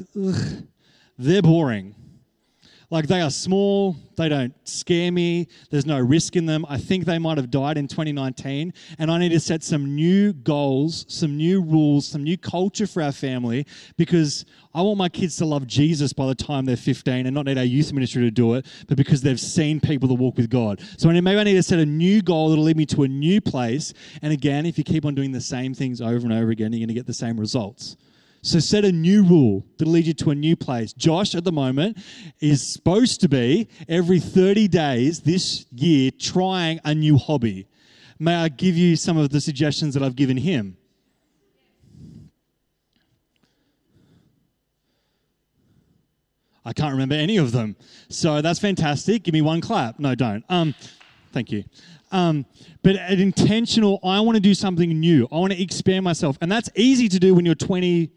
they're 1.19 1.43
boring. 1.43 1.95
Like 2.91 3.07
they 3.07 3.21
are 3.21 3.31
small, 3.31 3.97
they 4.17 4.31
don't 4.31 4.55
scare 4.67 5.13
me, 5.13 5.49
there's 5.71 5.85
no 5.85 5.99
risk 5.99 6.37
in 6.37 6.47
them. 6.47 6.65
I 6.71 6.79
think 6.79 7.05
they 7.05 7.19
might 7.19 7.37
have 7.37 7.51
died 7.51 7.77
in 7.77 7.87
2019, 7.87 8.73
and 8.99 9.11
I 9.11 9.19
need 9.19 9.29
to 9.31 9.41
set 9.41 9.63
some 9.63 9.95
new 9.95 10.33
goals, 10.33 11.05
some 11.07 11.37
new 11.37 11.61
rules, 11.61 12.09
some 12.09 12.25
new 12.25 12.39
culture 12.39 12.87
for 12.87 13.03
our 13.03 13.13
family 13.13 13.67
because 13.99 14.47
I 14.73 14.81
want 14.81 14.97
my 14.97 15.11
kids 15.11 15.37
to 15.37 15.45
love 15.45 15.67
Jesus 15.67 16.15
by 16.15 16.27
the 16.29 16.35
time 16.35 16.65
they're 16.65 16.77
15 16.77 17.27
and 17.27 17.35
not 17.35 17.45
need 17.45 17.59
our 17.59 17.65
youth 17.65 17.93
ministry 17.93 18.23
to 18.23 18.31
do 18.31 18.55
it, 18.55 18.65
but 18.87 18.97
because 18.97 19.21
they've 19.21 19.39
seen 19.39 19.81
people 19.81 20.09
that 20.09 20.15
walk 20.15 20.39
with 20.39 20.49
God. 20.49 20.81
So 20.97 21.11
maybe 21.11 21.39
I 21.39 21.45
need 21.45 21.55
to 21.55 21.63
set 21.63 21.79
a 21.79 21.87
new 21.87 22.23
goal 22.23 22.49
that'll 22.49 22.65
lead 22.65 22.79
me 22.79 22.87
to 22.87 23.03
a 23.03 23.09
new 23.09 23.43
place. 23.43 23.93
And 24.23 24.33
again, 24.33 24.65
if 24.65 24.79
you 24.79 24.85
keep 24.85 25.05
on 25.05 25.15
doing 25.15 25.33
the 25.33 25.43
same 25.43 25.75
things 25.75 26.01
over 26.01 26.25
and 26.27 26.33
over 26.33 26.51
again, 26.51 26.73
you're 26.73 26.81
going 26.81 26.89
to 26.89 26.95
get 26.95 27.07
the 27.07 27.13
same 27.13 27.39
results. 27.39 27.99
So 28.43 28.61
set 28.61 28.85
a 28.85 28.93
new 28.93 29.25
rule 29.25 29.67
that'll 29.77 29.93
lead 29.93 30.07
you 30.07 30.15
to 30.15 30.31
a 30.31 30.35
new 30.35 30.57
place. 30.57 30.93
Josh, 30.93 31.35
at 31.35 31.45
the 31.45 31.53
moment, 31.53 31.99
is 32.41 32.73
supposed 32.73 33.21
to 33.23 33.29
be 33.29 33.69
every 33.89 34.21
30 34.21 34.69
days 34.69 35.21
this 35.21 35.67
year 35.73 36.11
trying 36.19 36.81
a 36.85 36.95
new 36.95 37.19
hobby. 37.19 37.67
May 38.19 38.35
I 38.35 38.49
give 38.49 38.77
you 38.77 38.97
some 38.97 39.17
of 39.17 39.31
the 39.31 39.41
suggestions 39.41 39.95
that 39.95 40.03
I've 40.03 40.17
given 40.17 40.37
him? 40.37 40.77
I 46.65 46.73
can't 46.75 46.93
remember 46.93 47.15
any 47.15 47.39
of 47.39 47.53
them. 47.53 47.77
So 48.11 48.43
that's 48.43 48.59
fantastic. 48.59 49.23
Give 49.23 49.33
me 49.33 49.41
one 49.41 49.61
clap. 49.61 49.99
No, 49.99 50.15
don't. 50.15 50.45
Um, 50.51 50.75
thank 51.33 51.51
you. 51.51 51.65
Um, 52.13 52.45
but 52.83 52.97
an 52.97 53.21
intentional, 53.21 54.01
I 54.05 54.21
want 54.21 54.37
to 54.37 54.41
do 54.41 54.55
something 54.55 54.89
new. 55.01 55.27
I 55.33 55.37
want 55.37 55.53
to 55.53 55.63
expand 55.63 56.05
myself. 56.05 56.37
And 56.41 56.53
that's 56.53 56.69
easy 56.75 57.09
to 57.09 57.19
do 57.19 57.35
when 57.35 57.47
you're 57.47 57.55
20, 57.55 58.11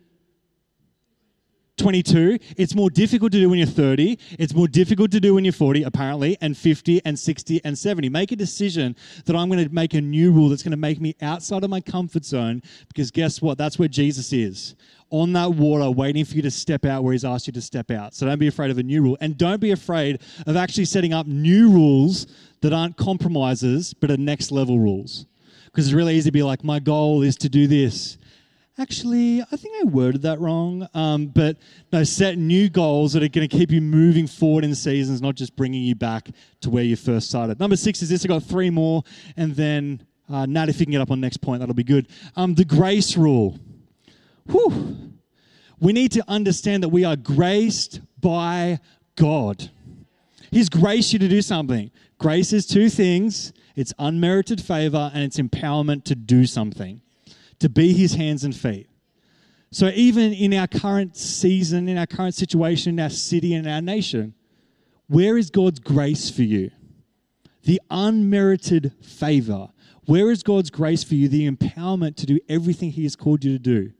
22. 1.81 2.37
It's 2.57 2.75
more 2.75 2.91
difficult 2.91 3.31
to 3.31 3.39
do 3.39 3.49
when 3.49 3.57
you're 3.57 3.67
30. 3.67 4.19
It's 4.37 4.53
more 4.53 4.67
difficult 4.67 5.09
to 5.11 5.19
do 5.19 5.33
when 5.33 5.43
you're 5.43 5.51
40, 5.51 5.83
apparently, 5.83 6.37
and 6.39 6.55
50 6.55 7.01
and 7.05 7.17
60 7.17 7.61
and 7.63 7.77
70. 7.77 8.07
Make 8.09 8.31
a 8.31 8.35
decision 8.35 8.95
that 9.25 9.35
I'm 9.35 9.49
going 9.49 9.67
to 9.67 9.73
make 9.73 9.95
a 9.95 10.01
new 10.01 10.31
rule 10.31 10.49
that's 10.49 10.61
going 10.61 10.71
to 10.71 10.77
make 10.77 11.01
me 11.01 11.15
outside 11.21 11.63
of 11.63 11.69
my 11.71 11.81
comfort 11.81 12.23
zone 12.23 12.61
because 12.87 13.09
guess 13.09 13.41
what? 13.41 13.57
That's 13.57 13.79
where 13.79 13.87
Jesus 13.87 14.31
is. 14.31 14.75
On 15.09 15.33
that 15.33 15.53
water, 15.53 15.89
waiting 15.89 16.23
for 16.23 16.35
you 16.35 16.43
to 16.43 16.51
step 16.51 16.85
out 16.85 17.03
where 17.03 17.13
He's 17.13 17.25
asked 17.25 17.47
you 17.47 17.53
to 17.53 17.61
step 17.61 17.89
out. 17.89 18.13
So 18.13 18.27
don't 18.27 18.37
be 18.37 18.47
afraid 18.47 18.69
of 18.69 18.77
a 18.77 18.83
new 18.83 19.01
rule. 19.01 19.17
And 19.19 19.35
don't 19.35 19.59
be 19.59 19.71
afraid 19.71 20.21
of 20.45 20.55
actually 20.55 20.85
setting 20.85 21.13
up 21.13 21.25
new 21.25 21.71
rules 21.71 22.27
that 22.61 22.73
aren't 22.73 22.95
compromises, 22.95 23.95
but 23.95 24.11
are 24.11 24.17
next 24.17 24.51
level 24.51 24.77
rules. 24.77 25.25
Because 25.65 25.87
it's 25.87 25.93
really 25.93 26.15
easy 26.15 26.29
to 26.29 26.31
be 26.31 26.43
like, 26.43 26.63
my 26.63 26.79
goal 26.79 27.23
is 27.23 27.35
to 27.37 27.49
do 27.49 27.65
this 27.65 28.17
actually, 28.77 29.41
I 29.41 29.55
think 29.55 29.75
I 29.81 29.85
worded 29.85 30.21
that 30.23 30.39
wrong. 30.39 30.87
Um, 30.93 31.27
but 31.27 31.57
no, 31.91 32.03
set 32.03 32.37
new 32.37 32.69
goals 32.69 33.13
that 33.13 33.23
are 33.23 33.27
going 33.27 33.47
to 33.47 33.57
keep 33.57 33.71
you 33.71 33.81
moving 33.81 34.27
forward 34.27 34.63
in 34.63 34.73
seasons, 34.75 35.21
not 35.21 35.35
just 35.35 35.55
bringing 35.55 35.83
you 35.83 35.95
back 35.95 36.29
to 36.61 36.69
where 36.69 36.83
you 36.83 36.95
first 36.95 37.29
started. 37.29 37.59
Number 37.59 37.75
six 37.75 38.01
is 38.01 38.09
this. 38.09 38.25
I 38.25 38.27
got 38.27 38.43
three 38.43 38.69
more, 38.69 39.03
and 39.37 39.55
then 39.55 40.05
uh, 40.29 40.45
Nat, 40.45 40.69
if 40.69 40.79
you 40.79 40.85
can 40.85 40.91
get 40.91 41.01
up 41.01 41.11
on 41.11 41.19
next 41.19 41.37
point, 41.37 41.59
that'll 41.59 41.75
be 41.75 41.83
good. 41.83 42.07
Um, 42.35 42.55
the 42.55 42.65
grace 42.65 43.17
rule. 43.17 43.59
Whew. 44.49 45.13
We 45.79 45.93
need 45.93 46.11
to 46.13 46.23
understand 46.27 46.83
that 46.83 46.89
we 46.89 47.03
are 47.03 47.15
graced 47.15 48.01
by 48.19 48.79
God. 49.15 49.71
He's 50.51 50.69
graced 50.69 51.13
you 51.13 51.19
to 51.19 51.27
do 51.27 51.41
something. 51.41 51.91
Grace 52.17 52.53
is 52.53 52.65
two 52.65 52.89
things 52.89 53.53
it's 53.73 53.93
unmerited 53.97 54.61
favor 54.61 55.09
and 55.13 55.23
it's 55.23 55.37
empowerment 55.37 56.03
to 56.03 56.13
do 56.13 56.45
something 56.45 57.01
to 57.61 57.69
be 57.69 57.93
his 57.93 58.15
hands 58.15 58.43
and 58.43 58.55
feet. 58.55 58.87
So, 59.71 59.89
even 59.89 60.33
in 60.33 60.53
our 60.53 60.67
current 60.67 61.15
season, 61.15 61.87
in 61.87 61.97
our 61.97 62.05
current 62.05 62.35
situation, 62.35 62.93
in 62.93 62.99
our 62.99 63.09
city, 63.09 63.53
and 63.53 63.67
our 63.67 63.81
nation, 63.81 64.33
where 65.07 65.37
is 65.37 65.49
God's 65.49 65.79
grace 65.79 66.29
for 66.29 66.41
you? 66.41 66.71
The 67.63 67.79
unmerited 67.89 68.93
favor. 69.01 69.69
Where 70.05 70.31
is 70.31 70.43
God's 70.43 70.71
grace 70.71 71.03
for 71.03 71.15
you? 71.15 71.29
The 71.29 71.49
empowerment 71.49 72.15
to 72.17 72.25
do 72.25 72.39
everything 72.49 72.91
He 72.91 73.03
has 73.03 73.15
called 73.15 73.45
you 73.45 73.53
to 73.53 73.59
do. 73.59 73.93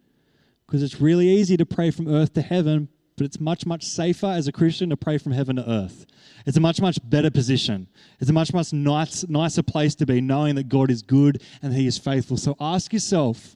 Because 0.65 0.83
it's 0.83 0.99
really 0.99 1.29
easy 1.29 1.55
to 1.57 1.65
pray 1.65 1.91
from 1.91 2.07
earth 2.07 2.33
to 2.33 2.41
heaven, 2.41 2.89
but 3.15 3.25
it's 3.25 3.39
much, 3.39 3.65
much 3.65 3.83
safer 3.83 4.25
as 4.25 4.47
a 4.47 4.51
Christian 4.51 4.89
to 4.89 4.97
pray 4.97 5.17
from 5.17 5.31
heaven 5.31 5.57
to 5.57 5.69
earth. 5.69 6.05
It's 6.45 6.57
a 6.57 6.61
much, 6.61 6.81
much 6.81 6.97
better 7.03 7.29
position. 7.29 7.87
It's 8.19 8.29
a 8.29 8.33
much, 8.33 8.53
much 8.53 8.73
nice, 8.73 9.27
nicer 9.27 9.63
place 9.63 9.95
to 9.95 10.05
be 10.05 10.21
knowing 10.21 10.55
that 10.55 10.69
God 10.69 10.89
is 10.89 11.01
good 11.01 11.43
and 11.61 11.73
He 11.73 11.87
is 11.87 11.97
faithful. 11.97 12.35
So 12.37 12.55
ask 12.59 12.91
yourself, 12.91 13.55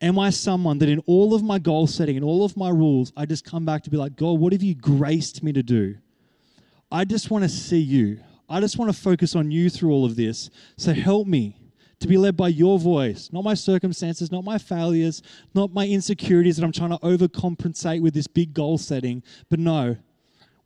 am 0.00 0.18
I 0.18 0.30
someone 0.30 0.78
that 0.78 0.88
in 0.88 1.00
all 1.06 1.34
of 1.34 1.42
my 1.42 1.58
goal 1.58 1.86
setting 1.86 2.16
and 2.16 2.24
all 2.24 2.44
of 2.44 2.56
my 2.56 2.70
rules, 2.70 3.12
I 3.16 3.26
just 3.26 3.44
come 3.44 3.64
back 3.64 3.82
to 3.84 3.90
be 3.90 3.96
like, 3.96 4.16
God, 4.16 4.38
what 4.38 4.52
have 4.52 4.62
you 4.62 4.74
graced 4.74 5.42
me 5.42 5.52
to 5.52 5.62
do? 5.62 5.96
I 6.90 7.04
just 7.04 7.30
want 7.30 7.44
to 7.44 7.48
see 7.48 7.78
you. 7.80 8.20
I 8.48 8.60
just 8.60 8.78
want 8.78 8.90
to 8.94 8.98
focus 8.98 9.36
on 9.36 9.50
you 9.50 9.68
through 9.68 9.90
all 9.90 10.04
of 10.04 10.16
this. 10.16 10.50
So 10.76 10.94
help 10.94 11.26
me 11.26 11.56
to 12.00 12.08
be 12.08 12.16
led 12.16 12.36
by 12.36 12.48
your 12.48 12.78
voice, 12.78 13.28
not 13.32 13.44
my 13.44 13.54
circumstances, 13.54 14.30
not 14.30 14.44
my 14.44 14.56
failures, 14.56 15.22
not 15.52 15.72
my 15.72 15.86
insecurities 15.86 16.56
that 16.56 16.64
I'm 16.64 16.72
trying 16.72 16.90
to 16.90 16.98
overcompensate 16.98 18.00
with 18.00 18.14
this 18.14 18.28
big 18.28 18.54
goal 18.54 18.78
setting, 18.78 19.22
but 19.50 19.58
no, 19.58 19.96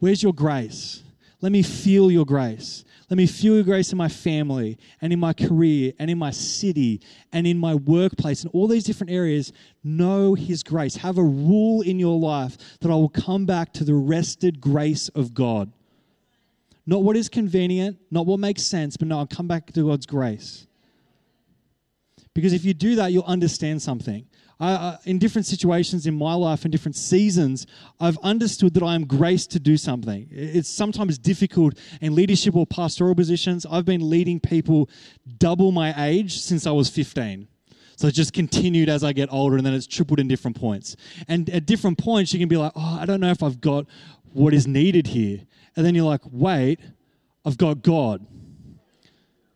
Where's 0.02 0.20
your 0.20 0.34
grace? 0.34 1.00
Let 1.40 1.52
me 1.52 1.62
feel 1.62 2.10
your 2.10 2.26
grace. 2.26 2.84
Let 3.12 3.18
me 3.18 3.26
feel 3.26 3.56
your 3.56 3.62
grace 3.62 3.92
in 3.92 3.98
my 3.98 4.08
family 4.08 4.78
and 5.02 5.12
in 5.12 5.20
my 5.20 5.34
career 5.34 5.92
and 5.98 6.10
in 6.10 6.16
my 6.16 6.30
city 6.30 7.02
and 7.30 7.46
in 7.46 7.58
my 7.58 7.74
workplace 7.74 8.42
and 8.42 8.50
all 8.54 8.66
these 8.66 8.84
different 8.84 9.12
areas. 9.12 9.52
Know 9.84 10.32
His 10.32 10.62
grace. 10.62 10.96
Have 10.96 11.18
a 11.18 11.22
rule 11.22 11.82
in 11.82 11.98
your 11.98 12.18
life 12.18 12.56
that 12.80 12.90
I 12.90 12.94
will 12.94 13.10
come 13.10 13.44
back 13.44 13.74
to 13.74 13.84
the 13.84 13.94
rested 13.94 14.62
grace 14.62 15.10
of 15.10 15.34
God. 15.34 15.70
Not 16.86 17.02
what 17.02 17.18
is 17.18 17.28
convenient, 17.28 17.98
not 18.10 18.24
what 18.24 18.40
makes 18.40 18.62
sense, 18.62 18.96
but 18.96 19.08
no, 19.08 19.18
I'll 19.18 19.26
come 19.26 19.46
back 19.46 19.66
to 19.66 19.86
God's 19.86 20.06
grace. 20.06 20.66
Because 22.32 22.54
if 22.54 22.64
you 22.64 22.72
do 22.72 22.94
that, 22.94 23.12
you'll 23.12 23.24
understand 23.24 23.82
something. 23.82 24.26
I, 24.62 24.98
in 25.04 25.18
different 25.18 25.46
situations 25.46 26.06
in 26.06 26.16
my 26.16 26.34
life, 26.34 26.64
in 26.64 26.70
different 26.70 26.94
seasons, 26.94 27.66
I've 27.98 28.18
understood 28.22 28.74
that 28.74 28.82
I 28.82 28.94
am 28.94 29.06
graced 29.06 29.50
to 29.52 29.60
do 29.60 29.76
something. 29.76 30.28
It's 30.30 30.68
sometimes 30.68 31.18
difficult 31.18 31.76
in 32.00 32.14
leadership 32.14 32.54
or 32.54 32.64
pastoral 32.64 33.14
positions. 33.16 33.66
I've 33.68 33.84
been 33.84 34.08
leading 34.08 34.38
people 34.38 34.88
double 35.38 35.72
my 35.72 35.92
age 36.06 36.38
since 36.38 36.64
I 36.66 36.70
was 36.70 36.88
15. 36.88 37.48
So 37.96 38.06
it 38.06 38.14
just 38.14 38.32
continued 38.32 38.88
as 38.88 39.02
I 39.02 39.12
get 39.12 39.32
older, 39.32 39.56
and 39.56 39.66
then 39.66 39.74
it's 39.74 39.86
tripled 39.86 40.20
in 40.20 40.28
different 40.28 40.56
points. 40.58 40.96
And 41.26 41.50
at 41.50 41.66
different 41.66 41.98
points, 41.98 42.32
you 42.32 42.38
can 42.38 42.48
be 42.48 42.56
like, 42.56 42.72
oh, 42.76 42.98
I 43.00 43.04
don't 43.04 43.20
know 43.20 43.30
if 43.30 43.42
I've 43.42 43.60
got 43.60 43.86
what 44.32 44.54
is 44.54 44.66
needed 44.66 45.08
here. 45.08 45.40
And 45.74 45.84
then 45.84 45.94
you're 45.94 46.06
like, 46.06 46.22
wait, 46.30 46.78
I've 47.44 47.58
got 47.58 47.82
God 47.82 48.24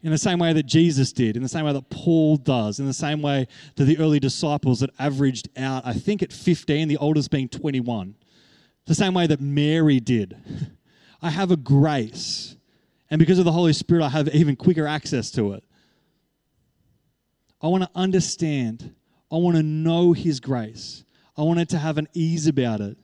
in 0.07 0.13
the 0.13 0.19
same 0.19 0.39
way 0.39 0.53
that 0.53 0.67
Jesus 0.67 1.13
did, 1.13 1.37
in 1.37 1.43
the 1.43 1.49
same 1.49 1.65
way 1.65 1.73
that 1.73 1.91
Paul 1.91 2.37
does, 2.37 2.79
in 2.79 2.87
the 2.87 2.93
same 2.93 3.23
way 3.23 3.49
that 3.75 3.87
the 3.87 3.99
early 3.99 4.21
disciples 4.21 4.79
that 4.79 4.91
averaged 5.01 5.49
out, 5.59 5.85
I 5.85 5.95
think 5.95 6.23
at 6.23 6.33
15, 6.33 6.87
the 6.87 6.97
oldest 6.99 7.29
being 7.29 7.49
21, 7.49 8.15
the 8.85 8.95
same 8.95 9.15
way 9.15 9.27
that 9.27 9.41
Mary 9.41 9.99
did. 9.99 10.37
I 11.23 11.31
have 11.31 11.51
a 11.51 11.57
grace, 11.57 12.55
and 13.11 13.19
because 13.19 13.41
of 13.41 13.45
the 13.45 13.51
Holy 13.51 13.73
Spirit, 13.73 14.05
I 14.05 14.11
have 14.11 14.33
even 14.33 14.55
quicker 14.55 14.87
access 14.87 15.33
to 15.33 15.55
it. 15.55 15.65
I 17.61 17.67
want 17.67 17.83
to 17.83 17.91
understand, 17.97 18.95
I 19.33 19.39
want 19.39 19.57
to 19.57 19.65
know 19.65 20.13
His 20.13 20.39
grace, 20.39 21.03
I 21.37 21.43
want 21.43 21.59
it 21.59 21.69
to 21.71 21.79
have 21.79 21.99
an 21.99 22.07
ease 22.15 22.47
about 22.47 22.81
it. 22.81 22.97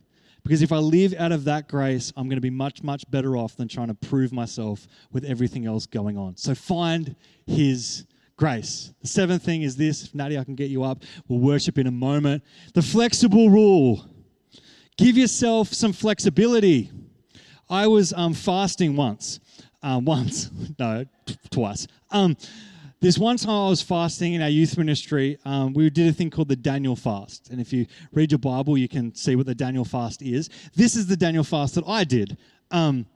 Because 0.45 0.63
if 0.63 0.73
I 0.73 0.79
live 0.79 1.15
out 1.19 1.31
of 1.31 1.45
that 1.45 1.69
grace, 1.69 2.13
I'm 2.17 2.29
going 2.29 2.37
to 2.37 2.43
be 2.43 2.51
much, 2.51 2.83
much 2.83 3.09
better 3.11 3.37
off 3.37 3.57
than 3.57 3.69
trying 3.69 3.89
to 3.89 3.95
prove 3.95 4.33
myself 4.33 4.87
with 5.13 5.25
everything 5.25 5.67
else 5.67 5.87
going 5.87 6.19
on. 6.19 6.37
So 6.37 6.55
find 6.55 7.15
His 7.47 8.07
grace. 8.37 8.93
The 9.03 9.09
seventh 9.09 9.45
thing 9.45 9.63
is 9.63 9.77
this. 9.77 10.05
If 10.05 10.15
Natty, 10.15 10.39
I 10.39 10.45
can 10.45 10.57
get 10.57 10.71
you 10.71 10.83
up. 10.83 11.05
We'll 11.29 11.39
worship 11.39 11.79
in 11.79 11.87
a 11.87 11.93
moment. 11.93 12.43
The 12.75 12.83
flexible 12.83 13.51
rule. 13.51 14.05
Give 14.97 15.17
yourself 15.17 15.73
some 15.73 15.93
flexibility. 15.93 16.91
I 17.71 17.87
was 17.87 18.13
um, 18.13 18.35
fasting 18.35 18.97
once. 18.97 19.41
Um, 19.83 20.05
once, 20.05 20.51
no, 20.79 21.05
t- 21.27 21.37
twice. 21.51 21.87
Um, 22.11 22.37
this 23.03 23.19
one 23.19 23.37
time 23.37 23.67
I 23.67 23.69
was 23.69 23.83
fasting 23.83 24.35
in 24.35 24.43
our 24.43 24.49
youth 24.49 24.79
ministry. 24.79 25.37
Um, 25.45 25.73
we 25.73 25.91
did 25.91 26.09
a 26.09 26.13
thing 26.13 26.31
called 26.31 26.47
the 26.47 26.55
Daniel 26.55 26.95
fast. 26.95 27.51
And 27.51 27.61
if 27.61 27.73
you 27.73 27.87
read 28.13 28.31
your 28.31 28.39
Bible, 28.39 28.79
you 28.79 28.89
can 28.89 29.13
see 29.13 29.35
what 29.35 29.47
the 29.47 29.57
Daniel 29.57 29.85
fast 29.85 30.23
is. 30.23 30.49
This 30.77 30.95
is 30.95 31.09
the 31.09 31.17
Daniel 31.17 31.43
fast 31.43 31.75
that 31.75 31.83
I 31.85 32.05
did. 32.05 32.39
Um, 32.71 33.07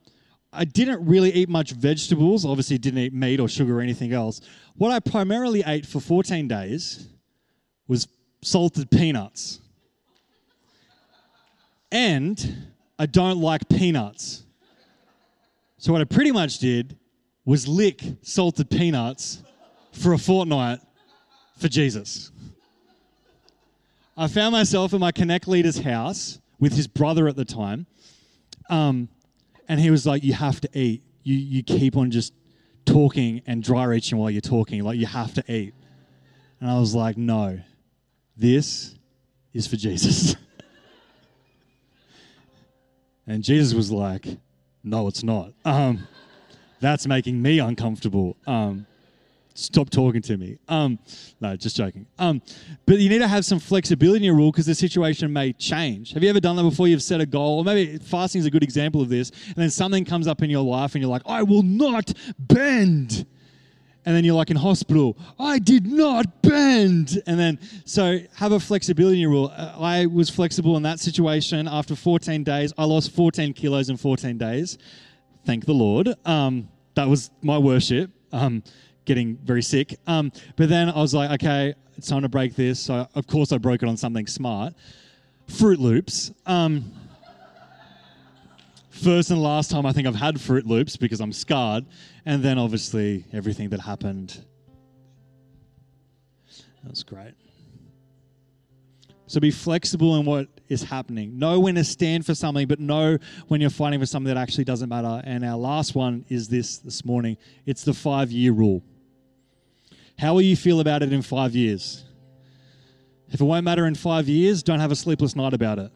I 0.53 0.64
didn't 0.64 1.07
really 1.07 1.32
eat 1.32 1.49
much 1.49 1.70
vegetables. 1.70 2.45
Obviously, 2.45 2.78
didn't 2.78 2.99
eat 2.99 3.14
meat 3.14 3.39
or 3.39 3.49
sugar 3.49 3.78
or 3.78 3.80
anything 3.80 4.12
else. 4.12 4.41
What 4.74 4.91
I 4.91 4.99
primarily 4.99 5.62
ate 5.64 5.87
for 5.87 6.01
14 6.01 6.49
days 6.49 7.07
was 7.87 8.09
salted 8.43 8.91
peanuts. 8.91 9.61
And 11.93 12.72
I 12.99 13.07
don't 13.07 13.41
like 13.41 13.68
peanuts. 13.68 14.43
So, 15.78 15.93
what 15.93 16.01
I 16.01 16.05
pretty 16.05 16.32
much 16.32 16.59
did 16.59 16.99
was 17.45 17.68
lick 17.68 18.03
salted 18.22 18.68
peanuts 18.68 19.45
for 19.97 20.12
a 20.12 20.18
fortnight 20.18 20.80
for 21.59 21.68
Jesus. 21.68 22.30
I 24.16 24.28
found 24.28 24.53
myself 24.53 24.92
in 24.92 25.01
my 25.01 25.12
Connect 25.12 25.47
leader's 25.49 25.78
house 25.78 26.38
with 26.59 26.72
his 26.72 26.86
brother 26.86 27.28
at 27.28 27.36
the 27.36 27.44
time. 27.44 27.86
Um, 28.70 29.09
and 29.68 29.80
he 29.80 29.90
was 29.90 30.07
like, 30.07 30.22
You 30.24 30.32
have 30.32 30.61
to 30.62 30.78
eat. 30.78 31.03
You, 31.22 31.34
you 31.34 31.62
keep 31.62 31.97
on 31.97 32.11
just 32.11 32.32
talking 32.84 33.42
and 33.47 33.62
dry 33.62 33.84
reaching 33.84 34.18
while 34.18 34.30
you're 34.30 34.40
talking. 34.40 34.82
Like, 34.84 34.99
you 34.99 35.07
have 35.07 35.34
to 35.34 35.53
eat. 35.53 35.74
And 36.61 36.70
I 36.70 36.78
was 36.78 36.94
like, 36.94 37.16
No, 37.16 37.61
this 38.36 38.94
is 39.53 39.66
for 39.66 39.76
Jesus. 39.76 40.36
and 43.26 43.42
Jesus 43.42 43.74
was 43.74 43.90
like, 43.90 44.26
No, 44.82 45.09
it's 45.09 45.22
not. 45.22 45.53
Um, 45.64 46.07
that's 46.80 47.07
making 47.07 47.40
me 47.40 47.59
uncomfortable. 47.59 48.36
Um, 48.47 48.86
stop 49.57 49.91
talking 49.91 50.23
to 50.23 50.37
me. 50.37 50.59
Um, 50.69 50.99
no, 51.41 51.57
just 51.57 51.77
joking. 51.77 52.07
Um, 52.19 52.43
but 52.87 52.99
you 52.99 53.09
need 53.09 53.19
to 53.19 53.29
have 53.29 53.45
some 53.45 53.59
flexibility 53.59 54.19
in 54.19 54.23
your 54.23 54.35
rule 54.35 54.53
because 54.53 54.67
the 54.67 54.75
situation 54.75 55.33
may 55.33 55.53
change. 55.53 56.13
Have 56.13 56.23
you 56.23 56.31
ever 56.31 56.41
done 56.41 56.57
that 56.57 56.63
before? 56.63 56.89
You've 56.89 57.03
set 57.03 57.21
a 57.21 57.27
goal, 57.27 57.59
or 57.59 57.65
maybe 57.65 57.99
fasting 57.99 58.41
is 58.41 58.47
a 58.47 58.51
good 58.51 58.63
example 58.63 59.01
of 59.01 59.09
this, 59.09 59.31
and 59.47 59.57
then 59.57 59.71
something 59.71 60.05
comes 60.05 60.27
up 60.27 60.43
in 60.43 60.51
your 60.51 60.65
life 60.65 60.95
and 60.95 61.03
you're 61.03 61.11
like, 61.11 61.23
I 61.27 61.43
will 61.43 61.63
not 61.63 62.13
bend. 62.39 63.27
And 64.05 64.15
then 64.15 64.25
you're 64.25 64.37
like 64.37 64.51
in 64.51 64.57
hospital, 64.57 65.19
I 65.37 65.59
did 65.59 65.85
not 65.85 66.41
bend. 66.41 67.21
And 67.27 67.41
then, 67.41 67.59
so 67.85 68.21
have 68.37 68.53
a 68.53 68.61
flexibility 68.61 69.17
in 69.17 69.23
your 69.23 69.31
rule. 69.31 69.53
Uh, 69.55 69.75
I 69.81 70.07
was 70.07 70.31
flexible 70.31 70.77
in 70.77 70.85
that 70.85 71.01
situation. 71.01 71.67
After 71.67 71.97
14 71.97 72.45
days, 72.45 72.73
I 72.79 72.85
lost 72.85 73.11
14 73.11 73.53
kilos 73.53 73.91
in 73.91 73.97
14 73.97 74.39
days. 74.39 74.79
Thank 75.45 75.67
the 75.67 75.73
Lord. 75.73 76.15
Um, 76.25 76.69
that 76.95 77.09
was 77.09 77.31
my 77.43 77.59
worship. 77.59 78.13
Um, 78.31 78.63
getting 79.07 79.37
very 79.37 79.63
sick. 79.63 79.99
Um, 80.07 80.31
but 80.57 80.69
then 80.69 80.91
I 80.91 80.97
was 81.01 81.15
like, 81.15 81.31
okay, 81.43 81.75
it's 81.97 82.09
time 82.09 82.23
to 82.23 82.29
break 82.29 82.55
this. 82.55 82.79
So 82.81 83.09
of 83.15 83.27
course 83.27 83.53
I 83.53 83.59
broke 83.59 83.83
it 83.83 83.89
on 83.89 83.97
something 83.97 84.27
smart. 84.27 84.75
Froot 85.49 85.79
Loops. 85.79 86.33
Um, 86.45 86.93
first 88.91 89.31
and 89.31 89.43
last 89.43 89.71
time 89.71 89.87
I 89.87 89.93
think 89.93 90.07
I've 90.07 90.15
had 90.15 90.37
Froot 90.37 90.67
Loops 90.67 90.97
because 90.97 91.21
I'm 91.21 91.33
scarred. 91.33 91.87
And 92.27 92.43
then 92.43 92.59
obviously 92.59 93.25
everything 93.33 93.71
that 93.71 93.81
happened. 93.81 94.45
That 96.83 96.91
was 96.91 97.03
great. 97.03 97.35
So 99.29 99.41
be 99.41 99.51
flexible 99.51 100.17
in 100.17 100.25
what 100.25 100.49
is 100.69 100.83
happening. 100.83 101.39
Know 101.39 101.59
when 101.59 101.75
to 101.75 101.85
stand 101.85 102.25
for 102.25 102.35
something, 102.35 102.69
but 102.69 102.79
know 102.79 103.19
when 103.49 103.61
you're 103.61 103.71
fighting 103.71 103.99
for 103.99 104.07
something 104.07 104.33
that 104.33 104.41
actually 104.41 104.65
doesn't 104.65 104.89
matter. 104.89 105.21
And 105.25 105.45
our 105.45 105.57
last 105.57 105.95
one 105.95 106.25
is 106.29 106.49
this 106.49 106.79
this 106.79 107.05
morning 107.05 107.37
it's 107.65 107.83
the 107.83 107.95
five 107.95 108.31
year 108.31 108.53
rule. 108.53 108.83
How 110.19 110.33
will 110.35 110.43
you 110.43 110.57
feel 110.57 110.81
about 110.81 111.03
it 111.03 111.12
in 111.12 111.23
five 111.23 111.55
years? 111.55 112.05
If 113.31 113.41
it 113.41 113.45
won't 113.45 113.64
matter 113.64 113.87
in 113.87 113.95
five 113.95 114.29
years, 114.29 114.62
don't 114.62 114.81
have 114.81 114.93
a 114.93 114.97
sleepless 114.97 115.37
night 115.37 115.53
about 115.53 115.79
it. 115.79 115.93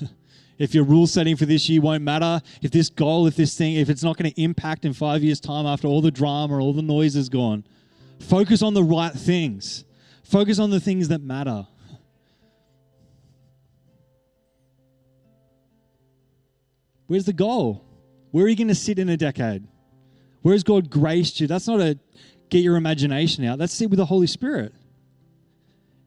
if 0.58 0.74
your 0.74 0.84
rule 0.84 1.06
setting 1.06 1.36
for 1.36 1.46
this 1.46 1.68
year 1.68 1.80
won't 1.80 2.02
matter, 2.02 2.42
if 2.60 2.70
this 2.72 2.88
goal, 2.88 3.26
if 3.26 3.36
this 3.36 3.56
thing, 3.56 3.76
if 3.76 3.88
it's 3.88 4.02
not 4.02 4.16
going 4.16 4.30
to 4.30 4.42
impact 4.42 4.84
in 4.84 4.92
five 4.92 5.22
years' 5.22 5.40
time 5.40 5.64
after 5.64 5.86
all 5.88 6.02
the 6.02 6.10
drama, 6.10 6.58
all 6.58 6.72
the 6.72 6.82
noise 6.82 7.16
is 7.16 7.28
gone, 7.28 7.64
focus 8.20 8.62
on 8.62 8.74
the 8.74 8.82
right 8.82 9.12
things. 9.12 9.84
Focus 10.24 10.58
on 10.58 10.70
the 10.70 10.80
things 10.80 11.08
that 11.08 11.22
matter. 11.22 11.68
Where's 17.06 17.24
the 17.24 17.32
goal? 17.32 17.84
Where 18.32 18.44
are 18.44 18.48
you 18.48 18.56
going 18.56 18.68
to 18.68 18.74
sit 18.74 18.98
in 18.98 19.08
a 19.08 19.16
decade? 19.16 19.66
Where 20.42 20.52
has 20.52 20.64
God 20.64 20.90
graced 20.90 21.40
you? 21.40 21.46
That's 21.46 21.68
not 21.68 21.80
a 21.80 21.98
get 22.48 22.62
your 22.62 22.76
imagination 22.76 23.44
out. 23.44 23.58
That's 23.58 23.80
it 23.80 23.90
with 23.90 23.98
the 23.98 24.06
Holy 24.06 24.26
Spirit. 24.26 24.72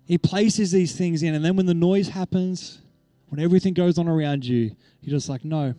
He 0.05 0.17
places 0.17 0.71
these 0.71 0.95
things 0.95 1.21
in, 1.21 1.35
and 1.35 1.45
then 1.45 1.55
when 1.55 1.65
the 1.65 1.73
noise 1.73 2.09
happens, 2.09 2.81
when 3.27 3.39
everything 3.39 3.73
goes 3.73 3.97
on 3.97 4.07
around 4.07 4.45
you, 4.45 4.75
you're 5.01 5.15
just 5.15 5.29
like, 5.29 5.45
no, 5.45 5.75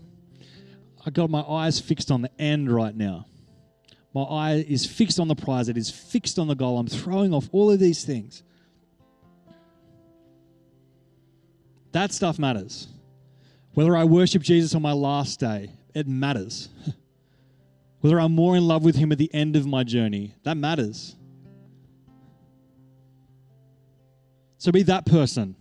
I 1.04 1.10
got 1.10 1.30
my 1.30 1.42
eyes 1.42 1.80
fixed 1.80 2.10
on 2.10 2.22
the 2.22 2.30
end 2.40 2.70
right 2.70 2.94
now. 2.94 3.26
My 4.14 4.22
eye 4.22 4.64
is 4.68 4.86
fixed 4.86 5.18
on 5.18 5.28
the 5.28 5.34
prize, 5.34 5.68
it 5.68 5.76
is 5.76 5.90
fixed 5.90 6.38
on 6.38 6.48
the 6.48 6.54
goal. 6.54 6.78
I'm 6.78 6.86
throwing 6.86 7.34
off 7.34 7.48
all 7.52 7.70
of 7.70 7.80
these 7.80 8.04
things. 8.04 8.42
That 11.92 12.12
stuff 12.12 12.38
matters. 12.38 12.86
Whether 13.74 13.96
I 13.96 14.04
worship 14.04 14.42
Jesus 14.42 14.74
on 14.74 14.82
my 14.82 14.92
last 14.92 15.40
day, 15.40 15.70
it 15.94 16.06
matters. 16.06 16.68
whether 18.00 18.20
I'm 18.20 18.32
more 18.32 18.56
in 18.56 18.66
love 18.66 18.84
with 18.84 18.96
Him 18.96 19.12
at 19.12 19.18
the 19.18 19.32
end 19.34 19.56
of 19.56 19.66
my 19.66 19.84
journey, 19.84 20.34
that 20.44 20.56
matters. 20.56 21.16
So 24.58 24.72
be 24.72 24.82
that 24.84 25.06
person. 25.06 25.56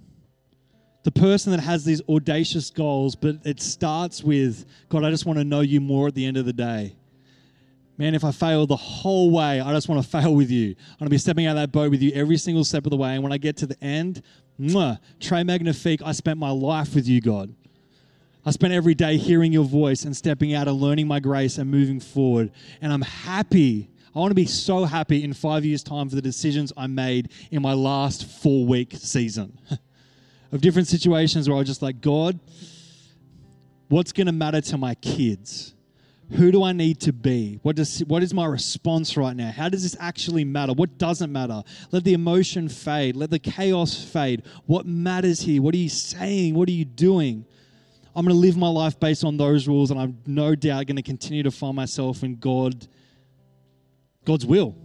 The 1.03 1.11
person 1.11 1.51
that 1.51 1.61
has 1.61 1.85
these 1.85 2.01
audacious 2.09 2.69
goals, 2.69 3.15
but 3.15 3.37
it 3.45 3.61
starts 3.61 4.21
with, 4.23 4.65
God, 4.89 5.05
I 5.05 5.09
just 5.09 5.25
want 5.25 5.39
to 5.39 5.45
know 5.45 5.61
you 5.61 5.79
more 5.79 6.07
at 6.09 6.15
the 6.15 6.25
end 6.25 6.35
of 6.35 6.45
the 6.45 6.53
day. 6.53 6.95
Man, 7.97 8.15
if 8.15 8.23
I 8.23 8.31
fail 8.31 8.65
the 8.65 8.75
whole 8.75 9.31
way, 9.31 9.59
I 9.59 9.73
just 9.73 9.87
want 9.87 10.03
to 10.03 10.09
fail 10.21 10.35
with 10.35 10.51
you. 10.51 10.75
I 10.77 10.93
want 10.99 11.07
to 11.07 11.09
be 11.09 11.17
stepping 11.17 11.45
out 11.45 11.51
of 11.51 11.61
that 11.61 11.71
boat 11.71 11.91
with 11.91 12.01
you 12.01 12.11
every 12.13 12.37
single 12.37 12.63
step 12.63 12.85
of 12.85 12.91
the 12.91 12.97
way. 12.97 13.13
And 13.13 13.23
when 13.23 13.31
I 13.31 13.37
get 13.37 13.57
to 13.57 13.65
the 13.65 13.81
end, 13.83 14.21
mwah, 14.59 14.99
Trey 15.19 15.43
Magnifique, 15.43 16.01
I 16.03 16.11
spent 16.11 16.37
my 16.37 16.51
life 16.51 16.95
with 16.95 17.07
you, 17.07 17.21
God. 17.21 17.53
I 18.45 18.51
spent 18.51 18.73
every 18.73 18.95
day 18.95 19.17
hearing 19.17 19.51
your 19.51 19.65
voice 19.65 20.05
and 20.05 20.15
stepping 20.15 20.53
out 20.53 20.67
and 20.67 20.77
learning 20.77 21.07
my 21.07 21.19
grace 21.19 21.57
and 21.57 21.69
moving 21.69 21.99
forward. 21.99 22.51
And 22.81 22.93
I'm 22.93 23.01
happy. 23.01 23.89
I 24.15 24.19
want 24.19 24.31
to 24.31 24.35
be 24.35 24.45
so 24.45 24.85
happy 24.85 25.23
in 25.23 25.33
five 25.33 25.65
years' 25.65 25.83
time 25.83 26.09
for 26.09 26.15
the 26.15 26.21
decisions 26.21 26.71
I 26.77 26.87
made 26.87 27.31
in 27.51 27.61
my 27.61 27.73
last 27.73 28.25
four 28.25 28.65
week 28.65 28.93
season 28.95 29.59
of 30.51 30.61
different 30.61 30.87
situations 30.87 31.49
where 31.49 31.55
I 31.55 31.59
was 31.59 31.67
just 31.67 31.81
like, 31.81 31.99
God, 32.01 32.39
what's 33.89 34.13
going 34.13 34.27
to 34.27 34.33
matter 34.33 34.61
to 34.61 34.77
my 34.77 34.95
kids? 34.95 35.75
Who 36.31 36.51
do 36.51 36.63
I 36.63 36.73
need 36.73 37.01
to 37.01 37.13
be? 37.13 37.59
What, 37.63 37.75
does, 37.75 37.99
what 38.01 38.21
is 38.21 38.35
my 38.35 38.45
response 38.45 39.17
right 39.17 39.35
now? 39.35 39.51
How 39.51 39.67
does 39.67 39.81
this 39.81 39.97
actually 39.99 40.45
matter? 40.45 40.73
What 40.73 40.99
doesn't 40.99 41.31
matter? 41.31 41.63
Let 41.91 42.03
the 42.03 42.13
emotion 42.13 42.69
fade. 42.69 43.15
Let 43.15 43.31
the 43.31 43.39
chaos 43.39 44.01
fade. 44.01 44.43
What 44.67 44.85
matters 44.85 45.41
here? 45.41 45.61
What 45.61 45.73
are 45.73 45.79
you 45.79 45.89
saying? 45.89 46.53
What 46.53 46.69
are 46.69 46.73
you 46.73 46.85
doing? 46.85 47.45
I'm 48.15 48.25
going 48.25 48.35
to 48.35 48.39
live 48.39 48.57
my 48.57 48.67
life 48.67 48.99
based 48.99 49.23
on 49.23 49.37
those 49.37 49.67
rules, 49.67 49.91
and 49.91 49.99
I'm 49.99 50.17
no 50.25 50.55
doubt 50.55 50.87
going 50.87 50.95
to 50.95 51.03
continue 51.03 51.43
to 51.43 51.51
find 51.51 51.75
myself 51.75 52.23
in 52.23 52.35
God, 52.37 52.87
God's 54.25 54.45
will. 54.45 54.75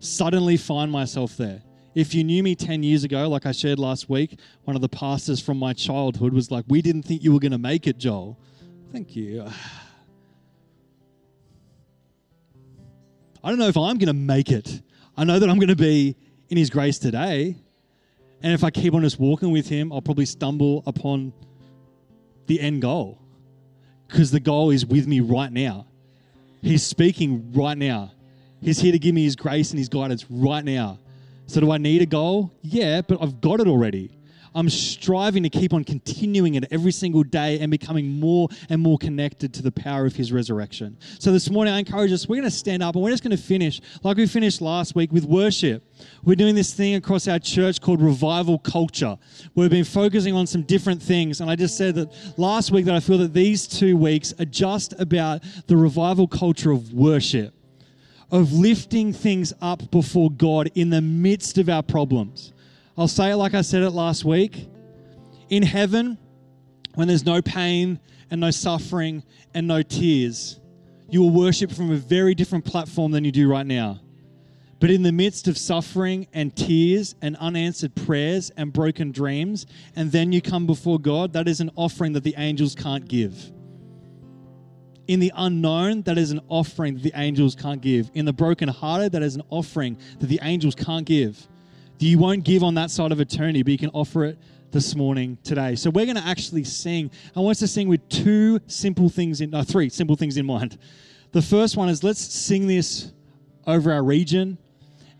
Suddenly 0.00 0.56
find 0.56 0.90
myself 0.90 1.36
there. 1.36 1.62
If 1.94 2.14
you 2.14 2.24
knew 2.24 2.42
me 2.42 2.54
10 2.54 2.82
years 2.82 3.04
ago, 3.04 3.28
like 3.28 3.46
I 3.46 3.52
shared 3.52 3.78
last 3.78 4.08
week, 4.08 4.40
one 4.64 4.74
of 4.74 4.82
the 4.82 4.88
pastors 4.88 5.40
from 5.40 5.58
my 5.58 5.72
childhood 5.74 6.32
was 6.32 6.50
like, 6.50 6.64
We 6.68 6.82
didn't 6.82 7.02
think 7.02 7.22
you 7.22 7.32
were 7.32 7.38
going 7.38 7.52
to 7.52 7.58
make 7.58 7.86
it, 7.86 7.98
Joel. 7.98 8.38
Thank 8.90 9.14
you. 9.14 9.46
I 13.44 13.48
don't 13.50 13.58
know 13.58 13.68
if 13.68 13.76
I'm 13.76 13.98
going 13.98 14.06
to 14.06 14.12
make 14.14 14.50
it. 14.50 14.82
I 15.16 15.24
know 15.24 15.38
that 15.38 15.48
I'm 15.48 15.58
going 15.58 15.68
to 15.68 15.76
be 15.76 16.16
in 16.48 16.56
His 16.56 16.70
grace 16.70 16.98
today. 16.98 17.56
And 18.42 18.52
if 18.52 18.64
I 18.64 18.70
keep 18.70 18.94
on 18.94 19.02
just 19.02 19.20
walking 19.20 19.52
with 19.52 19.68
Him, 19.68 19.92
I'll 19.92 20.00
probably 20.00 20.26
stumble 20.26 20.82
upon 20.86 21.32
the 22.46 22.60
end 22.60 22.82
goal 22.82 23.18
because 24.08 24.30
the 24.30 24.40
goal 24.40 24.70
is 24.70 24.84
with 24.84 25.06
me 25.06 25.20
right 25.20 25.52
now. 25.52 25.86
He's 26.60 26.84
speaking 26.84 27.52
right 27.52 27.76
now. 27.76 28.12
He's 28.60 28.78
here 28.78 28.92
to 28.92 28.98
give 28.98 29.14
me 29.14 29.24
His 29.24 29.34
grace 29.34 29.70
and 29.70 29.78
His 29.78 29.88
guidance 29.88 30.24
right 30.30 30.64
now. 30.64 30.98
So, 31.46 31.60
do 31.60 31.72
I 31.72 31.78
need 31.78 32.02
a 32.02 32.06
goal? 32.06 32.52
Yeah, 32.62 33.02
but 33.02 33.20
I've 33.20 33.40
got 33.40 33.60
it 33.60 33.66
already. 33.66 34.16
I'm 34.54 34.68
striving 34.68 35.42
to 35.44 35.50
keep 35.50 35.72
on 35.72 35.84
continuing 35.84 36.54
it 36.54 36.64
every 36.70 36.92
single 36.92 37.22
day 37.22 37.58
and 37.60 37.70
becoming 37.70 38.20
more 38.20 38.48
and 38.68 38.80
more 38.80 38.98
connected 38.98 39.54
to 39.54 39.62
the 39.62 39.72
power 39.72 40.04
of 40.06 40.14
His 40.14 40.32
resurrection. 40.32 40.98
So 41.18 41.32
this 41.32 41.50
morning, 41.50 41.72
I 41.74 41.78
encourage 41.78 42.12
us, 42.12 42.28
we're 42.28 42.36
going 42.36 42.50
to 42.50 42.50
stand 42.50 42.82
up 42.82 42.94
and 42.94 43.02
we're 43.02 43.10
just 43.10 43.22
going 43.22 43.36
to 43.36 43.42
finish 43.42 43.80
like 44.02 44.16
we 44.16 44.26
finished 44.26 44.60
last 44.60 44.94
week 44.94 45.12
with 45.12 45.24
worship. 45.24 45.84
We're 46.24 46.36
doing 46.36 46.54
this 46.54 46.74
thing 46.74 46.94
across 46.94 47.28
our 47.28 47.38
church 47.38 47.80
called 47.80 48.02
revival 48.02 48.58
culture. 48.58 49.16
We've 49.54 49.70
been 49.70 49.84
focusing 49.84 50.34
on 50.34 50.46
some 50.46 50.62
different 50.62 51.02
things. 51.02 51.40
And 51.40 51.50
I 51.50 51.56
just 51.56 51.76
said 51.76 51.94
that 51.94 52.38
last 52.38 52.70
week 52.70 52.84
that 52.86 52.94
I 52.94 53.00
feel 53.00 53.18
that 53.18 53.32
these 53.32 53.66
two 53.66 53.96
weeks 53.96 54.34
are 54.38 54.44
just 54.44 54.98
about 55.00 55.42
the 55.66 55.76
revival 55.76 56.28
culture 56.28 56.70
of 56.70 56.92
worship 56.92 57.54
of 58.32 58.54
lifting 58.54 59.12
things 59.12 59.52
up 59.60 59.90
before 59.90 60.30
God 60.30 60.70
in 60.74 60.88
the 60.88 61.02
midst 61.02 61.58
of 61.58 61.68
our 61.68 61.82
problems. 61.82 62.51
I'll 62.96 63.08
say 63.08 63.30
it 63.30 63.36
like 63.36 63.54
I 63.54 63.62
said 63.62 63.82
it 63.82 63.90
last 63.90 64.22
week. 64.22 64.68
In 65.48 65.62
heaven, 65.62 66.18
when 66.94 67.08
there's 67.08 67.24
no 67.24 67.40
pain 67.40 67.98
and 68.30 68.40
no 68.40 68.50
suffering 68.50 69.22
and 69.54 69.66
no 69.66 69.82
tears, 69.82 70.60
you 71.08 71.22
will 71.22 71.30
worship 71.30 71.72
from 71.72 71.90
a 71.90 71.96
very 71.96 72.34
different 72.34 72.66
platform 72.66 73.12
than 73.12 73.24
you 73.24 73.32
do 73.32 73.48
right 73.48 73.66
now. 73.66 74.00
But 74.78 74.90
in 74.90 75.02
the 75.02 75.12
midst 75.12 75.48
of 75.48 75.56
suffering 75.56 76.26
and 76.34 76.54
tears 76.54 77.14
and 77.22 77.36
unanswered 77.36 77.94
prayers 77.94 78.50
and 78.58 78.72
broken 78.72 79.10
dreams, 79.10 79.64
and 79.96 80.12
then 80.12 80.32
you 80.32 80.42
come 80.42 80.66
before 80.66 80.98
God, 80.98 81.32
that 81.32 81.48
is 81.48 81.60
an 81.60 81.70
offering 81.76 82.12
that 82.12 82.24
the 82.24 82.34
angels 82.36 82.74
can't 82.74 83.08
give. 83.08 83.52
In 85.06 85.18
the 85.18 85.32
unknown, 85.34 86.02
that 86.02 86.18
is 86.18 86.30
an 86.30 86.40
offering 86.48 86.94
that 86.94 87.02
the 87.02 87.12
angels 87.14 87.54
can't 87.54 87.80
give. 87.80 88.10
In 88.12 88.26
the 88.26 88.32
brokenhearted, 88.32 89.12
that 89.12 89.22
is 89.22 89.34
an 89.34 89.42
offering 89.48 89.96
that 90.18 90.26
the 90.26 90.40
angels 90.42 90.74
can't 90.74 91.06
give 91.06 91.48
you 92.06 92.18
won't 92.18 92.44
give 92.44 92.62
on 92.62 92.74
that 92.74 92.90
side 92.90 93.12
of 93.12 93.20
eternity, 93.20 93.62
but 93.62 93.72
you 93.72 93.78
can 93.78 93.90
offer 93.90 94.24
it 94.24 94.38
this 94.70 94.96
morning 94.96 95.36
today. 95.44 95.76
So 95.76 95.90
we're 95.90 96.06
going 96.06 96.16
to 96.16 96.26
actually 96.26 96.64
sing. 96.64 97.10
I 97.36 97.40
want 97.40 97.56
us 97.56 97.58
to 97.60 97.68
sing 97.68 97.88
with 97.88 98.08
two 98.08 98.60
simple 98.66 99.08
things 99.08 99.40
in, 99.40 99.50
no, 99.50 99.62
three 99.62 99.88
simple 99.88 100.16
things 100.16 100.36
in 100.36 100.46
mind. 100.46 100.78
The 101.32 101.42
first 101.42 101.76
one 101.76 101.88
is 101.88 102.02
let's 102.02 102.20
sing 102.20 102.66
this 102.66 103.12
over 103.66 103.92
our 103.92 104.02
region 104.02 104.58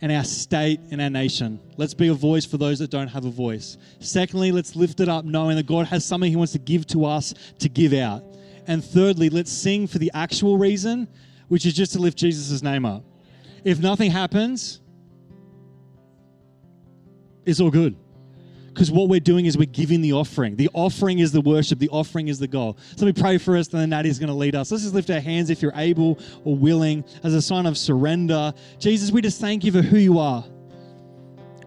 and 0.01 0.11
our 0.11 0.24
state 0.24 0.80
and 0.91 1.01
our 1.01 1.11
nation. 1.11 1.61
Let's 1.76 1.95
be 1.95 2.09
a 2.09 2.14
voice 2.14 2.45
for 2.45 2.59
those 2.59 2.80
that 2.80 2.91
don't 2.91 3.09
have 3.09 3.24
a 3.24 3.30
voice. 3.30 3.78
Secondly, 4.01 4.53
let's 4.53 4.74
lift 4.74 5.01
it 5.01 5.09
up 5.09 5.24
knowing 5.24 5.57
that 5.57 5.66
God 5.66 5.87
has 5.87 6.05
something 6.05 6.30
He 6.30 6.37
wants 6.37 6.53
to 6.53 6.59
give 6.59 6.87
to 6.89 7.05
us 7.05 7.33
to 7.61 7.68
give 7.68 7.93
out. 7.93 8.24
And 8.66 8.85
thirdly, 8.85 9.30
let's 9.30 9.53
sing 9.53 9.87
for 9.87 9.99
the 9.99 10.11
actual 10.12 10.59
reason, 10.59 11.09
which 11.49 11.66
is 11.66 11.74
just 11.74 11.93
to 11.93 11.99
lift 11.99 12.18
Jesus' 12.18 12.62
name 12.62 12.85
up. 12.85 13.05
If 13.64 13.78
nothing 13.80 14.11
happens, 14.11 14.80
it's 17.45 17.61
all 17.61 17.70
good. 17.70 17.97
Because 18.72 18.90
what 18.90 19.11
we're 19.11 19.20
doing 19.20 19.45
is 19.45 19.59
we're 19.59 19.66
giving 19.66 20.01
the 20.01 20.14
offering. 20.14 20.57
The 20.57 20.70
offering 20.72 21.18
is 21.18 21.30
the 21.30 21.43
worship, 21.43 21.78
the 21.78 21.90
offering 21.90 22.28
is 22.28 22.38
the 22.38 22.49
goal. 22.49 22.78
So 22.97 23.05
let 23.05 23.14
me 23.14 23.20
pray 23.20 23.36
for 23.36 23.57
us, 23.57 23.68
and 23.68 23.80
then 23.80 23.90
Natty's 23.90 24.18
going 24.18 24.28
to 24.28 24.34
lead 24.34 24.55
us. 24.55 24.70
Let's 24.70 24.82
just 24.82 24.95
lift 24.95 25.11
our 25.11 25.20
hands 25.20 25.51
if 25.51 25.61
you're 25.61 25.74
able 25.76 26.18
or 26.45 26.57
willing 26.57 27.05
as 27.22 27.34
a 27.34 27.43
sign 27.43 27.66
of 27.66 27.76
surrender. 27.76 28.55
Jesus, 28.78 29.11
we 29.11 29.20
just 29.20 29.40
thank 29.40 29.62
you 29.62 29.72
for 29.72 29.82
who 29.82 29.99
you 29.99 30.18
are. 30.18 30.45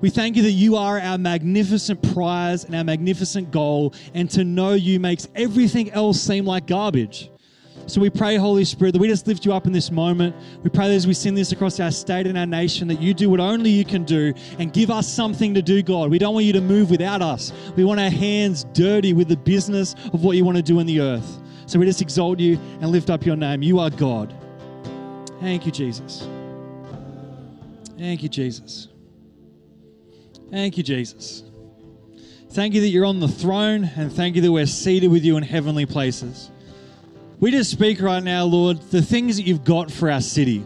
We 0.01 0.09
thank 0.09 0.35
you 0.35 0.43
that 0.43 0.51
you 0.51 0.75
are 0.75 0.99
our 0.99 1.17
magnificent 1.17 2.01
prize 2.13 2.63
and 2.65 2.75
our 2.75 2.83
magnificent 2.83 3.51
goal, 3.51 3.93
and 4.15 4.29
to 4.31 4.43
know 4.43 4.73
you 4.73 4.99
makes 4.99 5.27
everything 5.35 5.91
else 5.91 6.19
seem 6.19 6.45
like 6.45 6.65
garbage. 6.65 7.29
So 7.87 8.01
we 8.01 8.09
pray, 8.09 8.35
Holy 8.35 8.65
Spirit, 8.65 8.93
that 8.93 8.99
we 8.99 9.07
just 9.07 9.27
lift 9.27 9.45
you 9.45 9.53
up 9.53 9.67
in 9.67 9.71
this 9.71 9.91
moment. 9.91 10.35
We 10.63 10.71
pray 10.71 10.87
that 10.87 10.95
as 10.95 11.05
we 11.05 11.13
send 11.13 11.37
this 11.37 11.51
across 11.51 11.79
our 11.79 11.91
state 11.91 12.25
and 12.25 12.37
our 12.37 12.45
nation, 12.47 12.87
that 12.87 12.99
you 12.99 13.13
do 13.13 13.29
what 13.29 13.39
only 13.39 13.69
you 13.69 13.85
can 13.85 14.03
do 14.03 14.33
and 14.57 14.73
give 14.73 14.89
us 14.89 15.07
something 15.07 15.53
to 15.53 15.61
do, 15.61 15.83
God. 15.83 16.09
We 16.09 16.17
don't 16.17 16.33
want 16.33 16.45
you 16.45 16.53
to 16.53 16.61
move 16.61 16.89
without 16.89 17.21
us. 17.21 17.53
We 17.75 17.83
want 17.83 17.99
our 17.99 18.09
hands 18.09 18.63
dirty 18.73 19.13
with 19.13 19.27
the 19.27 19.37
business 19.37 19.93
of 20.13 20.23
what 20.23 20.35
you 20.35 20.43
want 20.43 20.57
to 20.57 20.63
do 20.63 20.79
in 20.79 20.87
the 20.87 20.99
earth. 20.99 21.39
So 21.67 21.77
we 21.77 21.85
just 21.85 22.01
exalt 22.01 22.39
you 22.39 22.59
and 22.81 22.91
lift 22.91 23.09
up 23.09 23.25
your 23.25 23.35
name. 23.35 23.61
You 23.61 23.79
are 23.79 23.91
God. 23.91 24.33
Thank 25.39 25.65
you, 25.65 25.71
Jesus. 25.71 26.27
Thank 27.97 28.23
you, 28.23 28.29
Jesus. 28.29 28.87
Thank 30.49 30.77
you, 30.77 30.83
Jesus. 30.83 31.43
Thank 32.49 32.73
you 32.73 32.81
that 32.81 32.87
you're 32.87 33.05
on 33.05 33.19
the 33.19 33.27
throne, 33.27 33.89
and 33.95 34.11
thank 34.11 34.35
you 34.35 34.41
that 34.41 34.51
we're 34.51 34.65
seated 34.65 35.11
with 35.11 35.25
you 35.25 35.37
in 35.37 35.43
heavenly 35.43 35.85
places. 35.85 36.51
We 37.45 37.51
just 37.51 37.69
speak 37.69 38.01
right 38.01 38.23
now, 38.23 38.45
Lord, 38.45 38.81
the 38.89 39.03
things 39.03 39.37
that 39.37 39.43
you've 39.43 39.63
got 39.63 39.91
for 39.91 40.09
our 40.09 40.19
city, 40.19 40.65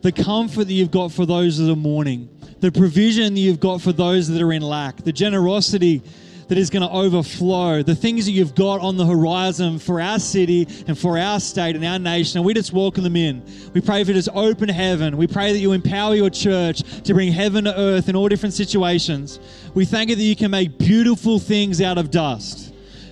the 0.00 0.10
comfort 0.10 0.64
that 0.64 0.72
you've 0.72 0.90
got 0.90 1.12
for 1.12 1.26
those 1.26 1.58
that 1.58 1.70
are 1.70 1.76
mourning, 1.76 2.30
the 2.60 2.72
provision 2.72 3.34
that 3.34 3.40
you've 3.40 3.60
got 3.60 3.82
for 3.82 3.92
those 3.92 4.26
that 4.28 4.40
are 4.40 4.50
in 4.54 4.62
lack, 4.62 4.96
the 5.04 5.12
generosity 5.12 6.02
that 6.48 6.56
is 6.56 6.70
going 6.70 6.80
to 6.80 6.88
overflow, 6.88 7.82
the 7.82 7.94
things 7.94 8.24
that 8.24 8.32
you've 8.32 8.54
got 8.54 8.80
on 8.80 8.96
the 8.96 9.04
horizon 9.04 9.78
for 9.78 10.00
our 10.00 10.18
city 10.18 10.66
and 10.86 10.98
for 10.98 11.18
our 11.18 11.38
state 11.38 11.76
and 11.76 11.84
our 11.84 11.98
nation. 11.98 12.38
And 12.38 12.46
we 12.46 12.54
just 12.54 12.72
welcome 12.72 13.04
them 13.04 13.16
in. 13.16 13.42
We 13.74 13.82
pray 13.82 14.02
for 14.02 14.14
this 14.14 14.30
open 14.32 14.70
heaven. 14.70 15.18
We 15.18 15.26
pray 15.26 15.52
that 15.52 15.58
you 15.58 15.72
empower 15.72 16.14
your 16.14 16.30
church 16.30 16.80
to 17.02 17.12
bring 17.12 17.30
heaven 17.30 17.64
to 17.64 17.78
earth 17.78 18.08
in 18.08 18.16
all 18.16 18.30
different 18.30 18.54
situations. 18.54 19.38
We 19.74 19.84
thank 19.84 20.08
you 20.08 20.16
that 20.16 20.22
you 20.22 20.34
can 20.34 20.50
make 20.50 20.78
beautiful 20.78 21.38
things 21.38 21.82
out 21.82 21.98
of 21.98 22.10
dust. 22.10 22.65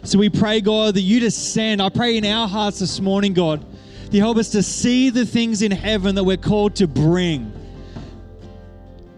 So 0.04 0.18
we 0.18 0.28
pray, 0.28 0.60
God, 0.60 0.96
that 0.96 1.00
you 1.00 1.18
descend. 1.18 1.80
I 1.80 1.88
pray 1.88 2.18
in 2.18 2.26
our 2.26 2.46
hearts 2.46 2.78
this 2.78 3.00
morning, 3.00 3.32
God, 3.32 3.64
that 4.04 4.12
you 4.12 4.20
help 4.20 4.36
us 4.36 4.50
to 4.50 4.62
see 4.62 5.08
the 5.08 5.24
things 5.24 5.62
in 5.62 5.70
heaven 5.72 6.14
that 6.16 6.24
we're 6.24 6.36
called 6.36 6.76
to 6.76 6.86
bring. 6.86 7.50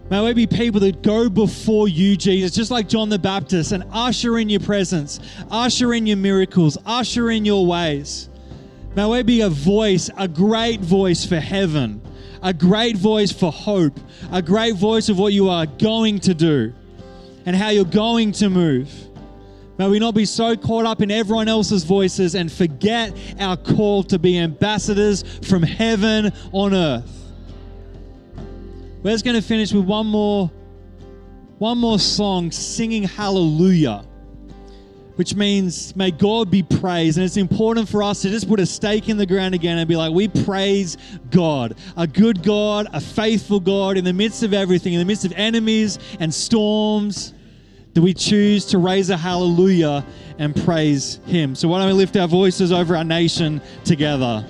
May 0.09 0.23
we 0.23 0.33
be 0.33 0.47
people 0.47 0.79
that 0.79 1.03
go 1.03 1.27
before 1.27 1.89
you, 1.89 2.15
Jesus, 2.15 2.51
just 2.51 2.71
like 2.71 2.87
John 2.87 3.09
the 3.09 3.19
Baptist, 3.19 3.73
and 3.73 3.83
usher 3.91 4.37
in 4.37 4.47
your 4.47 4.61
presence, 4.61 5.19
usher 5.51 5.93
in 5.93 6.07
your 6.07 6.15
miracles, 6.15 6.77
usher 6.85 7.31
in 7.31 7.43
your 7.43 7.65
ways. 7.65 8.29
May 8.95 9.05
we 9.05 9.23
be 9.23 9.41
a 9.41 9.49
voice, 9.49 10.09
a 10.17 10.29
great 10.29 10.79
voice 10.79 11.25
for 11.25 11.35
heaven, 11.35 12.01
a 12.41 12.53
great 12.53 12.95
voice 12.95 13.33
for 13.33 13.51
hope, 13.51 13.99
a 14.31 14.41
great 14.41 14.75
voice 14.75 15.09
of 15.09 15.19
what 15.19 15.33
you 15.33 15.49
are 15.49 15.65
going 15.65 16.19
to 16.21 16.33
do 16.33 16.73
and 17.45 17.57
how 17.57 17.71
you're 17.71 17.83
going 17.83 18.31
to 18.31 18.49
move. 18.49 19.06
May 19.77 19.87
we 19.87 19.99
not 19.99 20.15
be 20.15 20.25
so 20.25 20.55
caught 20.55 20.85
up 20.85 21.01
in 21.01 21.11
everyone 21.11 21.47
else's 21.47 21.83
voices 21.83 22.33
and 22.33 22.51
forget 22.51 23.15
our 23.39 23.55
call 23.55 24.03
to 24.05 24.17
be 24.17 24.37
ambassadors 24.37 25.23
from 25.47 25.61
heaven 25.61 26.33
on 26.51 26.73
earth. 26.73 27.33
We're 29.03 29.11
just 29.11 29.23
going 29.23 29.35
to 29.35 29.47
finish 29.47 29.71
with 29.71 29.85
one 29.85 30.07
more 30.07 30.51
one 31.59 31.77
more 31.79 31.97
song 31.97 32.51
singing 32.51 33.03
hallelujah 33.03 34.03
which 35.17 35.33
means 35.33 35.95
may 35.95 36.11
God 36.11 36.51
be 36.51 36.61
praised. 36.61 37.17
And 37.17 37.25
it's 37.25 37.37
important 37.37 37.89
for 37.89 38.03
us 38.03 38.21
to 38.21 38.29
just 38.29 38.47
put 38.47 38.59
a 38.59 38.67
stake 38.67 39.09
in 39.09 39.17
the 39.17 39.25
ground 39.25 39.55
again 39.55 39.79
and 39.79 39.87
be 39.87 39.95
like, 39.95 40.13
we 40.13 40.27
praise 40.27 40.95
God, 41.31 41.75
a 41.97 42.05
good 42.05 42.43
God, 42.43 42.87
a 42.93 43.01
faithful 43.01 43.59
God 43.59 43.97
in 43.97 44.05
the 44.05 44.13
midst 44.13 44.43
of 44.43 44.53
everything, 44.53 44.93
in 44.93 44.99
the 44.99 45.05
midst 45.05 45.25
of 45.25 45.33
enemies 45.35 45.97
and 46.19 46.31
storms 46.31 47.33
that 47.97 48.03
we 48.03 48.13
choose 48.13 48.63
to 48.63 48.77
raise 48.77 49.09
a 49.09 49.17
hallelujah 49.17 50.05
and 50.37 50.55
praise 50.55 51.19
Him. 51.25 51.55
So, 51.55 51.67
why 51.67 51.79
don't 51.79 51.87
we 51.87 51.93
lift 51.93 52.15
our 52.15 52.27
voices 52.27 52.71
over 52.71 52.95
our 52.95 53.03
nation 53.03 53.59
together? 53.85 54.45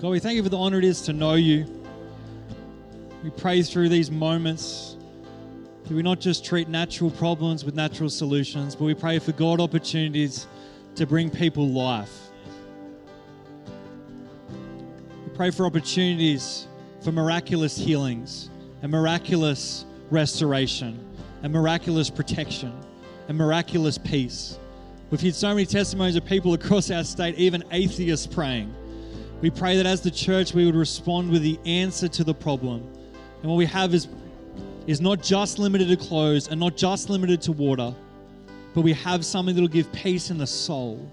God, 0.00 0.08
we 0.08 0.18
thank 0.18 0.34
you 0.34 0.42
for 0.42 0.48
the 0.48 0.58
honor 0.58 0.78
it 0.78 0.84
is 0.84 1.02
to 1.02 1.12
know 1.12 1.34
you. 1.34 1.64
We 3.22 3.30
pray 3.30 3.62
through 3.62 3.90
these 3.90 4.10
moments 4.10 4.96
that 5.84 5.94
we 5.94 6.02
not 6.02 6.18
just 6.18 6.44
treat 6.44 6.68
natural 6.68 7.12
problems 7.12 7.64
with 7.64 7.76
natural 7.76 8.10
solutions, 8.10 8.74
but 8.74 8.86
we 8.86 8.94
pray 8.94 9.20
for 9.20 9.30
God 9.30 9.60
opportunities 9.60 10.48
to 10.96 11.06
bring 11.06 11.30
people 11.30 11.68
life. 11.68 12.30
We 15.24 15.36
pray 15.36 15.52
for 15.52 15.66
opportunities 15.66 16.66
for 17.04 17.12
miraculous 17.12 17.76
healings 17.76 18.50
and 18.82 18.90
miraculous 18.90 19.84
restoration 20.10 21.04
and 21.42 21.52
miraculous 21.52 22.10
protection 22.10 22.72
and 23.28 23.36
miraculous 23.36 23.98
peace. 23.98 24.58
We've 25.10 25.20
heard 25.20 25.34
so 25.34 25.48
many 25.48 25.66
testimonies 25.66 26.16
of 26.16 26.24
people 26.24 26.54
across 26.54 26.90
our 26.90 27.04
state, 27.04 27.36
even 27.36 27.64
atheists 27.70 28.26
praying. 28.26 28.74
We 29.40 29.50
pray 29.50 29.76
that 29.76 29.86
as 29.86 30.00
the 30.00 30.10
church, 30.10 30.52
we 30.52 30.66
would 30.66 30.74
respond 30.74 31.30
with 31.30 31.42
the 31.42 31.58
answer 31.64 32.08
to 32.08 32.24
the 32.24 32.34
problem. 32.34 32.86
And 33.40 33.50
what 33.50 33.56
we 33.56 33.66
have 33.66 33.94
is, 33.94 34.08
is 34.86 35.00
not 35.00 35.22
just 35.22 35.58
limited 35.58 35.88
to 35.88 35.96
clothes 35.96 36.48
and 36.48 36.58
not 36.58 36.76
just 36.76 37.08
limited 37.08 37.40
to 37.42 37.52
water, 37.52 37.94
but 38.74 38.82
we 38.82 38.92
have 38.94 39.24
something 39.24 39.54
that 39.54 39.60
will 39.60 39.68
give 39.68 39.90
peace 39.92 40.30
in 40.30 40.38
the 40.38 40.46
soul. 40.46 41.10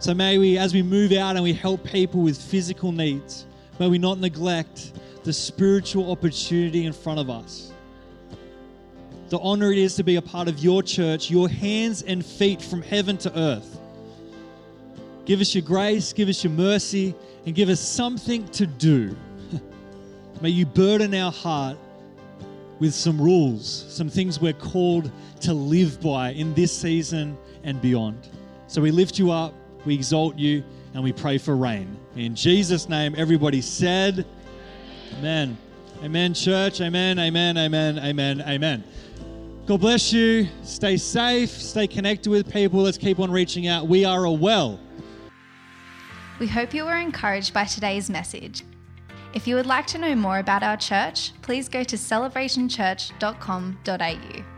So 0.00 0.14
may 0.14 0.38
we, 0.38 0.58
as 0.58 0.74
we 0.74 0.82
move 0.82 1.12
out 1.12 1.36
and 1.36 1.42
we 1.42 1.52
help 1.52 1.84
people 1.84 2.22
with 2.22 2.40
physical 2.40 2.92
needs, 2.92 3.46
may 3.78 3.88
we 3.88 3.98
not 3.98 4.18
neglect 4.18 4.92
the 5.24 5.32
spiritual 5.32 6.10
opportunity 6.10 6.86
in 6.86 6.92
front 6.92 7.20
of 7.20 7.30
us. 7.30 7.67
The 9.28 9.38
honor 9.40 9.70
it 9.70 9.78
is 9.78 9.94
to 9.96 10.02
be 10.02 10.16
a 10.16 10.22
part 10.22 10.48
of 10.48 10.58
your 10.58 10.82
church, 10.82 11.30
your 11.30 11.48
hands 11.48 12.02
and 12.02 12.24
feet 12.24 12.62
from 12.62 12.80
heaven 12.80 13.18
to 13.18 13.38
earth. 13.38 13.78
Give 15.26 15.40
us 15.40 15.54
your 15.54 15.62
grace, 15.62 16.14
give 16.14 16.28
us 16.30 16.42
your 16.42 16.52
mercy, 16.52 17.14
and 17.44 17.54
give 17.54 17.68
us 17.68 17.80
something 17.80 18.48
to 18.50 18.66
do. 18.66 19.14
May 20.40 20.48
you 20.48 20.64
burden 20.64 21.14
our 21.14 21.30
heart 21.30 21.76
with 22.78 22.94
some 22.94 23.20
rules, 23.20 23.84
some 23.88 24.08
things 24.08 24.40
we're 24.40 24.54
called 24.54 25.10
to 25.40 25.52
live 25.52 26.00
by 26.00 26.30
in 26.30 26.54
this 26.54 26.72
season 26.72 27.36
and 27.64 27.82
beyond. 27.82 28.26
So 28.66 28.80
we 28.80 28.90
lift 28.90 29.18
you 29.18 29.30
up, 29.30 29.52
we 29.84 29.94
exalt 29.94 30.38
you, 30.38 30.64
and 30.94 31.02
we 31.04 31.12
pray 31.12 31.36
for 31.36 31.54
rain. 31.54 31.96
In 32.16 32.34
Jesus' 32.34 32.88
name, 32.88 33.14
everybody 33.16 33.60
said, 33.60 34.24
Amen. 35.18 35.58
Amen, 36.02 36.32
church. 36.32 36.80
Amen, 36.80 37.18
amen, 37.18 37.58
amen, 37.58 37.98
amen, 37.98 38.40
amen. 38.42 38.84
God 39.68 39.80
bless 39.82 40.12
you. 40.14 40.48
Stay 40.62 40.96
safe. 40.96 41.50
Stay 41.50 41.86
connected 41.86 42.30
with 42.30 42.50
people. 42.50 42.80
Let's 42.80 42.96
keep 42.96 43.20
on 43.20 43.30
reaching 43.30 43.66
out. 43.66 43.86
We 43.86 44.06
are 44.06 44.24
a 44.24 44.32
well. 44.32 44.80
We 46.38 46.46
hope 46.46 46.72
you 46.72 46.86
were 46.86 46.96
encouraged 46.96 47.52
by 47.52 47.66
today's 47.66 48.08
message. 48.08 48.64
If 49.34 49.46
you 49.46 49.56
would 49.56 49.66
like 49.66 49.86
to 49.88 49.98
know 49.98 50.14
more 50.14 50.38
about 50.38 50.62
our 50.62 50.78
church, 50.78 51.34
please 51.42 51.68
go 51.68 51.84
to 51.84 51.96
celebrationchurch.com.au. 51.96 54.57